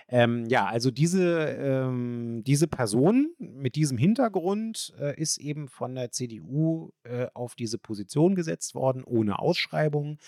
Ähm, 0.08 0.46
ja, 0.46 0.66
also 0.66 0.90
diese, 0.90 1.48
ähm, 1.48 2.42
diese 2.44 2.68
Person 2.68 3.34
mit 3.38 3.74
diesem 3.74 3.98
Hintergrund 3.98 4.92
äh, 4.98 5.18
ist 5.20 5.38
eben 5.38 5.68
von 5.68 5.94
der 5.94 6.10
CDU 6.10 6.90
äh, 7.04 7.26
auf 7.34 7.54
diese 7.54 7.78
Position 7.78 8.34
gesetzt 8.34 8.74
worden, 8.74 9.02
ohne 9.04 9.38
Ausschreibung. 9.38 10.18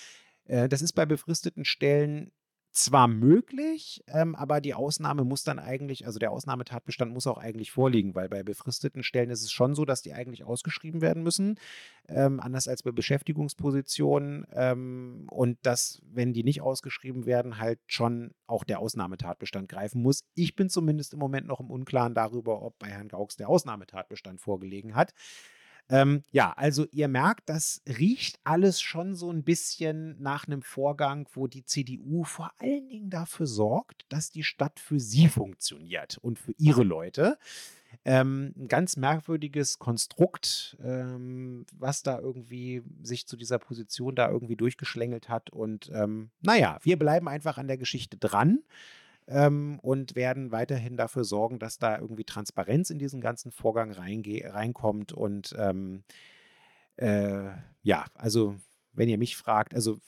Äh, 0.45 0.69
das 0.69 0.83
ist 0.83 0.93
bei 0.93 1.07
befristeten 1.07 1.65
Stellen 1.65 2.33
zwar 2.77 3.09
möglich, 3.09 4.05
ähm, 4.09 4.35
aber 4.35 4.61
die 4.61 4.75
Ausnahme 4.75 5.25
muss 5.25 5.45
dann 5.45 5.59
eigentlich, 5.59 6.07
also 6.07 6.19
der 6.19 6.31
Ausnahmetatbestand 6.31 7.13
muss 7.13 7.27
auch 7.27 7.39
eigentlich 7.39 7.73
vorliegen, 7.73 8.15
weil 8.15 8.29
bei 8.29 8.43
befristeten 8.43 9.03
Stellen 9.03 9.31
ist 9.31 9.43
es 9.43 9.51
schon 9.51 9.75
so, 9.75 9.85
dass 9.85 10.03
die 10.03 10.13
eigentlich 10.13 10.45
ausgeschrieben 10.45 11.01
werden 11.01 11.23
müssen, 11.23 11.59
ähm, 12.09 12.39
anders 12.39 12.69
als 12.69 12.83
bei 12.83 12.93
Beschäftigungspositionen 12.93 14.47
ähm, 14.53 15.27
und 15.31 15.59
dass, 15.63 16.03
wenn 16.13 16.35
die 16.35 16.45
nicht 16.45 16.61
ausgeschrieben 16.61 17.25
werden, 17.25 17.59
halt 17.59 17.81
schon 17.87 18.33
auch 18.47 18.63
der 18.63 18.81
Ausnahmetatbestand 18.81 19.69
greifen 19.69 20.03
muss. 20.03 20.25
Ich 20.35 20.55
bin 20.55 20.69
zumindest 20.69 21.15
im 21.15 21.19
Moment 21.19 21.47
noch 21.47 21.61
im 21.61 21.71
Unklaren 21.71 22.15
darüber, 22.15 22.63
ob 22.63 22.79
bei 22.79 22.89
Herrn 22.89 23.09
Gauks 23.09 23.37
der 23.37 23.49
Ausnahmetatbestand 23.49 24.41
vorgelegen 24.41 24.95
hat. 24.95 25.15
Ähm, 25.89 26.25
ja, 26.31 26.53
also 26.57 26.87
ihr 26.91 27.09
merkt, 27.09 27.49
das 27.49 27.83
riecht 27.87 28.41
alles 28.45 28.81
schon 28.81 29.15
so 29.15 29.31
ein 29.31 29.45
bisschen 29.45 30.21
nach 30.21 30.47
einem 30.47 30.63
Vorgang, 30.63 31.29
wo 31.33 31.47
die 31.47 31.65
CDU 31.65 32.25
vor 32.25 32.51
allen 32.59 32.89
Dingen 32.89 33.11
dafür 33.11 33.47
sorgt, 33.47 34.05
dass 34.09 34.31
die 34.31 34.43
Stadt 34.43 34.81
für 34.81 34.99
sie 34.99 35.29
funktioniert 35.29 36.19
und 36.19 36.39
für 36.39 36.53
ihre 36.59 36.83
Leute. 36.83 37.39
Ähm, 38.05 38.53
ein 38.57 38.69
ganz 38.69 38.97
merkwürdiges 38.97 39.79
Konstrukt, 39.79 40.77
ähm, 40.83 41.65
was 41.73 42.03
da 42.03 42.19
irgendwie 42.19 42.83
sich 43.03 43.27
zu 43.27 43.37
dieser 43.37 43.59
Position 43.59 44.15
da 44.15 44.29
irgendwie 44.29 44.57
durchgeschlängelt 44.57 45.29
hat. 45.29 45.51
Und 45.51 45.91
ähm, 45.95 46.31
naja, 46.41 46.79
wir 46.83 46.99
bleiben 46.99 47.29
einfach 47.29 47.59
an 47.59 47.69
der 47.69 47.79
Geschichte 47.79 48.17
dran 48.17 48.61
ähm, 49.29 49.79
und 49.81 50.15
werden 50.15 50.53
weiterhin 50.53 50.97
dafür 50.97 51.25
sorgen, 51.25 51.59
dass 51.59 51.79
da 51.79 51.99
irgendwie 51.99 52.25
Transparenz 52.25 52.91
in 52.91 52.99
diesen 52.99 53.21
ganzen 53.21 53.51
Vorgang 53.51 53.93
reinkommt. 53.93 55.13
Und 55.13 55.55
ähm, 55.59 56.05
äh, 56.97 57.51
ja, 57.83 58.07
also 58.15 58.57
wenn 58.93 59.09
ihr 59.09 59.19
mich 59.19 59.37
fragt, 59.37 59.75
also 59.75 59.99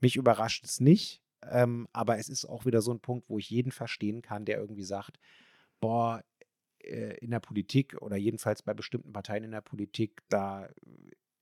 mich 0.00 0.16
überrascht 0.16 0.64
es 0.64 0.80
nicht, 0.80 1.22
ähm, 1.42 1.88
aber 1.92 2.18
es 2.18 2.28
ist 2.28 2.44
auch 2.44 2.66
wieder 2.66 2.82
so 2.82 2.92
ein 2.92 3.00
Punkt, 3.00 3.28
wo 3.28 3.38
ich 3.38 3.50
jeden 3.50 3.72
verstehen 3.72 4.22
kann, 4.22 4.44
der 4.44 4.58
irgendwie 4.58 4.84
sagt, 4.84 5.18
boah, 5.80 6.22
äh, 6.80 7.16
in 7.18 7.30
der 7.30 7.40
Politik 7.40 8.00
oder 8.02 8.16
jedenfalls 8.16 8.62
bei 8.62 8.74
bestimmten 8.74 9.12
Parteien 9.12 9.44
in 9.44 9.52
der 9.52 9.60
Politik, 9.60 10.22
da 10.28 10.68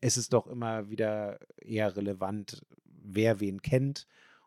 ist 0.00 0.18
es 0.18 0.28
doch 0.28 0.46
immer 0.46 0.90
wieder 0.90 1.38
eher 1.56 1.96
relevant, 1.96 2.64
wer 2.84 3.40
wen 3.40 3.62
kennt 3.62 4.06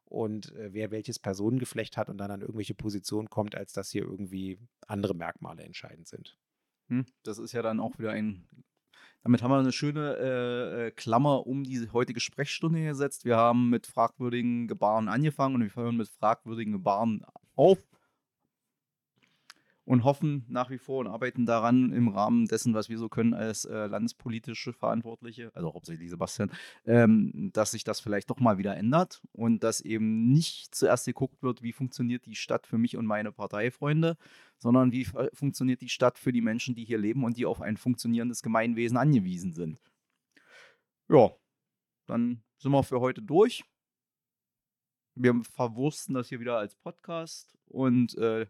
und 0.10 0.54
äh, 0.56 0.74
wer 0.74 0.92
welches 0.92 1.20
Personengeflecht 1.20 1.98
hat 1.98 2.10
und 2.10 2.18
dann 2.18 2.32
an 2.32 2.42
irgendwelche 2.42 2.74
Positionen 2.74 3.30
kommt, 3.30 3.56
als 3.56 3.74
dass 3.74 3.92
hier 3.92 4.04
irgendwie 4.04 4.60
andere 4.88 5.16
Merkmale 5.16 5.64
entscheidend 5.64 6.08
sind. 6.08 6.38
Hm, 6.90 7.06
das 7.24 7.38
ist 7.38 7.54
ja 7.54 7.62
dann 7.62 7.80
auch 7.80 7.98
wieder 8.00 8.12
ein. 8.12 8.48
Damit 9.22 9.44
haben 9.44 9.52
wir 9.52 9.60
eine 9.60 9.72
schöne 9.72 10.16
äh, 10.18 10.88
äh 10.88 10.92
Klammer 10.92 11.46
um 11.46 11.64
die 11.64 11.90
heutige 11.92 12.20
Sprechstunde 12.20 12.84
gesetzt. 12.84 13.26
Wir 13.26 13.38
haben 13.38 13.70
mit 13.70 13.86
fragwürdigen 13.86 14.68
Gebaren 14.68 15.08
angefangen 15.08 15.56
und 15.56 15.62
wir 15.62 15.76
hören 15.76 15.98
mit 15.98 16.10
fragwürdigen 16.10 16.74
Gebaren 16.74 17.24
auf 17.56 17.80
und 19.90 20.04
hoffen 20.04 20.46
nach 20.50 20.70
wie 20.70 20.78
vor 20.78 21.00
und 21.00 21.08
arbeiten 21.08 21.48
daran 21.48 21.92
im 21.92 22.10
Rahmen 22.10 22.46
dessen, 22.46 22.76
was 22.76 22.90
wir 22.90 23.00
so 23.00 23.10
können 23.10 23.34
als 23.34 23.66
äh, 23.66 23.88
landespolitische 23.88 24.72
Verantwortliche, 24.72 25.50
also 25.56 25.74
hauptsächlich 25.74 26.12
Sebastian, 26.12 26.52
ähm, 26.86 27.50
dass 27.54 27.72
sich 27.72 27.86
das 27.86 28.00
vielleicht 28.00 28.30
doch 28.30 28.40
mal 28.40 28.60
wieder 28.60 28.78
ändert 28.78 29.20
und 29.32 29.64
dass 29.64 29.82
eben 29.82 30.32
nicht 30.32 30.76
zuerst 30.76 31.08
geguckt 31.08 31.42
wird, 31.42 31.64
wie 31.64 31.74
funktioniert 31.74 32.28
die 32.28 32.36
Stadt 32.36 32.68
für 32.68 32.78
mich 32.78 32.98
und 32.98 33.08
meine 33.08 33.32
Parteifreunde, 33.32 34.16
sondern 34.60 34.92
wie 34.92 35.08
funktioniert 35.34 35.82
die 35.82 35.90
Stadt 35.90 36.20
für 36.20 36.32
die 36.32 36.42
Menschen, 36.42 36.76
die 36.76 36.86
hier 36.86 37.00
leben 37.00 37.24
und 37.24 37.36
die 37.38 37.48
auf 37.48 37.60
ein 37.60 37.76
funktionierendes 37.76 38.44
Gemeinwesen 38.44 38.96
angewiesen 38.96 39.54
sind. 39.54 39.80
Ja, 41.08 41.32
dann 42.06 42.44
sind 42.60 42.72
wir 42.72 42.84
für 42.84 43.00
heute 43.00 43.24
durch. 43.24 43.64
Wir 45.16 45.42
verwursten 45.56 46.14
das 46.14 46.30
hier 46.30 46.40
wieder 46.40 46.60
als 46.60 46.76
Podcast 46.76 47.58
und 47.66 48.16
äh, 48.20 48.46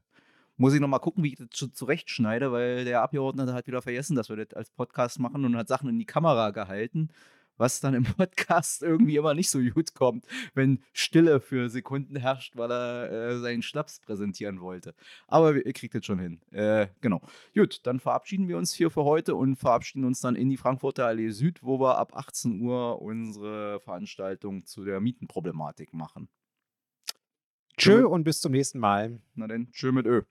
muss 0.59 0.73
ich 0.73 0.81
nochmal 0.81 0.99
gucken, 0.99 1.23
wie 1.23 1.29
ich 1.29 1.37
das 1.37 1.71
zurechtschneide, 1.73 2.51
weil 2.51 2.83
der 2.83 3.01
Abgeordnete 3.01 3.53
hat 3.53 3.65
wieder 3.65 3.81
vergessen, 3.81 4.15
dass 4.15 4.27
wir 4.27 4.35
das 4.35 4.53
als 4.53 4.69
Podcast 4.69 5.17
machen 5.17 5.45
und 5.45 5.55
hat 5.55 5.69
Sachen 5.69 5.87
in 5.87 5.97
die 5.97 6.05
Kamera 6.05 6.51
gehalten, 6.51 7.09
was 7.55 7.79
dann 7.79 7.93
im 7.93 8.03
Podcast 8.17 8.83
irgendwie 8.83 9.15
immer 9.15 9.33
nicht 9.33 9.49
so 9.49 9.59
gut 9.59 9.93
kommt, 9.93 10.27
wenn 10.55 10.83
Stille 10.91 11.39
für 11.39 11.69
Sekunden 11.69 12.17
herrscht, 12.17 12.57
weil 12.57 12.71
er 12.71 13.09
äh, 13.09 13.39
seinen 13.39 13.61
Schnaps 13.61 14.01
präsentieren 14.01 14.59
wollte. 14.59 14.93
Aber 15.27 15.55
ihr 15.55 15.71
kriegt 15.71 15.95
das 15.95 16.05
schon 16.05 16.19
hin. 16.19 16.41
Äh, 16.51 16.87
genau. 16.99 17.21
Gut, 17.55 17.79
dann 17.87 18.01
verabschieden 18.01 18.49
wir 18.49 18.57
uns 18.57 18.73
hier 18.73 18.91
für 18.91 19.05
heute 19.05 19.35
und 19.35 19.55
verabschieden 19.55 20.03
uns 20.03 20.19
dann 20.19 20.35
in 20.35 20.49
die 20.49 20.57
Frankfurter 20.57 21.05
Allee 21.05 21.29
Süd, 21.29 21.63
wo 21.63 21.79
wir 21.79 21.97
ab 21.97 22.17
18 22.17 22.59
Uhr 22.59 23.01
unsere 23.01 23.79
Veranstaltung 23.79 24.65
zu 24.65 24.83
der 24.83 24.99
Mietenproblematik 24.99 25.93
machen. 25.93 26.27
Tschö 27.77 28.05
und 28.05 28.25
bis 28.25 28.41
zum 28.41 28.51
nächsten 28.51 28.79
Mal. 28.79 29.21
Na 29.35 29.47
denn, 29.47 29.71
tschö 29.71 29.93
mit 29.93 30.05
Ö. 30.05 30.23